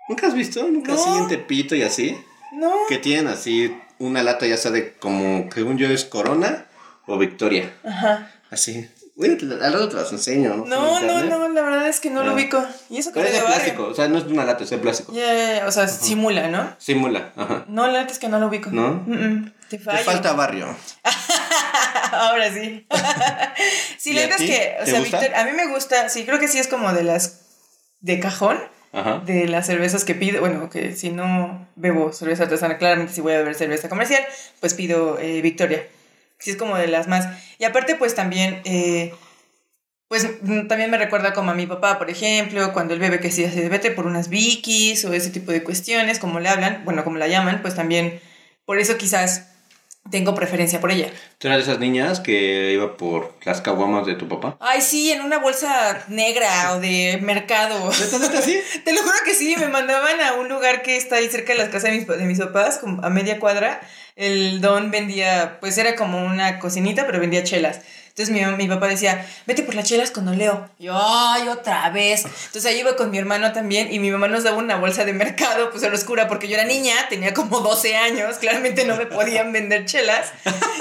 ¿Nunca 0.08 0.26
has 0.26 0.34
visto? 0.34 0.66
¿Nunca 0.68 0.92
No. 0.92 1.00
así 1.00 1.18
en 1.18 1.28
Tepito 1.28 1.74
y 1.76 1.82
así? 1.82 2.16
No. 2.52 2.72
Que 2.88 2.98
tienen 2.98 3.28
así 3.28 3.76
una 3.98 4.22
lata 4.22 4.46
ya 4.46 4.56
sea 4.56 4.70
de 4.70 4.94
como, 4.94 5.48
según 5.52 5.76
yo, 5.78 5.88
es 5.88 6.04
Corona 6.04 6.66
o 7.06 7.18
Victoria. 7.18 7.72
Ajá. 7.84 8.30
Así. 8.50 8.88
Bueno, 9.16 9.36
al 9.60 9.72
rato 9.72 9.88
te 9.88 9.96
las 9.96 10.12
enseño. 10.12 10.54
No, 10.66 10.98
En 11.00 11.06
no, 11.08 11.12
internet. 11.14 11.30
no, 11.30 11.48
la 11.48 11.62
verdad 11.62 11.88
es 11.88 11.98
que 12.00 12.08
no 12.08 12.22
lo 12.22 12.30
Ah. 12.30 12.34
ubico. 12.34 12.64
Y 12.88 12.98
eso 12.98 13.10
que 13.12 13.14
Pero 13.20 13.26
es 13.26 13.32
de 13.34 13.40
barrio. 13.42 13.56
plástico. 13.56 13.84
O 13.88 13.94
sea, 13.94 14.06
no 14.08 14.16
es 14.18 14.26
de 14.26 14.32
una 14.32 14.44
lata, 14.44 14.62
es 14.64 14.70
de 14.70 14.78
plástico. 14.78 15.12
Ya, 15.12 15.34
ya, 15.34 15.56
ya, 15.58 15.66
o 15.66 15.72
sea, 15.72 15.88
simula, 15.88 16.48
¿no? 16.48 16.74
Simula. 16.78 17.32
Ajá. 17.36 17.64
No, 17.68 17.86
la 17.88 18.00
neta 18.00 18.12
es 18.12 18.18
que 18.20 18.28
no 18.28 18.38
lo 18.38 18.46
ubico. 18.46 18.70
¿No? 18.70 19.02
Mm, 19.06 19.12
mm, 19.12 19.52
te 19.68 19.78
Te 19.78 19.84
falta 19.84 20.32
barrio. 20.34 20.68
Ahora 22.12 22.52
sí. 22.52 22.86
sí, 23.98 24.10
¿Y 24.10 24.14
la 24.14 24.22
neta 24.22 24.36
es 24.36 24.42
que, 24.42 24.76
o 24.80 24.84
¿Te 24.84 24.90
sea? 24.90 25.00
Victor- 25.00 25.34
a 25.34 25.44
mí 25.44 25.52
me 25.52 25.66
gusta, 25.66 26.08
sí, 26.08 26.24
creo 26.24 26.38
que 26.38 26.48
sí 26.48 26.58
es 26.58 26.68
como 26.68 26.92
de 26.92 27.02
las 27.04 27.40
de 28.00 28.20
cajón. 28.20 28.58
Ajá. 28.90 29.18
de 29.26 29.46
las 29.48 29.66
cervezas 29.66 30.04
que 30.06 30.14
pido. 30.14 30.40
Bueno, 30.40 30.70
que 30.70 30.94
si 30.96 31.10
no 31.10 31.68
bebo 31.76 32.10
cerveza 32.14 32.44
artesana, 32.44 32.78
claramente 32.78 33.12
si 33.12 33.20
voy 33.20 33.34
a 33.34 33.38
beber 33.38 33.54
cerveza 33.54 33.90
comercial, 33.90 34.22
pues 34.60 34.72
pido 34.72 35.18
eh, 35.18 35.42
Victoria. 35.42 35.86
Sí, 36.38 36.52
es 36.52 36.56
como 36.56 36.74
de 36.78 36.86
las 36.88 37.06
más. 37.06 37.28
Y 37.58 37.64
aparte, 37.64 37.96
pues 37.96 38.14
también. 38.14 38.62
eh, 38.64 39.12
pues 40.08 40.26
mm, 40.40 40.68
también 40.68 40.90
me 40.90 40.96
recuerda 40.96 41.34
como 41.34 41.50
a 41.50 41.54
mi 41.54 41.66
papá, 41.66 41.98
por 41.98 42.08
ejemplo, 42.08 42.72
cuando 42.72 42.94
él 42.94 43.00
bebe 43.00 43.20
que 43.20 43.30
sí 43.30 43.46
se 43.50 43.68
vete 43.68 43.90
por 43.90 44.06
unas 44.06 44.30
Vikis 44.30 45.04
o 45.04 45.12
ese 45.12 45.28
tipo 45.28 45.52
de 45.52 45.62
cuestiones, 45.62 46.18
como 46.18 46.40
le 46.40 46.48
hablan, 46.48 46.82
bueno, 46.86 47.04
como 47.04 47.18
la 47.18 47.28
llaman, 47.28 47.60
pues 47.60 47.74
también 47.74 48.18
por 48.64 48.78
eso 48.78 48.96
quizás 48.96 49.48
tengo 50.10 50.34
preferencia 50.34 50.80
por 50.80 50.90
ella. 50.90 51.10
¿Tú 51.38 51.48
eras 51.48 51.58
de 51.58 51.62
esas 51.64 51.80
niñas 51.80 52.20
que 52.20 52.72
iba 52.72 52.96
por 52.96 53.34
las 53.44 53.60
caguamas 53.60 54.06
de 54.06 54.14
tu 54.14 54.28
papá? 54.28 54.56
Ay, 54.60 54.80
sí, 54.80 55.10
en 55.12 55.22
una 55.22 55.38
bolsa 55.38 56.04
negra 56.08 56.72
o 56.72 56.80
de 56.80 57.18
mercado. 57.22 57.92
sí? 57.92 58.60
Te 58.84 58.92
lo 58.92 59.02
juro 59.02 59.16
que 59.24 59.34
sí, 59.34 59.54
me 59.58 59.68
mandaban 59.68 60.20
a 60.20 60.34
un 60.34 60.48
lugar 60.48 60.82
que 60.82 60.96
está 60.96 61.16
ahí 61.16 61.28
cerca 61.28 61.52
de 61.52 61.58
las 61.58 61.68
casas 61.68 61.90
de 61.90 61.98
mis, 61.98 62.06
de 62.06 62.24
mis 62.24 62.38
papás, 62.38 62.80
a 63.02 63.10
media 63.10 63.38
cuadra. 63.38 63.80
El 64.16 64.60
don 64.60 64.90
vendía, 64.90 65.58
pues 65.60 65.78
era 65.78 65.94
como 65.94 66.24
una 66.24 66.58
cocinita, 66.58 67.06
pero 67.06 67.20
vendía 67.20 67.44
chelas. 67.44 67.80
Entonces 68.18 68.34
mi, 68.34 68.44
mi 68.56 68.68
papá 68.68 68.88
decía, 68.88 69.24
vete 69.46 69.62
por 69.62 69.76
las 69.76 69.84
chelas 69.84 70.10
con 70.10 70.26
Leo. 70.36 70.68
Y 70.80 70.86
yo, 70.86 70.92
ay, 71.00 71.46
otra 71.46 71.88
vez. 71.90 72.24
Entonces 72.24 72.66
ahí 72.66 72.80
iba 72.80 72.96
con 72.96 73.12
mi 73.12 73.18
hermano 73.18 73.52
también 73.52 73.92
y 73.92 74.00
mi 74.00 74.10
mamá 74.10 74.26
nos 74.26 74.42
daba 74.42 74.56
una 74.56 74.74
bolsa 74.74 75.04
de 75.04 75.12
mercado, 75.12 75.70
pues 75.70 75.84
a 75.84 75.88
la 75.88 75.94
oscura, 75.94 76.26
porque 76.26 76.48
yo 76.48 76.54
era 76.54 76.64
niña, 76.64 76.94
tenía 77.08 77.32
como 77.32 77.60
12 77.60 77.96
años, 77.96 78.38
claramente 78.38 78.84
no 78.84 78.96
me 78.96 79.06
podían 79.06 79.52
vender 79.52 79.84
chelas. 79.84 80.32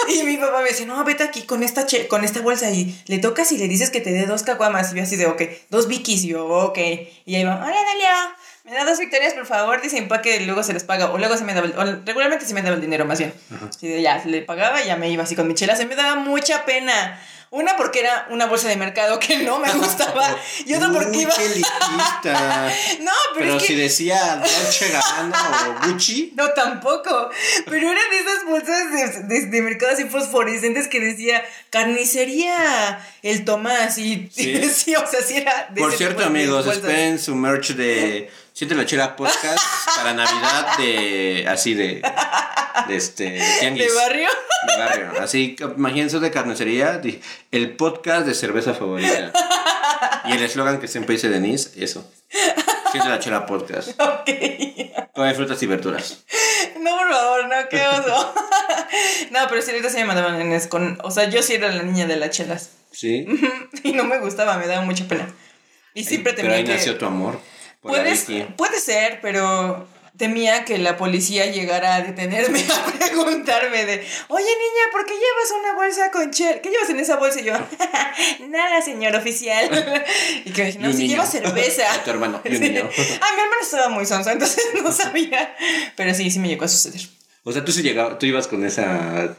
Y 0.10 0.24
mi 0.24 0.38
papá 0.38 0.62
me 0.62 0.70
decía, 0.70 0.86
no, 0.86 1.04
vete 1.04 1.24
aquí 1.24 1.44
con 1.44 1.62
esta, 1.62 1.86
che 1.86 2.08
con 2.08 2.24
esta 2.24 2.42
bolsa 2.42 2.72
y 2.72 3.00
le 3.08 3.20
tocas 3.20 3.52
y 3.52 3.58
le 3.58 3.68
dices 3.68 3.92
que 3.92 4.02
te 4.02 4.12
dé 4.12 4.26
dos 4.26 4.42
caguamas. 4.42 4.94
Y 4.94 4.96
yo 4.96 5.04
así 5.04 5.16
de, 5.16 5.28
ok, 5.28 5.42
dos 5.70 5.88
vikis. 5.88 6.24
Y 6.24 6.30
yo, 6.30 6.48
ok. 6.48 6.80
Y 7.26 7.36
ahí 7.36 7.44
va, 7.44 7.56
hola, 7.56 7.68
Dalia. 7.68 8.36
Me 8.68 8.74
da 8.74 8.84
dos 8.84 9.00
victorias, 9.00 9.34
por 9.34 9.46
favor, 9.46 9.82
dice 9.82 10.02
mi 10.02 10.08
papá 10.08 10.22
que 10.22 10.42
luego 10.42 10.62
se 10.62 10.74
les 10.74 10.84
paga. 10.84 11.10
O 11.12 11.18
luego 11.18 11.38
se 11.38 11.46
me 11.46 11.54
daba 11.54 11.68
el, 11.68 11.78
o 11.78 12.02
regularmente 12.06 12.46
se 12.46 12.54
me 12.54 12.62
daba 12.62 12.76
el 12.76 12.82
dinero, 12.82 13.06
más 13.06 13.18
bien. 13.18 13.34
De, 13.80 14.02
ya, 14.02 14.22
le 14.26 14.42
pagaba 14.42 14.84
y 14.84 14.88
ya 14.88 14.98
me 14.98 15.10
iba 15.10 15.24
así 15.24 15.38
con 15.38 15.48
mi 15.48 15.54
chela. 15.54 15.78
Se 15.78 15.86
me 15.86 15.96
daba 15.96 16.16
mucha 16.16 16.66
pena. 16.66 17.18
Una 17.50 17.78
porque 17.78 18.02
era 18.02 18.28
una 18.30 18.46
bolsa 18.46 18.68
de 18.68 18.76
mercado 18.76 19.20
que 19.20 19.38
no 19.38 19.58
me 19.60 19.72
gustaba. 19.74 20.36
Y 20.66 20.74
otra 20.74 20.90
porque 20.92 21.10
Uy, 21.18 21.22
iba. 21.24 21.34
qué 21.36 21.46
elitista. 21.46 22.72
No, 23.02 23.12
pero, 23.34 23.46
Pero 23.46 23.56
es 23.56 23.62
que. 23.64 23.68
si 23.68 23.76
decía 23.76 24.36
Dolce 24.36 24.90
Gabbana 24.90 25.78
o 25.84 25.88
Gucci. 25.88 26.34
No, 26.36 26.50
tampoco. 26.52 27.30
Pero 27.66 27.90
eran 27.92 28.10
de 28.12 28.18
esas 28.20 28.46
bolsas 28.46 28.92
de, 28.92 29.36
de, 29.40 29.46
de 29.48 29.62
mercado 29.62 29.94
así 29.94 30.04
fosforescentes 30.06 30.88
que 30.90 31.00
decía 31.00 31.42
carnicería 31.70 33.00
el 33.24 33.46
Tomás. 33.46 33.98
Y, 33.98 34.30
Sí. 34.32 34.50
y 34.50 34.54
decía, 34.60 35.00
o 35.00 35.08
sea, 35.10 35.22
sí 35.22 35.38
era. 35.38 35.68
de 35.72 35.80
Por 35.82 35.94
cierto, 35.94 36.26
amigos, 36.26 36.68
esperen 36.68 37.18
su 37.20 37.34
merch 37.36 37.70
de 37.76 38.30
Siete 38.54 38.76
la 38.76 38.86
Chela 38.86 39.16
Podcast 39.16 39.60
para 39.96 40.14
Navidad 40.14 40.78
de 40.80 41.46
así 41.48 41.74
de, 41.76 42.02
de 42.88 42.96
este 42.96 43.32
de 43.32 43.44
tianguis. 43.60 43.88
¿De 43.88 43.94
barrio? 43.96 44.30
De 44.68 44.78
barrio. 44.78 45.22
Así 45.22 45.56
que 45.56 45.64
imagínense 45.66 46.20
de 46.20 46.32
carnicería, 46.32 47.02
el 47.52 47.76
podcast 47.76 48.26
de 48.26 48.34
cerveza 48.34 48.74
favorita. 48.74 49.32
Y 50.26 50.34
el 50.34 50.44
eslogan 50.44 50.80
que 50.80 50.88
siempre 50.88 51.16
dice 51.16 51.30
Denise, 51.30 51.72
eso. 51.84 52.10
Siete 52.92 53.10
la 53.10 53.20
Chela 53.20 53.46
Podcast. 53.46 53.90
Ok. 54.00 54.30
Come 55.14 55.34
frutas 55.34 55.62
y 55.64 55.66
verduras. 55.66 56.24
No, 56.80 56.96
por 56.98 57.10
favor, 57.12 57.48
no, 57.48 57.56
qué 57.70 57.82
oso. 57.88 58.34
no, 59.32 59.40
pero 59.50 59.62
sí, 59.62 59.72
ahorita 59.72 59.90
sí 59.90 59.98
me 59.98 60.06
mandaban 60.06 60.40
en 60.40 60.52
es 60.54 60.68
con. 60.68 61.00
O 61.04 61.10
sea, 61.12 61.28
yo 61.30 61.42
sí 61.42 61.56
era 61.56 61.70
la 61.72 61.82
niña 61.84 62.06
de 62.06 62.18
las 62.18 62.30
chelas. 62.32 62.72
¿Sí? 62.92 63.26
y 63.84 63.94
no 63.94 64.04
me 64.04 64.20
gustaba, 64.20 64.58
me 64.58 64.68
daba 64.68 64.82
mucha 64.86 65.08
pena. 65.08 65.28
Y 65.94 66.04
siempre 66.04 66.34
Pero 66.34 66.44
temía 66.50 66.58
ahí 66.58 66.64
que. 66.66 66.74
nació 66.74 66.98
tu 66.98 67.06
amor. 67.06 67.40
Puedes- 67.82 68.28
puede 68.56 68.80
ser, 68.80 69.20
pero 69.22 69.88
temía 70.18 70.66
que 70.66 70.78
la 70.78 70.98
policía 70.98 71.46
llegara 71.48 71.96
a 71.96 72.02
detenerme 72.02 72.60
a 72.74 72.86
preguntarme 72.98 73.86
de, 73.86 73.94
oye 74.28 74.46
niña, 74.46 74.84
¿por 74.92 75.06
qué 75.06 75.14
llevas 75.14 75.52
una 75.60 75.74
bolsa 75.76 76.12
con 76.12 76.32
chel? 76.32 76.60
¿Qué 76.62 76.70
llevas 76.70 76.90
en 76.90 77.00
esa 77.00 77.18
bolsa? 77.18 77.40
Y 77.42 77.46
yo, 77.46 77.54
nada, 78.50 78.82
señor 78.82 79.16
oficial. 79.16 80.04
y 80.46 80.52
que 80.52 80.70
Y 80.70 80.78
no, 80.80 80.90
un 80.90 80.94
si 80.94 81.08
niño. 81.08 81.26
cerveza. 81.26 81.84
Tu 82.04 82.10
hermano, 82.10 82.42
y 82.44 82.50
un 82.50 82.56
Sí. 82.58 82.62
niño. 82.70 82.90
Ah, 83.22 83.30
mi 83.36 83.42
hermano 83.42 83.62
estaba 83.62 83.90
muy 83.90 84.06
sonso, 84.06 84.30
entonces 84.32 84.64
no 84.84 84.92
sabía. 84.92 85.56
Pero 85.96 86.14
sí, 86.14 86.30
sí 86.32 86.40
me 86.40 86.48
llegó 86.48 86.66
a 86.66 86.68
suceder. 86.68 87.02
O 87.44 87.52
sea, 87.52 87.64
tú 87.64 87.72
sí 87.72 87.82
llegabas, 87.82 88.20
tú 88.20 88.26
ibas 88.26 88.48
con 88.48 88.66
esa. 88.66 89.36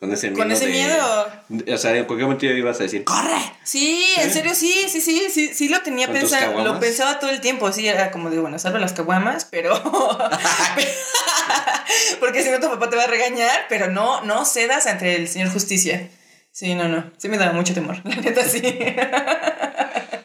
Con 0.00 0.12
ese 0.12 0.30
miedo. 0.30 0.42
Con 0.42 0.52
ese 0.52 0.66
de- 0.66 0.72
miedo. 0.72 1.26
O 1.74 1.78
sea, 1.78 1.96
en 1.96 2.04
cualquier 2.04 2.26
momento 2.26 2.46
ibas 2.46 2.78
a 2.78 2.84
decir, 2.84 3.04
¡corre! 3.04 3.36
Sí, 3.64 4.04
en 4.16 4.32
serio, 4.32 4.54
sí, 4.54 4.86
sí, 4.88 5.00
sí, 5.00 5.26
sí, 5.28 5.52
sí 5.52 5.68
lo 5.68 5.82
tenía 5.82 6.06
¿Con 6.06 6.20
tus 6.20 6.30
pensado, 6.30 6.64
lo 6.64 6.78
pensaba 6.78 7.18
todo 7.18 7.30
el 7.30 7.40
tiempo, 7.40 7.72
sí, 7.72 7.88
era 7.88 8.10
como 8.10 8.30
de, 8.30 8.38
bueno, 8.38 8.58
salvo 8.58 8.78
las 8.78 8.92
caguamas, 8.92 9.44
pero... 9.44 9.74
Porque 12.20 12.42
si 12.42 12.50
no 12.50 12.60
tu 12.60 12.68
papá 12.68 12.90
te 12.90 12.96
va 12.96 13.04
a 13.04 13.08
regañar, 13.08 13.66
pero 13.68 13.88
no, 13.88 14.20
no 14.22 14.44
cedas 14.44 14.86
ante 14.86 15.16
el 15.16 15.28
señor 15.28 15.50
justicia. 15.52 16.08
Sí, 16.50 16.74
no, 16.74 16.88
no, 16.88 17.10
sí 17.16 17.28
me 17.28 17.38
daba 17.38 17.52
mucho 17.52 17.74
temor, 17.74 18.00
la 18.04 18.16
neta 18.16 18.44
sí. 18.44 18.60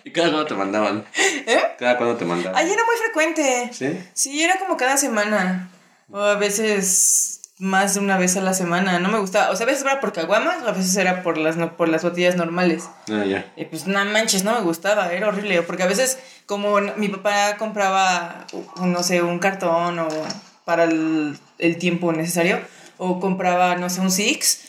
¿Y 0.03 0.11
cada 0.11 0.29
cuándo 0.29 0.45
te 0.45 0.53
mandaban? 0.55 1.05
¿Eh? 1.15 1.61
¿Cada 1.79 1.97
cuándo 1.97 2.17
te 2.17 2.25
mandaban? 2.25 2.57
Ahí 2.57 2.71
era 2.71 2.83
muy 2.85 2.95
frecuente. 2.97 3.69
¿Sí? 3.71 3.97
Sí, 4.13 4.43
era 4.43 4.57
como 4.59 4.77
cada 4.77 4.97
semana. 4.97 5.69
O 6.11 6.19
a 6.19 6.35
veces 6.35 7.32
más 7.63 7.93
de 7.93 8.01
una 8.01 8.17
vez 8.17 8.35
a 8.35 8.41
la 8.41 8.53
semana. 8.53 8.99
No 8.99 9.07
me 9.09 9.19
gustaba. 9.19 9.49
O 9.51 9.55
sea, 9.55 9.65
a 9.65 9.67
veces 9.69 9.83
era 9.85 10.01
por 10.01 10.11
caguamas, 10.11 10.57
o 10.63 10.67
a 10.67 10.73
veces 10.73 10.95
era 10.97 11.23
por 11.23 11.37
las, 11.37 11.55
no- 11.55 11.77
por 11.77 11.87
las 11.87 12.03
botellas 12.03 12.35
normales. 12.35 12.89
Ah, 13.09 13.23
ya. 13.25 13.51
Y 13.55 13.65
pues 13.65 13.87
no 13.87 14.03
manches, 14.05 14.43
no 14.43 14.53
me 14.53 14.59
gustaba, 14.61 15.13
era 15.13 15.29
horrible. 15.29 15.61
Porque 15.61 15.83
a 15.83 15.87
veces, 15.87 16.19
como 16.45 16.79
mi 16.97 17.07
papá 17.07 17.55
compraba, 17.57 18.45
no 18.81 19.01
sé, 19.01 19.21
un 19.21 19.39
cartón 19.39 19.97
o 19.99 20.07
para 20.65 20.83
el, 20.83 21.37
el 21.57 21.77
tiempo 21.77 22.11
necesario, 22.11 22.59
o 22.97 23.19
compraba, 23.21 23.75
no 23.75 23.89
sé, 23.89 24.01
un 24.01 24.11
Six, 24.11 24.59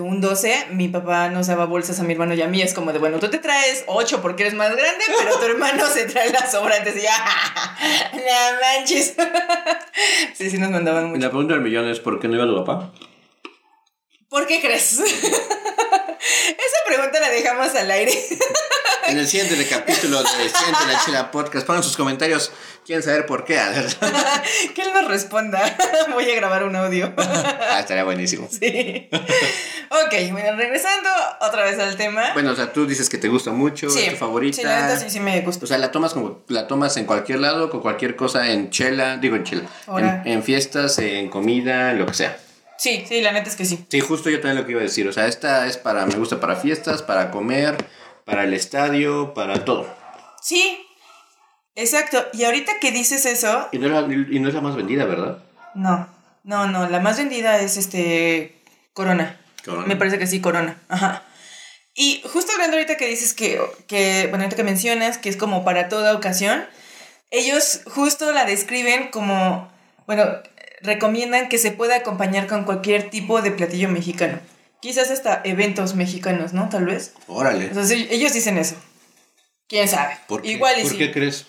un 0.00 0.20
12, 0.20 0.66
mi 0.72 0.88
papá 0.88 1.28
nos 1.28 1.46
daba 1.46 1.66
bolsas 1.66 2.00
a 2.00 2.02
mi 2.02 2.12
hermano 2.14 2.34
y 2.34 2.42
a 2.42 2.48
mí. 2.48 2.60
Es 2.62 2.74
como 2.74 2.92
de, 2.92 2.98
bueno, 2.98 3.18
tú 3.18 3.28
te 3.28 3.38
traes 3.38 3.84
8 3.86 4.20
porque 4.22 4.42
eres 4.44 4.54
más 4.54 4.70
grande, 4.74 5.04
pero 5.18 5.38
tu 5.38 5.44
hermano 5.50 5.86
se 5.86 6.04
trae 6.04 6.30
las 6.30 6.50
sobrantes. 6.50 6.96
Y 6.96 7.02
ya, 7.02 7.16
no 8.12 8.60
manches. 8.60 9.14
sí, 10.34 10.50
sí, 10.50 10.58
nos 10.58 10.70
mandaban 10.70 11.06
Y 11.06 11.08
mucho. 11.10 11.20
la 11.20 11.28
pregunta 11.30 11.54
del 11.54 11.62
millón 11.62 11.88
es: 11.88 12.00
¿por 12.00 12.18
qué 12.20 12.28
no 12.28 12.34
iba 12.36 12.46
tu 12.46 12.64
papá? 12.64 12.90
¿Por 14.34 14.48
qué 14.48 14.60
crees? 14.60 14.98
Esa 14.98 15.06
pregunta 16.88 17.20
la 17.20 17.30
dejamos 17.30 17.72
al 17.76 17.88
aire. 17.88 18.12
En 19.06 19.18
el 19.18 19.28
siguiente 19.28 19.54
capítulo 19.66 20.22
de 20.22 20.28
Siente 20.28 20.86
la 20.88 20.98
Chela 21.04 21.30
Podcast, 21.30 21.66
pongan 21.66 21.82
sus 21.82 21.94
comentarios. 21.94 22.50
¿Quieren 22.86 23.02
saber 23.02 23.26
por 23.26 23.44
qué? 23.44 23.54
que 24.74 24.80
él 24.80 24.88
nos 24.94 25.06
responda. 25.08 25.76
Voy 26.10 26.28
a 26.30 26.34
grabar 26.34 26.64
un 26.64 26.74
audio. 26.74 27.12
ah, 27.18 27.80
estaría 27.80 28.02
buenísimo. 28.02 28.48
sí. 28.50 29.10
Ok, 29.90 30.32
bueno, 30.32 30.56
regresando 30.56 31.10
otra 31.42 31.64
vez 31.64 31.78
al 31.78 31.96
tema. 31.96 32.32
Bueno, 32.32 32.52
o 32.52 32.56
sea, 32.56 32.72
tú 32.72 32.86
dices 32.86 33.10
que 33.10 33.18
te 33.18 33.28
gusta 33.28 33.50
mucho, 33.50 33.90
sí, 33.90 34.00
es 34.00 34.12
tu 34.12 34.16
favorita. 34.16 34.56
Sí, 34.56 34.62
la 34.62 34.86
neta 34.86 34.98
sí, 34.98 35.10
sí 35.10 35.20
me 35.20 35.38
gusta. 35.42 35.66
O 35.66 35.68
sea, 35.68 35.76
la 35.76 35.92
tomas 35.92 36.14
como 36.14 36.42
la 36.48 36.66
tomas 36.66 36.96
en 36.96 37.04
cualquier 37.04 37.40
lado, 37.40 37.68
con 37.68 37.82
cualquier 37.82 38.16
cosa, 38.16 38.50
en 38.50 38.70
chela, 38.70 39.18
digo 39.18 39.36
en 39.36 39.44
chela, 39.44 39.68
en, 39.98 40.22
en 40.24 40.42
fiestas, 40.42 40.98
en 40.98 41.28
comida, 41.28 41.92
lo 41.92 42.06
que 42.06 42.14
sea. 42.14 42.38
Sí, 42.78 43.04
sí, 43.08 43.20
la 43.22 43.32
neta 43.32 43.48
es 43.48 43.56
que 43.56 43.64
sí. 43.64 43.84
Sí, 43.88 44.00
justo 44.00 44.30
yo 44.30 44.40
también 44.40 44.56
lo 44.60 44.66
que 44.66 44.72
iba 44.72 44.80
a 44.80 44.84
decir. 44.84 45.06
O 45.08 45.12
sea, 45.12 45.26
esta 45.26 45.66
es 45.66 45.76
para, 45.76 46.04
me 46.06 46.14
gusta 46.16 46.40
para 46.40 46.56
fiestas, 46.56 47.02
para 47.02 47.30
comer, 47.30 47.76
para 48.24 48.44
el 48.44 48.52
estadio, 48.54 49.32
para 49.34 49.64
todo. 49.64 49.86
Sí, 50.42 50.84
exacto. 51.74 52.24
Y 52.32 52.44
ahorita 52.44 52.80
que 52.80 52.90
dices 52.92 53.26
eso, 53.26 53.68
Y 53.72 53.78
no, 53.78 53.86
era- 53.86 54.00
y 54.12 54.38
no 54.40 54.48
es 54.48 54.54
la 54.54 54.60
más 54.60 54.76
vendida, 54.76 55.04
¿verdad? 55.04 55.38
no, 55.74 56.08
no, 56.44 56.66
no, 56.66 56.88
la 56.88 57.00
más 57.00 57.16
vendida 57.16 57.58
es 57.60 57.76
este 57.76 58.62
Corona. 58.92 59.40
Corona. 59.64 59.86
Me 59.86 59.96
parece 59.96 60.18
que 60.18 60.26
sí, 60.26 60.40
Corona. 60.40 60.76
Ajá. 60.88 61.22
Y 61.94 62.22
justo 62.32 62.52
hablando 62.52 62.76
ahorita 62.76 62.96
que 62.96 63.06
dices 63.06 63.34
que, 63.34 63.60
que, 63.86 64.26
bueno, 64.28 64.44
ahorita 64.44 64.56
que 64.56 64.64
mencionas 64.64 65.16
que 65.16 65.28
es 65.30 65.36
como 65.36 65.64
para 65.64 65.88
toda 65.88 66.14
ocasión, 66.14 66.64
ellos 67.30 67.80
justo 67.86 68.32
la 68.32 68.44
describen 68.44 69.10
como, 69.10 69.72
bueno, 70.06 70.24
recomiendan 70.84 71.48
que 71.48 71.58
se 71.58 71.72
pueda 71.72 71.96
acompañar 71.96 72.46
con 72.46 72.64
cualquier 72.64 73.10
tipo 73.10 73.42
de 73.42 73.50
platillo 73.50 73.88
mexicano. 73.88 74.38
Quizás 74.80 75.10
hasta 75.10 75.40
eventos 75.44 75.94
mexicanos, 75.94 76.52
¿no? 76.52 76.68
Tal 76.68 76.84
vez. 76.84 77.14
Órale. 77.26 77.70
O 77.76 77.84
sea, 77.84 77.96
ellos 77.96 78.32
dicen 78.32 78.58
eso. 78.58 78.76
¿Quién 79.66 79.88
sabe? 79.88 80.18
¿Por 80.28 80.42
qué? 80.42 80.52
Igual 80.52 80.78
y 80.78 80.82
¿Por 80.82 80.92
sí. 80.92 80.98
qué 80.98 81.10
crees? 81.10 81.46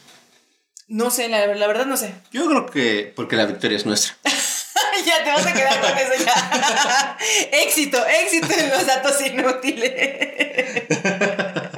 No 0.87 1.11
sé, 1.11 1.27
la, 1.27 1.45
la 1.47 1.67
verdad 1.67 1.85
no 1.85 1.97
sé. 1.97 2.13
Yo 2.31 2.47
creo 2.47 2.65
que 2.65 3.11
porque 3.15 3.35
la 3.35 3.45
victoria 3.45 3.77
es 3.77 3.85
nuestra. 3.85 4.15
ya 5.05 5.23
te 5.23 5.31
vas 5.31 5.45
a 5.45 5.53
quedar 5.53 5.81
con 5.81 5.97
eso 5.97 6.13
ya. 6.23 7.17
éxito, 7.63 8.05
éxito 8.07 8.53
en 8.53 8.69
los 8.69 8.85
datos 8.85 9.19
inútiles. 9.21 9.93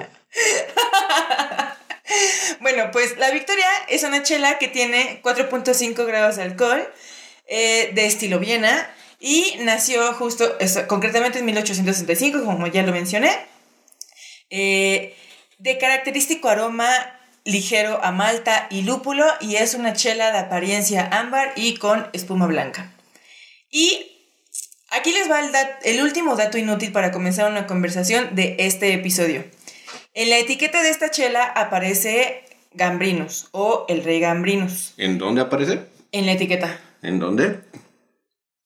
bueno, 2.60 2.90
pues 2.92 3.18
la 3.18 3.32
Victoria 3.32 3.68
es 3.88 4.04
una 4.04 4.24
chela 4.24 4.58
que 4.58 4.68
tiene 4.68 5.22
4.5 5.24 6.06
grados 6.06 6.38
de 6.38 6.44
alcohol, 6.44 6.88
eh, 7.48 7.92
de 7.94 8.06
estilo 8.06 8.40
Viena, 8.40 8.90
y 9.20 9.56
nació 9.60 10.14
justo, 10.14 10.58
es- 10.60 10.78
concretamente 10.88 11.40
en 11.40 11.46
1865, 11.46 12.44
como 12.44 12.68
ya 12.68 12.84
lo 12.84 12.92
mencioné, 12.92 13.32
eh, 14.50 15.16
de 15.60 15.78
característico 15.78 16.50
aroma 16.50 16.88
ligero 17.44 18.04
a 18.04 18.12
malta 18.12 18.68
y 18.70 18.82
lúpulo 18.84 19.26
y 19.40 19.56
es 19.56 19.74
una 19.74 19.94
chela 19.94 20.32
de 20.32 20.38
apariencia 20.40 21.08
ámbar 21.12 21.54
y 21.56 21.76
con 21.78 22.08
espuma 22.14 22.46
blanca. 22.46 22.94
Y 23.72 24.12
aquí 24.92 25.12
les 25.12 25.30
va 25.32 25.40
el, 25.40 25.52
dat- 25.52 25.80
el 25.84 26.02
último 26.02 26.36
dato 26.36 26.58
inútil 26.58 26.92
para 26.92 27.12
comenzar 27.12 27.50
una 27.50 27.66
conversación 27.68 28.36
de 28.36 28.56
este 28.60 28.94
episodio. 28.94 29.46
En 30.14 30.30
la 30.30 30.38
etiqueta 30.38 30.82
de 30.84 30.90
esta 30.90 31.10
chela 31.12 31.44
aparece 31.46 32.44
Gambrinus 32.74 33.48
o 33.52 33.86
el 33.90 34.04
rey 34.04 34.20
Gambrinus. 34.20 34.94
¿En 34.98 35.18
dónde 35.18 35.42
aparece? 35.42 35.82
En 36.12 36.26
la 36.26 36.34
etiqueta. 36.34 36.80
¿En 37.08 37.20
dónde? 37.20 37.62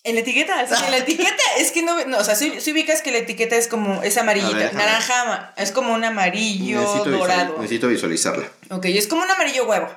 En 0.04 0.16
la 0.16 0.22
etiqueta, 0.22 0.66
sí, 0.68 0.84
en 0.86 0.92
la 0.92 0.98
etiqueta, 1.06 1.44
es 1.60 1.72
que 1.72 1.84
no, 1.84 2.04
no 2.06 2.18
o 2.18 2.24
sea, 2.24 2.36
si, 2.36 2.50
ubicas 2.72 3.02
que 3.04 3.12
la 3.12 3.20
etiqueta 3.20 3.56
es 3.56 3.68
como, 3.68 4.02
es 4.02 4.18
amarillita, 4.18 4.58
ver, 4.58 4.74
naranja, 4.74 5.54
es 5.58 5.72
como 5.72 5.94
un 5.94 6.04
amarillo 6.04 6.80
Necesito, 6.82 7.04
visual- 7.06 7.20
dorado. 7.20 7.56
necesito 7.58 7.88
visualizarla. 7.88 8.50
Ok, 8.72 8.86
es 8.86 9.08
como 9.08 9.22
un 9.22 9.30
amarillo 9.30 9.66
huevo. 9.68 9.89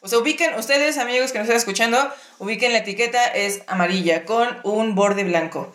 O 0.00 0.08
sea, 0.08 0.18
ubiquen, 0.18 0.54
ustedes 0.58 0.98
amigos 0.98 1.30
que 1.30 1.38
nos 1.38 1.44
están 1.46 1.58
escuchando, 1.58 2.12
ubiquen 2.40 2.72
la 2.72 2.78
etiqueta, 2.78 3.24
es 3.26 3.62
amarilla 3.68 4.24
con 4.24 4.48
un 4.64 4.96
borde 4.96 5.22
blanco. 5.22 5.72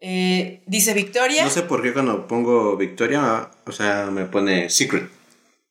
Eh, 0.00 0.62
dice 0.64 0.94
Victoria. 0.94 1.44
No 1.44 1.50
sé 1.50 1.62
por 1.62 1.82
qué 1.82 1.92
cuando 1.92 2.26
pongo 2.26 2.78
Victoria, 2.78 3.50
o 3.66 3.72
sea, 3.72 4.06
me 4.06 4.24
pone 4.24 4.70
Secret. 4.70 5.10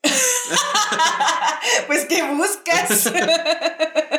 Pues, 1.88 2.06
¿qué 2.06 2.24
buscas? 2.24 3.08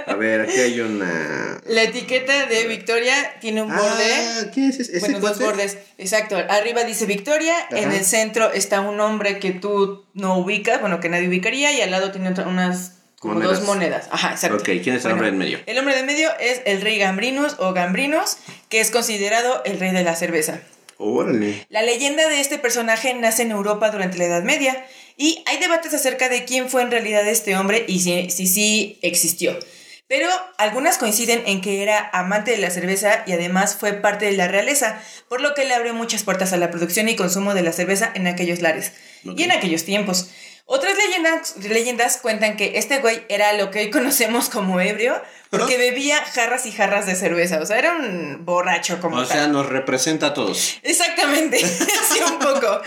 A 0.07 0.15
ver, 0.15 0.43
aquí 0.43 0.59
hay 0.61 0.81
una. 0.81 1.61
la 1.67 1.83
etiqueta 1.83 2.47
de 2.47 2.67
Victoria 2.67 3.15
tiene 3.41 3.63
un 3.63 3.69
borde. 3.69 4.13
Ah, 4.15 4.51
¿qué 4.55 4.69
es 4.69 4.81
ese? 4.81 4.97
¿Ese 4.99 5.01
Bueno, 5.01 5.21
dos 5.21 5.39
bordes. 5.39 5.79
Exacto. 5.99 6.37
Arriba 6.49 6.85
dice 6.85 7.07
Victoria, 7.07 7.55
en 7.71 7.89
Ajá. 7.89 7.97
el 7.97 8.05
centro 8.05 8.53
está 8.53 8.81
un 8.81 9.01
hombre 9.01 9.39
que 9.39 9.53
tú 9.53 10.05
no 10.15 10.39
ubicas, 10.39 10.81
bueno, 10.81 11.01
que 11.01 11.09
nadie 11.09 11.29
ubicaría, 11.29 11.73
y 11.73 11.81
al 11.81 11.91
lado 11.91 12.11
tiene 12.11 12.31
otra- 12.31 12.47
unas 12.47 12.93
como 13.19 13.35
Monedas. 13.35 13.59
dos 13.59 13.67
monedas. 13.67 14.09
Ajá, 14.13 14.31
exacto. 14.33 14.59
Ok, 14.59 14.65
¿quién 14.83 14.95
es 14.97 15.05
el 15.05 15.13
Bueno, 15.13 15.15
hombre 15.15 15.29
en 15.29 15.39
medio? 15.39 15.59
El 15.67 15.79
hombre 15.79 15.97
de 15.97 16.03
medio 16.05 16.31
es 16.39 16.61
el 16.67 16.81
rey 16.83 16.99
Gambrinus 16.99 17.57
o 17.59 17.73
Gambrinus, 17.73 18.37
que 18.69 18.81
es 18.81 18.91
considerado 18.91 19.63
el 19.65 19.81
rey 19.81 19.91
de 19.93 20.05
la 20.05 20.15
cerveza. 20.17 20.61
Órale. 20.99 21.67
La 21.71 21.83
leyenda 21.83 22.29
de 22.29 22.41
este 22.41 22.59
personaje 22.59 23.15
nace 23.15 23.43
en 23.43 23.51
Europa 23.53 23.91
durante 23.91 24.19
la 24.19 24.25
Edad 24.25 24.43
Media 24.43 24.85
y 25.19 25.43
hay 25.47 25.59
debates 25.59 25.93
acerca 25.93 26.29
de 26.29 26.45
quién 26.45 26.71
fue 26.71 26.81
en 26.81 26.93
realidad 26.93 27.27
este 27.27 27.57
hombre 27.57 27.85
y 27.89 27.99
si 27.99 28.31
sí 28.31 28.47
si, 28.47 28.99
existió. 29.03 29.59
Pero 30.07 30.29
algunas 30.57 30.97
coinciden 30.97 31.43
en 31.45 31.61
que 31.61 31.83
era 31.83 32.09
amante 32.15 32.53
de 32.53 32.57
la 32.57 32.71
cerveza 32.71 33.25
y 33.27 33.33
además 33.33 33.77
fue 33.79 33.93
parte 33.93 34.25
de 34.25 34.33
la 34.33 34.49
realeza, 34.49 35.03
por 35.29 35.43
lo 35.43 35.55
que 35.55 35.67
le 35.67 35.75
abrió 35.75 35.93
muchas 35.93 36.23
puertas 36.23 36.55
a 36.55 36.57
la 36.57 36.71
producción 36.71 37.11
y 37.11 37.17
consumo 37.17 37.53
de 37.53 37.63
la 37.63 37.73
cerveza 37.73 38.11
en 38.15 38.27
aquellos 38.27 38.63
lares 38.63 38.93
y 39.25 39.43
en 39.43 39.51
aquellos 39.51 39.85
tiempos. 39.85 40.31
Otras 40.71 40.99
leyendas, 40.99 41.57
leyendas 41.57 42.19
cuentan 42.19 42.59
que 42.59 42.77
este 42.77 42.99
güey 42.99 43.25
era 43.31 43.55
lo 43.55 43.71
que 43.71 43.79
hoy 43.79 43.91
conocemos 43.91 44.51
como 44.51 44.83
ebrio, 44.83 45.19
porque 45.49 45.79
bebía 45.79 46.23
jarras 46.23 46.67
y 46.67 46.73
jarras 46.73 47.07
de 47.07 47.15
cerveza, 47.15 47.59
o 47.59 47.65
sea, 47.65 47.79
era 47.79 47.97
un 47.97 48.45
borracho 48.45 49.01
como 49.01 49.17
O 49.17 49.27
tal. 49.27 49.29
sea, 49.29 49.47
nos 49.47 49.65
representa 49.65 50.27
a 50.27 50.35
todos. 50.35 50.77
Exactamente, 50.83 51.59
sí, 52.13 52.21
un 52.23 52.39
poco. 52.39 52.83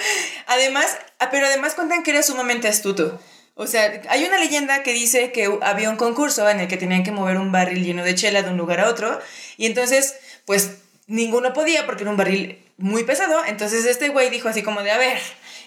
Además, 0.45 0.95
ah, 1.17 1.29
pero 1.31 1.47
además 1.47 1.73
cuentan 1.73 2.03
que 2.03 2.11
era 2.11 2.21
sumamente 2.21 2.67
astuto. 2.67 3.19
O 3.55 3.65
sea, 3.65 3.99
hay 4.09 4.25
una 4.25 4.37
leyenda 4.37 4.83
que 4.83 4.93
dice 4.93 5.31
que 5.31 5.49
había 5.63 5.89
un 5.89 5.97
concurso 5.97 6.47
en 6.51 6.59
el 6.59 6.67
que 6.67 6.77
tenían 6.77 7.01
que 7.01 7.11
mover 7.11 7.37
un 7.37 7.51
barril 7.51 7.83
lleno 7.83 8.03
de 8.03 8.13
chela 8.13 8.43
de 8.43 8.51
un 8.51 8.57
lugar 8.57 8.79
a 8.81 8.89
otro. 8.89 9.19
Y 9.57 9.65
entonces, 9.65 10.17
pues 10.45 10.77
ninguno 11.07 11.51
podía 11.53 11.87
porque 11.87 12.03
era 12.03 12.11
un 12.11 12.17
barril 12.17 12.63
muy 12.77 13.03
pesado. 13.05 13.43
Entonces 13.45 13.85
este 13.85 14.09
güey 14.09 14.29
dijo 14.29 14.49
así 14.49 14.61
como 14.61 14.83
de, 14.83 14.91
a 14.91 14.99
ver. 14.99 15.17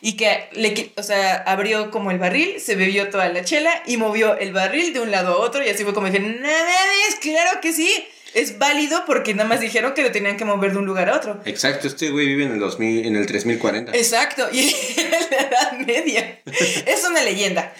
Y 0.06 0.18
que 0.18 0.50
le, 0.52 0.92
o 0.98 1.02
sea, 1.02 1.36
abrió 1.46 1.90
como 1.90 2.10
el 2.10 2.18
barril, 2.18 2.60
se 2.60 2.76
bebió 2.76 3.08
toda 3.08 3.26
la 3.30 3.42
chela 3.42 3.82
y 3.86 3.96
movió 3.96 4.36
el 4.36 4.52
barril 4.52 4.92
de 4.92 5.00
un 5.00 5.10
lado 5.10 5.32
a 5.32 5.36
otro. 5.38 5.64
Y 5.64 5.70
así 5.70 5.82
fue 5.82 5.94
como 5.94 6.08
dije, 6.08 6.20
nada 6.20 6.74
es, 7.08 7.14
claro 7.14 7.62
que 7.62 7.72
sí. 7.72 7.90
Es 8.34 8.58
válido 8.58 9.06
porque 9.06 9.32
nada 9.32 9.48
más 9.48 9.60
dijeron 9.60 9.94
que 9.94 10.02
lo 10.02 10.12
tenían 10.12 10.36
que 10.36 10.44
mover 10.44 10.72
de 10.72 10.78
un 10.78 10.84
lugar 10.84 11.08
a 11.08 11.16
otro. 11.16 11.40
Exacto, 11.46 11.88
este 11.88 12.10
güey 12.10 12.26
vive 12.26 12.44
en 12.44 12.52
el 12.52 12.60
2000, 12.60 13.06
en 13.06 13.16
el 13.16 13.26
3040. 13.26 13.92
Exacto, 13.96 14.46
y 14.52 14.74
en 14.98 15.10
la 15.10 15.38
Edad 15.38 15.72
Media. 15.78 16.42
Es 16.84 17.02
una 17.08 17.22
leyenda. 17.22 17.72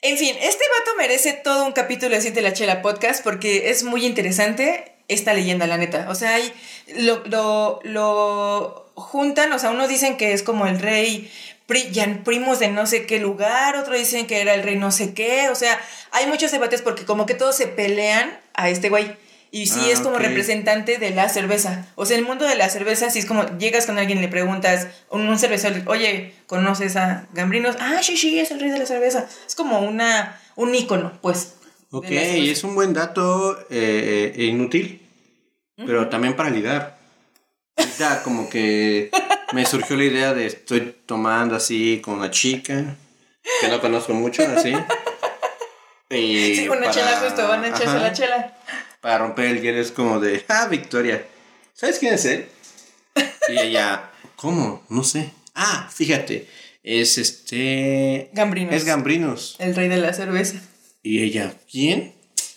En 0.00 0.16
fin, 0.16 0.34
este 0.40 0.64
vato 0.78 0.96
merece 0.96 1.34
todo 1.34 1.66
un 1.66 1.72
capítulo 1.72 2.16
así 2.16 2.30
de 2.30 2.40
la 2.40 2.54
Chela 2.54 2.80
Podcast 2.80 3.22
porque 3.22 3.68
es 3.68 3.82
muy 3.82 4.06
interesante 4.06 4.92
esta 5.08 5.34
leyenda, 5.34 5.66
la 5.66 5.76
neta. 5.76 6.06
O 6.08 6.14
sea, 6.14 6.36
hay, 6.36 6.50
lo, 6.96 7.22
lo, 7.26 7.80
lo 7.82 8.87
juntan, 9.00 9.52
o 9.52 9.58
sea, 9.58 9.70
unos 9.70 9.88
dicen 9.88 10.16
que 10.16 10.32
es 10.32 10.42
como 10.42 10.66
el 10.66 10.78
rey 10.78 11.30
primos 12.24 12.58
de 12.58 12.68
no 12.68 12.86
sé 12.86 13.04
qué 13.04 13.20
lugar, 13.20 13.76
otros 13.76 13.98
dicen 13.98 14.26
que 14.26 14.40
era 14.40 14.54
el 14.54 14.62
rey 14.62 14.76
no 14.76 14.90
sé 14.90 15.12
qué, 15.12 15.50
o 15.50 15.54
sea, 15.54 15.78
hay 16.12 16.26
muchos 16.26 16.50
debates 16.50 16.80
porque 16.80 17.04
como 17.04 17.26
que 17.26 17.34
todos 17.34 17.56
se 17.56 17.66
pelean 17.66 18.38
a 18.54 18.70
este 18.70 18.88
güey. 18.88 19.16
Y 19.50 19.66
sí 19.66 19.80
Ah, 19.84 19.92
es 19.92 20.00
como 20.00 20.18
representante 20.18 20.98
de 20.98 21.10
la 21.10 21.30
cerveza. 21.30 21.86
O 21.94 22.04
sea, 22.04 22.18
el 22.18 22.24
mundo 22.24 22.44
de 22.44 22.54
la 22.54 22.68
cerveza, 22.68 23.08
sí 23.08 23.18
es 23.18 23.24
como 23.24 23.46
llegas 23.56 23.86
con 23.86 23.98
alguien 23.98 24.18
y 24.18 24.22
le 24.22 24.28
preguntas, 24.28 24.88
un, 25.08 25.26
un 25.26 25.38
cervecero, 25.38 25.80
oye, 25.86 26.34
¿conoces 26.46 26.96
a 26.96 27.26
Gambrinos? 27.32 27.76
Ah, 27.80 28.00
sí, 28.02 28.18
sí, 28.18 28.38
es 28.38 28.50
el 28.50 28.60
rey 28.60 28.68
de 28.68 28.78
la 28.78 28.84
cerveza. 28.84 29.26
Es 29.46 29.54
como 29.54 29.80
una, 29.80 30.38
un 30.54 30.74
ícono, 30.74 31.12
pues. 31.22 31.54
Ok, 31.90 32.08
es 32.10 32.62
un 32.62 32.74
buen 32.74 32.92
dato 32.92 33.58
eh, 33.70 34.34
eh, 34.36 34.44
inútil, 34.44 35.00
pero 35.76 36.08
también 36.10 36.36
para 36.36 36.50
ligar. 36.50 36.97
Ahorita 37.78 38.22
como 38.22 38.48
que 38.50 39.10
me 39.52 39.64
surgió 39.64 39.96
la 39.96 40.04
idea 40.04 40.34
de 40.34 40.46
estoy 40.46 40.96
tomando 41.06 41.56
así 41.56 42.00
con 42.04 42.14
una 42.14 42.30
chica 42.30 42.96
que 43.60 43.68
no 43.68 43.80
conozco 43.80 44.12
mucho, 44.14 44.42
así. 44.56 44.72
Y 46.10 46.56
Sí, 46.56 46.68
una 46.68 46.80
para- 46.80 46.90
chela 46.92 47.20
justo, 47.20 47.46
van 47.48 47.64
a 47.64 47.68
echarse 47.68 47.86
ajá, 47.86 47.98
la 47.98 48.12
chela. 48.12 48.58
Para 49.00 49.18
romper 49.18 49.46
el 49.46 49.60
hielo 49.62 49.80
es 49.80 49.92
como 49.92 50.18
de, 50.20 50.44
ah, 50.48 50.66
Victoria, 50.68 51.24
¿sabes 51.74 51.98
quién 51.98 52.14
es 52.14 52.24
él? 52.24 52.48
Y 53.48 53.58
ella, 53.58 54.10
¿cómo? 54.36 54.84
No 54.88 55.04
sé. 55.04 55.30
Ah, 55.54 55.88
fíjate, 55.92 56.48
es 56.82 57.18
este... 57.18 58.30
Gambrinos. 58.32 58.74
Es 58.74 58.84
Gambrinos. 58.84 59.56
El 59.58 59.74
rey 59.76 59.88
de 59.88 59.98
la 59.98 60.12
cerveza. 60.12 60.56
Y 61.02 61.22
ella, 61.22 61.54
¿quién? 61.70 62.14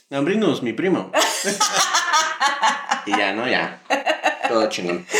Gambrinos, 0.10 0.62
mi 0.64 0.74
primo. 0.74 1.12
y 3.06 3.12
ya, 3.12 3.34
¿no? 3.34 3.48
Ya. 3.48 3.82
Todo 4.54 4.70
chingón. 4.70 5.06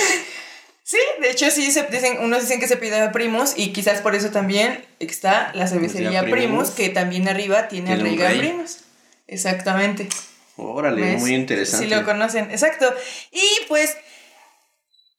Sí, 0.84 0.98
de 1.22 1.30
hecho 1.32 1.50
sí, 1.52 1.72
se 1.72 1.84
dicen, 1.84 2.18
unos 2.20 2.42
dicen 2.42 2.60
que 2.60 2.68
se 2.68 2.76
pide 2.76 3.00
a 3.00 3.14
primos 3.14 3.54
y 3.56 3.72
quizás 3.72 4.02
por 4.02 4.14
eso 4.14 4.30
también 4.32 4.86
está 5.00 5.52
la 5.54 5.66
cervecería 5.68 6.24
Primus. 6.30 6.72
que 6.72 6.90
también 6.90 7.30
arriba 7.30 7.70
tiene, 7.70 7.96
Tiene 7.96 8.04
rey. 8.04 8.18
Gambrinos. 8.18 8.80
Exactamente. 9.26 10.10
Órale, 10.58 11.02
¿Ves? 11.02 11.22
muy 11.22 11.34
interesante. 11.34 11.86
Sí 11.88 11.90
lo 11.94 12.04
conocen, 12.04 12.52
exacto. 12.52 12.94
Y 13.32 13.42
pues, 13.70 13.96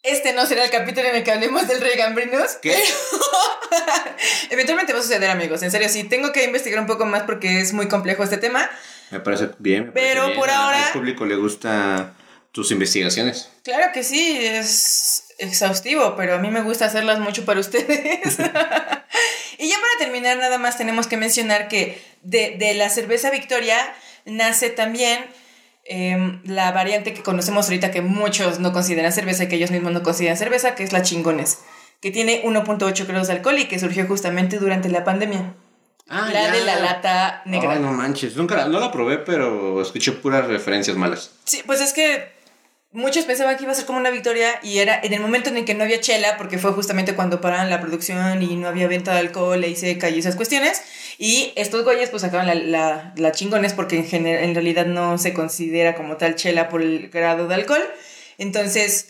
este 0.02 0.34
no 0.34 0.44
será 0.44 0.62
el 0.64 0.70
capítulo 0.70 1.08
en 1.08 1.14
el 1.16 1.24
que 1.24 1.32
hablemos 1.32 1.66
del 1.66 1.80
rey 1.80 1.96
Gambrinos. 1.96 2.50
¿Qué? 2.60 2.76
Eventualmente 4.50 4.92
va 4.92 4.98
a 4.98 5.02
suceder, 5.02 5.30
amigos. 5.30 5.62
En 5.62 5.70
serio, 5.70 5.88
sí, 5.88 6.04
tengo 6.04 6.32
que 6.32 6.44
investigar 6.44 6.80
un 6.80 6.86
poco 6.86 7.06
más 7.06 7.22
porque 7.22 7.60
es 7.60 7.72
muy 7.72 7.88
complejo 7.88 8.22
este 8.24 8.36
tema. 8.36 8.68
Me 9.10 9.20
parece 9.20 9.48
bien. 9.58 9.86
me 9.86 9.92
parece 9.92 10.10
Pero 10.12 10.26
bien. 10.26 10.38
por 10.38 10.50
A- 10.50 10.64
ahora- 10.66 10.86
Al 10.88 10.92
público 10.92 11.24
le 11.24 11.36
gusta 11.36 12.12
tus 12.52 12.70
investigaciones. 12.70 13.48
Claro 13.64 13.92
que 13.92 14.04
sí, 14.04 14.38
es 14.40 15.24
exhaustivo, 15.38 16.14
pero 16.16 16.34
a 16.34 16.38
mí 16.38 16.50
me 16.50 16.62
gusta 16.62 16.84
hacerlas 16.84 17.18
mucho 17.18 17.44
para 17.44 17.60
ustedes. 17.60 18.38
y 19.58 19.68
ya 19.68 19.76
para 19.76 19.98
terminar, 19.98 20.36
nada 20.36 20.58
más 20.58 20.76
tenemos 20.76 21.06
que 21.06 21.16
mencionar 21.16 21.68
que 21.68 22.00
de, 22.22 22.56
de 22.58 22.74
la 22.74 22.90
cerveza 22.90 23.30
Victoria 23.30 23.76
nace 24.26 24.70
también 24.70 25.24
em, 25.84 26.42
la 26.44 26.70
variante 26.72 27.14
que 27.14 27.22
conocemos 27.22 27.66
ahorita 27.66 27.90
que 27.90 28.02
muchos 28.02 28.60
no 28.60 28.72
consideran 28.72 29.12
cerveza 29.12 29.44
y 29.44 29.48
que 29.48 29.56
ellos 29.56 29.70
mismos 29.70 29.92
no 29.92 30.02
consideran 30.02 30.36
cerveza, 30.36 30.74
que 30.74 30.84
es 30.84 30.92
la 30.92 31.02
chingones, 31.02 31.58
que 32.00 32.10
tiene 32.10 32.44
1.8 32.44 33.06
grados 33.06 33.28
de 33.28 33.34
alcohol 33.34 33.58
y 33.58 33.64
que 33.64 33.78
surgió 33.78 34.06
justamente 34.06 34.58
durante 34.58 34.90
la 34.90 35.04
pandemia. 35.04 35.54
Ah, 36.08 36.28
la 36.30 36.48
ya. 36.48 36.52
de 36.52 36.64
la 36.64 36.78
lata 36.78 37.42
negra. 37.46 37.72
Ay, 37.72 37.80
no 37.80 37.92
manches. 37.92 38.36
Nunca 38.36 38.56
la, 38.56 38.68
no 38.68 38.78
la 38.78 38.92
probé, 38.92 39.18
pero 39.18 39.80
escuché 39.80 40.12
puras 40.12 40.46
referencias 40.46 40.96
malas. 40.96 41.30
Sí, 41.44 41.62
pues 41.64 41.80
es 41.80 41.94
que 41.94 42.31
muchos 42.92 43.24
pensaban 43.24 43.56
que 43.56 43.62
iba 43.64 43.72
a 43.72 43.74
ser 43.74 43.86
como 43.86 43.98
una 43.98 44.10
victoria 44.10 44.60
y 44.62 44.78
era 44.78 44.98
en 45.02 45.12
el 45.12 45.20
momento 45.20 45.48
en 45.50 45.56
el 45.56 45.64
que 45.64 45.74
no 45.74 45.84
había 45.84 46.00
chela, 46.00 46.36
porque 46.36 46.58
fue 46.58 46.72
justamente 46.72 47.14
cuando 47.14 47.40
pararon 47.40 47.70
la 47.70 47.80
producción 47.80 48.42
y 48.42 48.56
no 48.56 48.68
había 48.68 48.86
venta 48.88 49.12
de 49.12 49.20
alcohol 49.20 49.64
y 49.64 49.74
seca 49.76 50.10
y 50.10 50.18
esas 50.18 50.36
cuestiones. 50.36 50.82
Y 51.18 51.52
estos 51.56 51.84
güeyes 51.84 52.10
pues 52.10 52.22
sacaron 52.22 52.46
la, 52.46 52.54
la, 52.54 53.12
la 53.16 53.32
chingones 53.32 53.72
porque 53.74 53.96
en, 53.96 54.06
gener- 54.08 54.42
en 54.42 54.54
realidad 54.54 54.86
no 54.86 55.18
se 55.18 55.32
considera 55.34 55.94
como 55.94 56.16
tal 56.16 56.34
chela 56.36 56.68
por 56.68 56.82
el 56.82 57.08
grado 57.10 57.48
de 57.48 57.54
alcohol. 57.54 57.82
Entonces, 58.38 59.08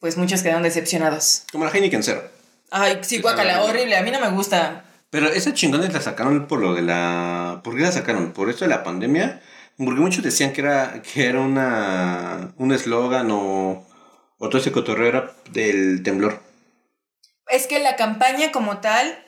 pues 0.00 0.16
muchos 0.16 0.42
quedaron 0.42 0.62
decepcionados. 0.62 1.44
Como 1.52 1.64
la 1.64 1.70
Heineken 1.70 2.02
Cero. 2.02 2.22
Ay, 2.70 2.98
sí, 3.02 3.16
Sí, 3.16 3.22
guacala, 3.22 3.62
horrible. 3.62 3.96
A 3.96 4.02
mí 4.02 4.10
no 4.10 4.20
me 4.20 4.30
gusta. 4.30 4.84
Pero 5.10 5.26
esa 5.28 5.52
chingones 5.52 5.92
la 5.92 6.00
sacaron 6.00 6.46
por 6.46 6.60
lo 6.60 6.74
de 6.74 6.82
la... 6.82 7.60
¿Por 7.64 7.74
qué 7.76 7.82
la 7.82 7.90
sacaron? 7.92 8.32
¿Por 8.32 8.48
esto 8.48 8.64
de 8.64 8.70
la 8.70 8.84
pandemia? 8.84 9.42
Porque 9.82 10.00
muchos 10.00 10.22
decían 10.22 10.52
que 10.52 10.60
era, 10.60 11.00
que 11.02 11.26
era 11.26 11.40
una, 11.40 12.52
un 12.58 12.72
eslogan 12.72 13.30
o, 13.30 13.86
o 14.38 14.48
todo 14.48 14.60
ese 14.60 14.72
cotorreo 14.72 15.08
era 15.08 15.32
del 15.52 16.02
temblor. 16.02 16.40
Es 17.48 17.66
que 17.66 17.78
la 17.80 17.96
campaña 17.96 18.52
como 18.52 18.78
tal, 18.78 19.18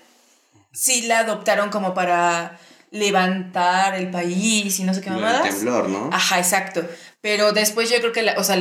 sí 0.72 1.02
la 1.02 1.20
adoptaron 1.20 1.70
como 1.70 1.94
para 1.94 2.58
levantar 2.90 3.94
el 3.94 4.10
país 4.10 4.78
y 4.78 4.84
no 4.84 4.92
sé 4.92 5.00
qué 5.00 5.10
mamadas. 5.10 5.42
temblor, 5.48 5.88
¿no? 5.88 6.10
Ajá, 6.12 6.38
exacto. 6.38 6.86
Pero 7.22 7.52
después 7.52 7.88
yo 7.90 7.96
creo 8.00 8.12
que, 8.12 8.22
la- 8.22 8.34
o 8.38 8.44
sea, 8.44 8.56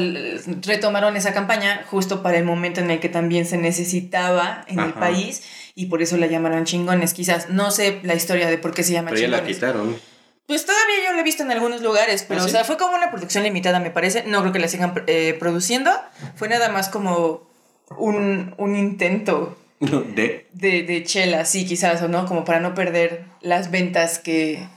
retomaron 0.65 1.17
esa 1.17 1.33
campaña 1.33 1.83
justo 1.89 2.23
para 2.23 2.37
el 2.37 2.45
momento 2.45 2.79
en 2.79 2.89
el 2.91 2.99
que 3.01 3.09
también 3.09 3.45
se 3.45 3.57
necesitaba 3.57 4.63
en 4.67 4.79
el 4.79 4.93
país 4.93 5.43
y 5.75 5.87
por 5.87 6.01
eso 6.01 6.15
la 6.17 6.27
llamaron 6.27 6.63
chingones. 6.65 7.13
Quizás 7.13 7.49
no 7.49 7.71
sé 7.71 7.99
la 8.03 8.15
historia 8.15 8.47
de 8.49 8.57
por 8.57 8.73
qué 8.73 8.83
se 8.83 8.93
llama 8.93 9.09
Pero 9.09 9.21
ya 9.21 9.27
la 9.27 9.37
chingones. 9.37 9.55
quitaron. 9.57 10.10
Pues 10.51 10.65
todavía 10.65 10.95
yo 11.05 11.13
lo 11.13 11.21
he 11.21 11.23
visto 11.23 11.43
en 11.43 11.51
algunos 11.51 11.79
lugares, 11.81 12.25
pero 12.27 12.41
¿Ah, 12.41 12.43
o 12.43 12.49
sea, 12.49 12.65
fue 12.65 12.75
como 12.75 12.93
una 12.93 13.09
producción 13.09 13.45
limitada, 13.45 13.79
me 13.79 13.89
parece. 13.89 14.23
No 14.23 14.41
creo 14.41 14.51
que 14.51 14.59
la 14.59 14.67
sigan 14.67 15.05
eh, 15.07 15.33
produciendo. 15.39 15.91
Fue 16.35 16.49
nada 16.49 16.67
más 16.67 16.89
como 16.89 17.49
un, 17.97 18.53
un 18.57 18.75
intento 18.75 19.57
De. 19.79 20.49
de, 20.51 20.83
de 20.83 21.03
chela, 21.05 21.45
sí, 21.45 21.65
quizás, 21.65 22.01
o 22.01 22.09
no, 22.09 22.25
como 22.25 22.43
para 22.43 22.59
no 22.59 22.73
perder 22.73 23.23
las 23.39 23.71
ventas 23.71 24.19
que, 24.19 24.67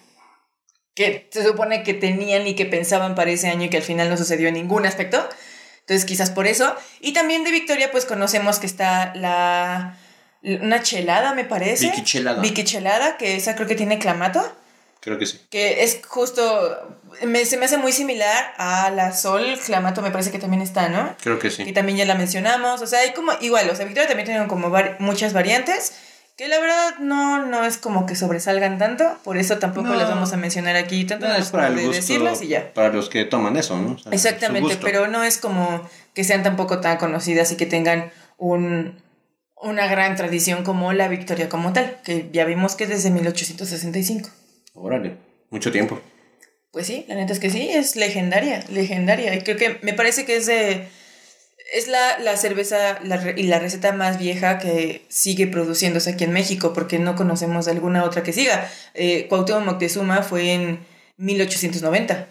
que 0.94 1.28
se 1.32 1.42
supone 1.42 1.82
que 1.82 1.92
tenían 1.92 2.46
y 2.46 2.54
que 2.54 2.66
pensaban 2.66 3.16
para 3.16 3.32
ese 3.32 3.48
año 3.48 3.64
y 3.64 3.68
que 3.68 3.78
al 3.78 3.82
final 3.82 4.08
no 4.08 4.16
sucedió 4.16 4.46
en 4.46 4.54
ningún 4.54 4.86
aspecto. 4.86 5.28
Entonces, 5.80 6.04
quizás 6.04 6.30
por 6.30 6.46
eso. 6.46 6.72
Y 7.00 7.14
también 7.14 7.42
de 7.42 7.50
Victoria, 7.50 7.90
pues 7.90 8.04
conocemos 8.04 8.60
que 8.60 8.66
está 8.66 9.12
la. 9.16 9.98
Una 10.40 10.82
chelada, 10.82 11.34
me 11.34 11.42
parece. 11.42 11.86
Vicky 11.86 12.04
Chelada. 12.04 12.40
Vicky 12.40 12.62
Chelada, 12.62 13.16
que 13.16 13.34
esa 13.34 13.56
creo 13.56 13.66
que 13.66 13.74
tiene 13.74 13.98
clamato 13.98 14.56
Creo 15.04 15.18
que 15.18 15.26
sí. 15.26 15.38
que 15.50 15.84
es 15.84 16.00
justo, 16.08 16.98
me, 17.22 17.44
se 17.44 17.58
me 17.58 17.66
hace 17.66 17.76
muy 17.76 17.92
similar 17.92 18.54
a 18.56 18.90
la 18.90 19.12
Sol, 19.12 19.44
Clamato 19.64 20.00
me 20.00 20.10
parece 20.10 20.30
que 20.30 20.38
también 20.38 20.62
está, 20.62 20.88
¿no? 20.88 21.14
Creo 21.22 21.38
que 21.38 21.50
Que 21.50 21.54
sí. 21.64 21.72
también 21.74 21.98
ya 21.98 22.06
la 22.06 22.14
mencionamos, 22.14 22.80
o 22.80 22.86
sea, 22.86 23.00
hay 23.00 23.12
como, 23.12 23.32
igual, 23.42 23.68
o 23.68 23.76
sea, 23.76 23.84
Victoria 23.84 24.08
también 24.08 24.26
tiene 24.26 24.46
como 24.48 24.70
vari- 24.70 24.96
muchas 25.00 25.34
variantes, 25.34 25.92
que 26.36 26.48
la 26.48 26.58
verdad 26.58 26.96
no, 27.00 27.44
no 27.46 27.64
es 27.64 27.76
como 27.76 28.06
que 28.06 28.16
sobresalgan 28.16 28.78
tanto, 28.78 29.18
por 29.22 29.36
eso 29.36 29.58
tampoco 29.58 29.88
No. 29.88 29.94
las 29.94 30.08
vamos 30.08 30.32
a 30.32 30.36
mencionar 30.38 30.74
aquí 30.74 31.04
tanto, 31.04 31.28
No, 31.28 31.34
es 31.36 31.50
para 31.50 31.68
el 31.68 31.76
de 31.76 31.82
gusto. 31.82 31.96
decirlas 32.00 32.42
y 32.42 32.48
ya. 32.48 32.72
Para 32.74 32.88
los 32.88 33.08
que 33.10 33.24
toman 33.24 33.56
eso, 33.56 33.76
¿no? 33.78 33.92
O 33.92 33.98
sea, 33.98 34.04
su 34.04 34.10
Exactamente, 34.10 34.76
pero 34.82 35.06
no 35.06 35.22
es 35.22 35.36
como 35.38 35.88
que 36.14 36.24
sean 36.24 36.42
tampoco 36.42 36.80
tan 36.80 36.96
conocidas 36.96 37.52
y 37.52 37.56
que 37.56 37.66
tengan 37.66 38.10
un, 38.38 39.00
una 39.54 39.86
gran 39.86 40.16
tradición 40.16 40.64
como 40.64 40.92
la 40.92 41.06
Victoria 41.08 41.48
como 41.48 41.72
tal, 41.72 42.00
que 42.02 42.30
ya 42.32 42.44
vimos 42.46 42.74
que 42.74 42.86
desde 42.88 43.10
1865. 43.10 44.28
Órale. 44.74 45.16
Mucho 45.50 45.72
tiempo. 45.72 46.00
Pues 46.70 46.86
sí, 46.86 47.04
la 47.08 47.14
neta 47.14 47.32
es 47.32 47.38
que 47.38 47.50
sí, 47.50 47.70
es 47.70 47.96
legendaria, 47.96 48.64
legendaria. 48.68 49.34
Y 49.34 49.42
creo 49.42 49.56
que 49.56 49.78
me 49.82 49.94
parece 49.94 50.24
que 50.24 50.36
es 50.36 50.46
de. 50.46 50.88
Es 51.72 51.88
la, 51.88 52.18
la 52.18 52.36
cerveza 52.36 52.98
la 53.02 53.32
y 53.36 53.44
la 53.44 53.58
receta 53.58 53.92
más 53.92 54.18
vieja 54.18 54.58
que 54.58 55.02
sigue 55.08 55.46
produciéndose 55.46 56.10
aquí 56.10 56.24
en 56.24 56.32
México, 56.32 56.72
porque 56.72 56.98
no 56.98 57.14
conocemos 57.14 57.64
de 57.64 57.72
alguna 57.72 58.04
otra 58.04 58.22
que 58.22 58.32
siga. 58.32 58.70
Eh, 58.92 59.26
Cuauhtémoc 59.28 59.64
Moctezuma 59.64 60.22
fue 60.22 60.52
en 60.52 60.80
1890 61.16 62.26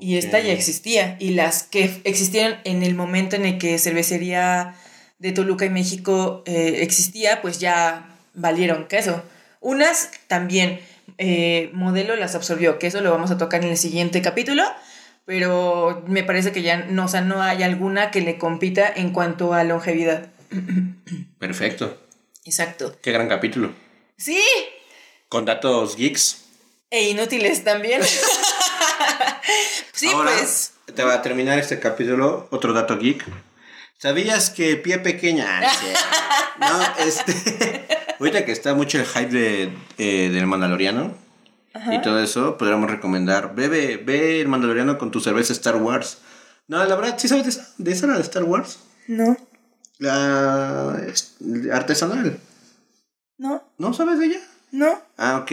y 0.00 0.18
esta 0.18 0.40
ya 0.40 0.52
existía. 0.52 1.16
Y 1.20 1.30
las 1.30 1.62
que 1.62 2.00
existieron 2.04 2.58
en 2.64 2.82
el 2.82 2.94
momento 2.94 3.36
en 3.36 3.46
el 3.46 3.58
que 3.58 3.78
cervecería 3.78 4.74
de 5.18 5.32
Toluca 5.32 5.64
y 5.64 5.70
México 5.70 6.42
eh, 6.46 6.78
existía, 6.82 7.40
pues 7.40 7.58
ya 7.60 8.18
valieron 8.34 8.88
queso. 8.88 9.22
Unas 9.60 10.10
también 10.26 10.80
eh, 11.18 11.70
modelo 11.72 12.16
las 12.16 12.34
absorbió, 12.34 12.78
que 12.78 12.86
eso 12.88 13.00
lo 13.00 13.10
vamos 13.10 13.30
a 13.30 13.38
tocar 13.38 13.62
en 13.64 13.70
el 13.70 13.76
siguiente 13.76 14.22
capítulo, 14.22 14.62
pero 15.24 16.02
me 16.06 16.22
parece 16.24 16.52
que 16.52 16.62
ya 16.62 16.78
no, 16.78 17.04
o 17.06 17.08
sea, 17.08 17.20
no 17.20 17.42
hay 17.42 17.62
alguna 17.62 18.10
que 18.10 18.20
le 18.20 18.38
compita 18.38 18.92
en 18.94 19.10
cuanto 19.12 19.54
a 19.54 19.64
longevidad. 19.64 20.28
Perfecto. 21.38 21.98
Exacto. 22.44 22.96
Qué 23.02 23.12
gran 23.12 23.28
capítulo. 23.28 23.72
Sí, 24.16 24.40
Con 25.28 25.44
datos 25.44 25.96
geeks. 25.96 26.44
e 26.90 27.08
inútiles 27.10 27.64
también. 27.64 28.02
sí, 29.92 30.08
Ahora, 30.08 30.32
pues. 30.36 30.72
Te 30.94 31.02
va 31.02 31.14
a 31.14 31.22
terminar 31.22 31.58
este 31.58 31.80
capítulo. 31.80 32.46
Otro 32.50 32.72
dato 32.72 32.98
geek. 32.98 33.24
¿Sabías 34.08 34.50
que 34.50 34.76
pie 34.76 34.98
pequeña? 34.98 35.46
Ah, 35.48 35.72
no, 36.98 37.04
este. 37.06 37.86
Ahorita 38.20 38.44
que 38.44 38.52
está 38.52 38.74
mucho 38.74 38.98
el 38.98 39.06
hype 39.06 39.30
de, 39.30 39.72
eh, 39.96 40.28
del 40.30 40.46
Mandaloriano 40.46 41.14
y 41.90 42.02
todo 42.02 42.22
eso, 42.22 42.58
podríamos 42.58 42.90
recomendar. 42.90 43.54
Bebe, 43.54 43.96
ve 43.96 44.42
el 44.42 44.48
Mandaloriano 44.48 44.98
con 44.98 45.10
tu 45.10 45.20
cerveza 45.20 45.54
Star 45.54 45.76
Wars. 45.76 46.18
No, 46.68 46.84
la 46.84 46.94
verdad, 46.96 47.14
¿sí 47.18 47.28
sabes 47.28 47.44
de 47.44 47.50
esa, 47.50 47.66
de 47.78 47.92
esa 47.92 48.06
la 48.06 48.16
de 48.16 48.20
Star 48.20 48.44
Wars? 48.44 48.78
No, 49.08 49.38
La 49.98 50.98
es- 51.08 51.36
artesanal. 51.72 52.38
no, 53.38 53.62
¿No 53.78 53.94
sabes 53.94 54.18
de 54.18 54.26
ella? 54.26 54.40
no. 54.70 55.00
Ah, 55.16 55.38
ok. 55.38 55.50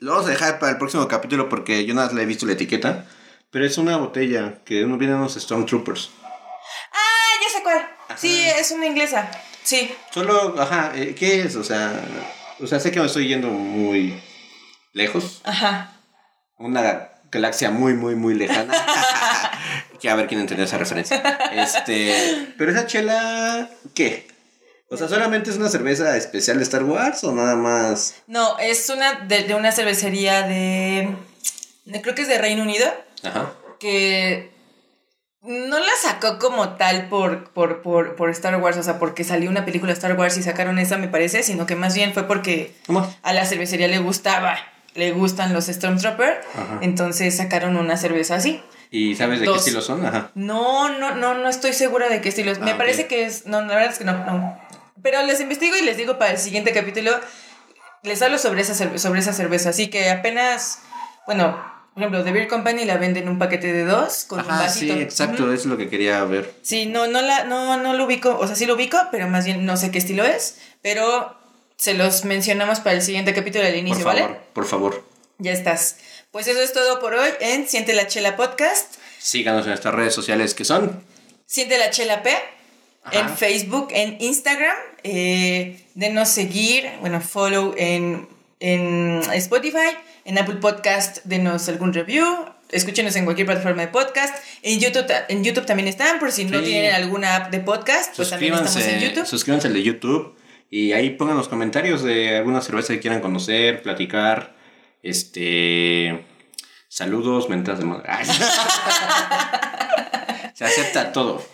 Lo 0.00 0.10
vamos 0.14 0.26
a 0.26 0.30
dejar 0.30 0.58
para 0.58 0.72
el 0.72 0.78
próximo 0.78 1.06
capítulo 1.06 1.48
porque 1.48 1.86
yo 1.86 1.94
nada 1.94 2.08
más 2.08 2.16
le 2.16 2.22
he 2.24 2.26
visto 2.26 2.44
la 2.44 2.54
etiqueta. 2.54 3.06
Pero 3.52 3.64
es 3.64 3.78
una 3.78 3.96
botella 3.98 4.58
que 4.64 4.84
uno 4.84 4.98
vienen 4.98 5.18
unos 5.18 5.34
Stormtroopers. 5.34 6.10
Sí, 8.16 8.46
es 8.58 8.70
una 8.70 8.86
inglesa. 8.86 9.30
Sí. 9.62 9.94
Solo, 10.12 10.54
ajá, 10.60 10.92
eh, 10.94 11.14
¿qué 11.18 11.42
es? 11.42 11.56
O 11.56 11.64
sea, 11.64 11.92
o 12.60 12.66
sea, 12.66 12.78
sé 12.80 12.90
que 12.90 13.00
me 13.00 13.06
estoy 13.06 13.28
yendo 13.28 13.48
muy 13.48 14.20
lejos. 14.92 15.40
Ajá. 15.44 15.92
Una 16.58 17.10
galaxia 17.30 17.70
muy, 17.70 17.94
muy, 17.94 18.14
muy 18.14 18.34
lejana. 18.34 18.72
que 20.00 20.08
a 20.10 20.14
ver 20.14 20.26
quién 20.28 20.40
entendió 20.40 20.64
esa 20.66 20.78
referencia. 20.78 21.16
Este, 21.52 22.52
pero 22.58 22.70
esa 22.70 22.86
chela, 22.86 23.70
¿qué? 23.94 24.28
O 24.90 24.96
sea, 24.96 25.08
¿solamente 25.08 25.50
es 25.50 25.56
una 25.56 25.70
cerveza 25.70 26.16
especial 26.16 26.58
de 26.58 26.62
Star 26.64 26.84
Wars 26.84 27.24
o 27.24 27.32
nada 27.32 27.56
más? 27.56 28.16
No, 28.26 28.58
es 28.58 28.88
una 28.90 29.14
de, 29.20 29.44
de 29.44 29.54
una 29.54 29.72
cervecería 29.72 30.42
de, 30.42 31.16
de- 31.86 32.02
Creo 32.02 32.14
que 32.14 32.22
es 32.22 32.28
de 32.28 32.38
Reino 32.38 32.62
Unido. 32.62 32.86
Ajá. 33.24 33.52
Que 33.80 34.52
no 35.44 35.78
la 35.78 35.92
sacó 36.02 36.38
como 36.38 36.70
tal 36.70 37.08
por, 37.08 37.50
por, 37.50 37.82
por, 37.82 38.16
por 38.16 38.30
Star 38.30 38.56
Wars, 38.56 38.76
o 38.78 38.82
sea, 38.82 38.98
porque 38.98 39.24
salió 39.24 39.50
una 39.50 39.64
película 39.64 39.90
de 39.92 39.94
Star 39.94 40.18
Wars 40.18 40.36
y 40.38 40.42
sacaron 40.42 40.78
esa, 40.78 40.96
me 40.96 41.08
parece, 41.08 41.42
sino 41.42 41.66
que 41.66 41.76
más 41.76 41.94
bien 41.94 42.12
fue 42.14 42.24
porque 42.26 42.74
¿Cómo? 42.86 43.06
a 43.22 43.32
la 43.32 43.44
cervecería 43.44 43.86
le 43.88 43.98
gustaba, 43.98 44.56
le 44.94 45.12
gustan 45.12 45.52
los 45.52 45.66
Stormtrooper, 45.66 46.40
Ajá. 46.54 46.78
entonces 46.80 47.36
sacaron 47.36 47.76
una 47.76 47.96
cerveza 47.96 48.36
así. 48.36 48.62
¿Y 48.90 49.16
sabes 49.16 49.40
de 49.40 49.46
Dos. 49.46 49.56
qué 49.56 49.58
estilo 49.60 49.80
son? 49.82 50.06
Ajá. 50.06 50.30
No, 50.34 50.88
no, 50.98 51.14
no, 51.16 51.34
no 51.34 51.48
estoy 51.48 51.72
segura 51.72 52.08
de 52.08 52.20
qué 52.20 52.28
estilo 52.28 52.52
es. 52.52 52.60
Me 52.60 52.70
Ah, 52.70 52.74
ok. 52.74 52.78
parece 52.78 53.06
que 53.08 53.24
es. 53.24 53.44
No, 53.44 53.60
la 53.60 53.74
verdad 53.74 53.90
es 53.90 53.98
que 53.98 54.04
no, 54.04 54.12
no. 54.24 54.56
Pero 55.02 55.20
les 55.24 55.40
investigo 55.40 55.76
y 55.76 55.82
les 55.82 55.96
digo 55.96 56.16
para 56.16 56.30
el 56.30 56.38
siguiente 56.38 56.72
capítulo. 56.72 57.10
Les 58.04 58.22
hablo 58.22 58.38
sobre 58.38 58.60
esa, 58.60 58.74
sobre 58.98 59.18
esa 59.18 59.32
cerveza. 59.32 59.70
Así 59.70 59.88
que 59.88 60.10
apenas. 60.10 60.78
Bueno, 61.26 61.60
por 61.94 62.02
ejemplo, 62.02 62.24
The 62.24 62.32
Beer 62.32 62.48
Company 62.48 62.84
la 62.84 62.96
venden 62.98 63.28
un 63.28 63.38
paquete 63.38 63.72
de 63.72 63.84
dos 63.84 64.24
con 64.24 64.40
un 64.40 64.50
Ajá, 64.50 64.68
sí, 64.68 64.88
vasito. 64.88 65.00
exacto, 65.00 65.42
Ujú. 65.44 65.52
eso 65.52 65.62
es 65.62 65.66
lo 65.66 65.76
que 65.76 65.88
quería 65.88 66.22
ver. 66.24 66.52
Sí, 66.62 66.86
no, 66.86 67.06
no, 67.06 67.22
la, 67.22 67.44
no, 67.44 67.76
no 67.76 67.94
lo 67.94 68.04
ubico. 68.04 68.36
O 68.38 68.46
sea, 68.46 68.56
sí 68.56 68.66
lo 68.66 68.74
ubico, 68.74 68.98
pero 69.12 69.28
más 69.28 69.44
bien 69.44 69.64
no 69.64 69.76
sé 69.76 69.90
qué 69.90 69.98
estilo 69.98 70.24
es. 70.24 70.58
Pero 70.82 71.36
se 71.76 71.94
los 71.94 72.24
mencionamos 72.24 72.80
para 72.80 72.96
el 72.96 73.02
siguiente 73.02 73.32
capítulo 73.32 73.64
Por 73.64 73.74
inicio, 73.74 74.04
favor, 74.04 74.22
¿vale? 74.22 74.36
por 74.52 74.64
favor. 74.66 75.04
Ya 75.38 75.52
estás. 75.52 75.96
Pues 76.30 76.46
eso 76.48 76.60
es 76.60 76.72
todo 76.72 77.00
por 77.00 77.14
hoy 77.14 77.30
en 77.40 77.68
Siente 77.68 77.92
la 77.94 78.06
Chela 78.08 78.36
Podcast. 78.36 78.94
Síganos 79.18 79.62
en 79.62 79.68
nuestras 79.70 79.94
redes 79.94 80.14
sociales 80.14 80.52
que 80.54 80.64
son. 80.64 81.02
Siente 81.46 81.78
la 81.78 81.90
Chela 81.90 82.22
P. 82.22 82.30
Ajá. 83.04 83.18
En 83.20 83.28
Facebook, 83.36 83.88
en 83.92 84.16
Instagram. 84.20 84.76
Eh, 85.02 85.84
denos 85.94 86.28
seguir, 86.28 86.90
bueno, 87.00 87.20
follow 87.20 87.74
en, 87.76 88.28
en 88.60 89.20
Spotify. 89.34 89.96
En 90.24 90.38
Apple 90.38 90.56
Podcast, 90.56 91.18
denos 91.24 91.68
algún 91.68 91.92
review. 91.92 92.24
Escúchenos 92.70 93.14
en 93.16 93.24
cualquier 93.24 93.46
plataforma 93.46 93.82
de 93.82 93.88
podcast. 93.88 94.34
En 94.62 94.80
YouTube, 94.80 95.06
en 95.28 95.44
YouTube 95.44 95.66
también 95.66 95.86
están, 95.88 96.18
por 96.18 96.32
si 96.32 96.44
no 96.46 96.58
Sí. 96.60 96.64
tienen 96.66 96.94
alguna 96.94 97.36
app 97.36 97.50
de 97.50 97.60
podcast, 97.60 98.16
pues 98.16 98.30
también 98.30 98.54
estamos 98.54 98.76
en 98.78 99.00
YouTube. 99.00 99.26
suscríbanse 99.26 99.66
al 99.68 99.74
de 99.74 99.82
YouTube 99.82 100.34
y 100.70 100.92
ahí 100.92 101.10
pongan 101.10 101.36
los 101.36 101.48
comentarios 101.48 102.02
de 102.02 102.36
alguna 102.38 102.60
cerveza 102.62 102.94
que 102.94 103.00
quieran 103.00 103.20
conocer, 103.20 103.82
platicar. 103.82 104.54
Este. 105.02 106.24
Saludos, 106.88 107.48
mentadas 107.50 107.80
de 107.80 107.86
madre. 107.86 108.08
Se 110.54 110.64
acepta 110.64 111.12
todo. 111.12 111.44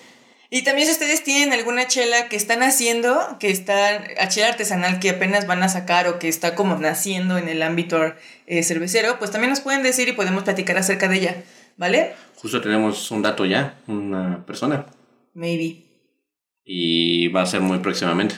Y 0.52 0.62
también 0.62 0.86
si 0.86 0.92
ustedes 0.92 1.22
tienen 1.22 1.52
alguna 1.52 1.86
chela 1.86 2.28
que 2.28 2.34
están 2.34 2.64
haciendo, 2.64 3.36
que 3.38 3.50
está, 3.50 4.02
a 4.18 4.28
chela 4.28 4.48
artesanal 4.48 4.98
que 4.98 5.10
apenas 5.10 5.46
van 5.46 5.62
a 5.62 5.68
sacar 5.68 6.08
o 6.08 6.18
que 6.18 6.28
está 6.28 6.56
como 6.56 6.74
naciendo 6.76 7.38
en 7.38 7.48
el 7.48 7.62
ámbito 7.62 8.14
eh, 8.48 8.62
cervecero, 8.64 9.20
pues 9.20 9.30
también 9.30 9.50
nos 9.50 9.60
pueden 9.60 9.84
decir 9.84 10.08
y 10.08 10.12
podemos 10.12 10.42
platicar 10.42 10.76
acerca 10.76 11.06
de 11.06 11.18
ella, 11.18 11.44
¿vale? 11.76 12.14
Justo 12.34 12.60
tenemos 12.60 13.12
un 13.12 13.22
dato 13.22 13.46
ya, 13.46 13.78
una 13.86 14.44
persona. 14.44 14.86
Maybe. 15.34 15.84
Y 16.64 17.28
va 17.28 17.42
a 17.42 17.46
ser 17.46 17.60
muy 17.60 17.78
próximamente. 17.78 18.34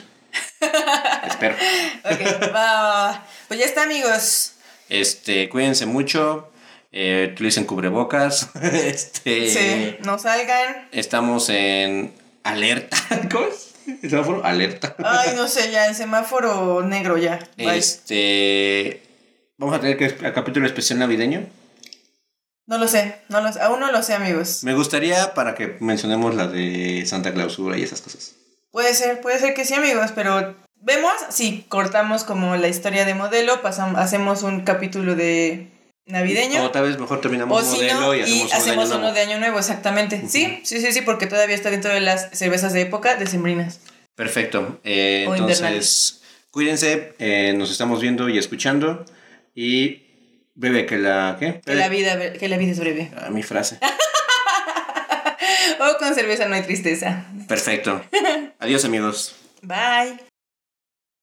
Espero. 1.27 1.55
Ok, 2.03 2.53
va. 2.53 3.25
Pues 3.47 3.59
ya 3.59 3.65
está, 3.65 3.83
amigos. 3.83 4.53
Este, 4.87 5.49
cuídense 5.49 5.87
mucho. 5.87 6.52
Eh, 6.95 7.31
utilicen 7.33 7.65
cubrebocas. 7.65 8.49
Este. 8.61 9.49
Sí, 9.49 9.97
no 10.05 10.19
salgan. 10.19 10.87
Estamos 10.91 11.49
en 11.49 12.13
alerta. 12.43 12.97
¿Cómo 13.31 13.47
es? 13.47 13.73
¿El 14.01 14.09
semáforo? 14.09 14.45
Alerta. 14.45 14.95
Ay, 15.03 15.31
no 15.35 15.47
sé, 15.47 15.71
ya 15.71 15.87
el 15.87 15.95
semáforo 15.95 16.83
negro 16.83 17.17
ya. 17.17 17.39
Bye. 17.57 17.77
Este. 17.77 19.01
vamos 19.57 19.75
a 19.75 19.81
tener 19.81 19.97
que 19.97 20.05
el 20.05 20.33
capítulo 20.33 20.67
especial 20.67 20.99
navideño. 20.99 21.47
No 22.65 22.77
lo 22.77 22.87
sé, 22.87 23.15
no 23.27 23.41
lo 23.41 23.51
sé, 23.51 23.59
aún 23.59 23.81
no 23.81 23.91
lo 23.91 24.01
sé, 24.03 24.13
amigos. 24.13 24.63
Me 24.63 24.73
gustaría 24.73 25.33
para 25.33 25.53
que 25.53 25.75
mencionemos 25.81 26.35
la 26.35 26.47
de 26.47 27.03
Santa 27.05 27.33
Clausura 27.33 27.77
y 27.77 27.83
esas 27.83 28.01
cosas. 28.01 28.35
Puede 28.71 28.93
ser, 28.93 29.19
puede 29.19 29.39
ser 29.39 29.53
que 29.53 29.65
sí, 29.65 29.73
amigos, 29.73 30.11
pero 30.15 30.55
vemos 30.75 31.11
si 31.29 31.63
cortamos 31.67 32.23
como 32.23 32.55
la 32.55 32.69
historia 32.69 33.03
de 33.03 33.15
modelo, 33.15 33.61
pasamos, 33.61 33.99
hacemos 33.99 34.43
un 34.43 34.61
capítulo 34.61 35.15
de 35.15 35.72
navideño. 36.05 36.63
O 36.63 36.71
tal 36.71 36.85
vez 36.87 36.99
mejor 36.99 37.21
terminamos 37.21 37.61
O 37.61 37.65
si 37.65 37.77
modelo 37.77 38.01
no, 38.01 38.15
y 38.15 38.19
y 38.19 38.21
hacemos, 38.21 38.53
hacemos, 38.53 38.85
uno 38.85 38.93
de 38.93 38.97
uno 38.97 39.05
año 39.07 39.13
de 39.13 39.21
año 39.21 39.39
nuevo, 39.39 39.59
exactamente. 39.59 40.23
Sí, 40.27 40.59
sí, 40.63 40.81
sí, 40.81 40.91
sí, 40.91 41.01
porque 41.01 41.27
todavía 41.27 41.55
está 41.55 41.69
dentro 41.71 41.93
de 41.93 42.01
las 42.01 42.29
cervezas 42.31 42.73
de 42.73 42.81
época 42.81 43.15
de 43.15 43.27
sembrinas. 43.27 43.79
Perfecto. 44.15 44.79
Eh, 44.83 45.25
O 45.27 45.33
entonces, 45.33 45.59
invernales. 45.59 46.21
cuídense, 46.51 47.13
eh, 47.19 47.53
nos 47.55 47.71
estamos 47.71 48.01
viendo 48.01 48.29
y 48.29 48.37
escuchando. 48.37 49.05
Y 49.55 50.03
bebe 50.55 50.85
que 50.85 50.97
la. 50.97 51.37
¿Qué? 51.39 51.61
Que 51.65 51.75
la 51.75 51.89
vida, 51.89 52.33
que 52.33 52.47
la 52.47 52.57
vida 52.57 52.71
es 52.71 52.79
breve. 52.79 53.11
Ah, 53.15 53.29
mi 53.29 53.43
frase. 53.43 53.79
O 55.79 55.97
con 55.97 56.13
cerveza 56.15 56.45
no 56.47 56.55
hay 56.55 56.61
tristeza. 56.63 57.25
Perfecto. 57.47 58.03
Adiós, 58.59 58.85
amigos. 58.85 59.35
Bye. 59.61 60.32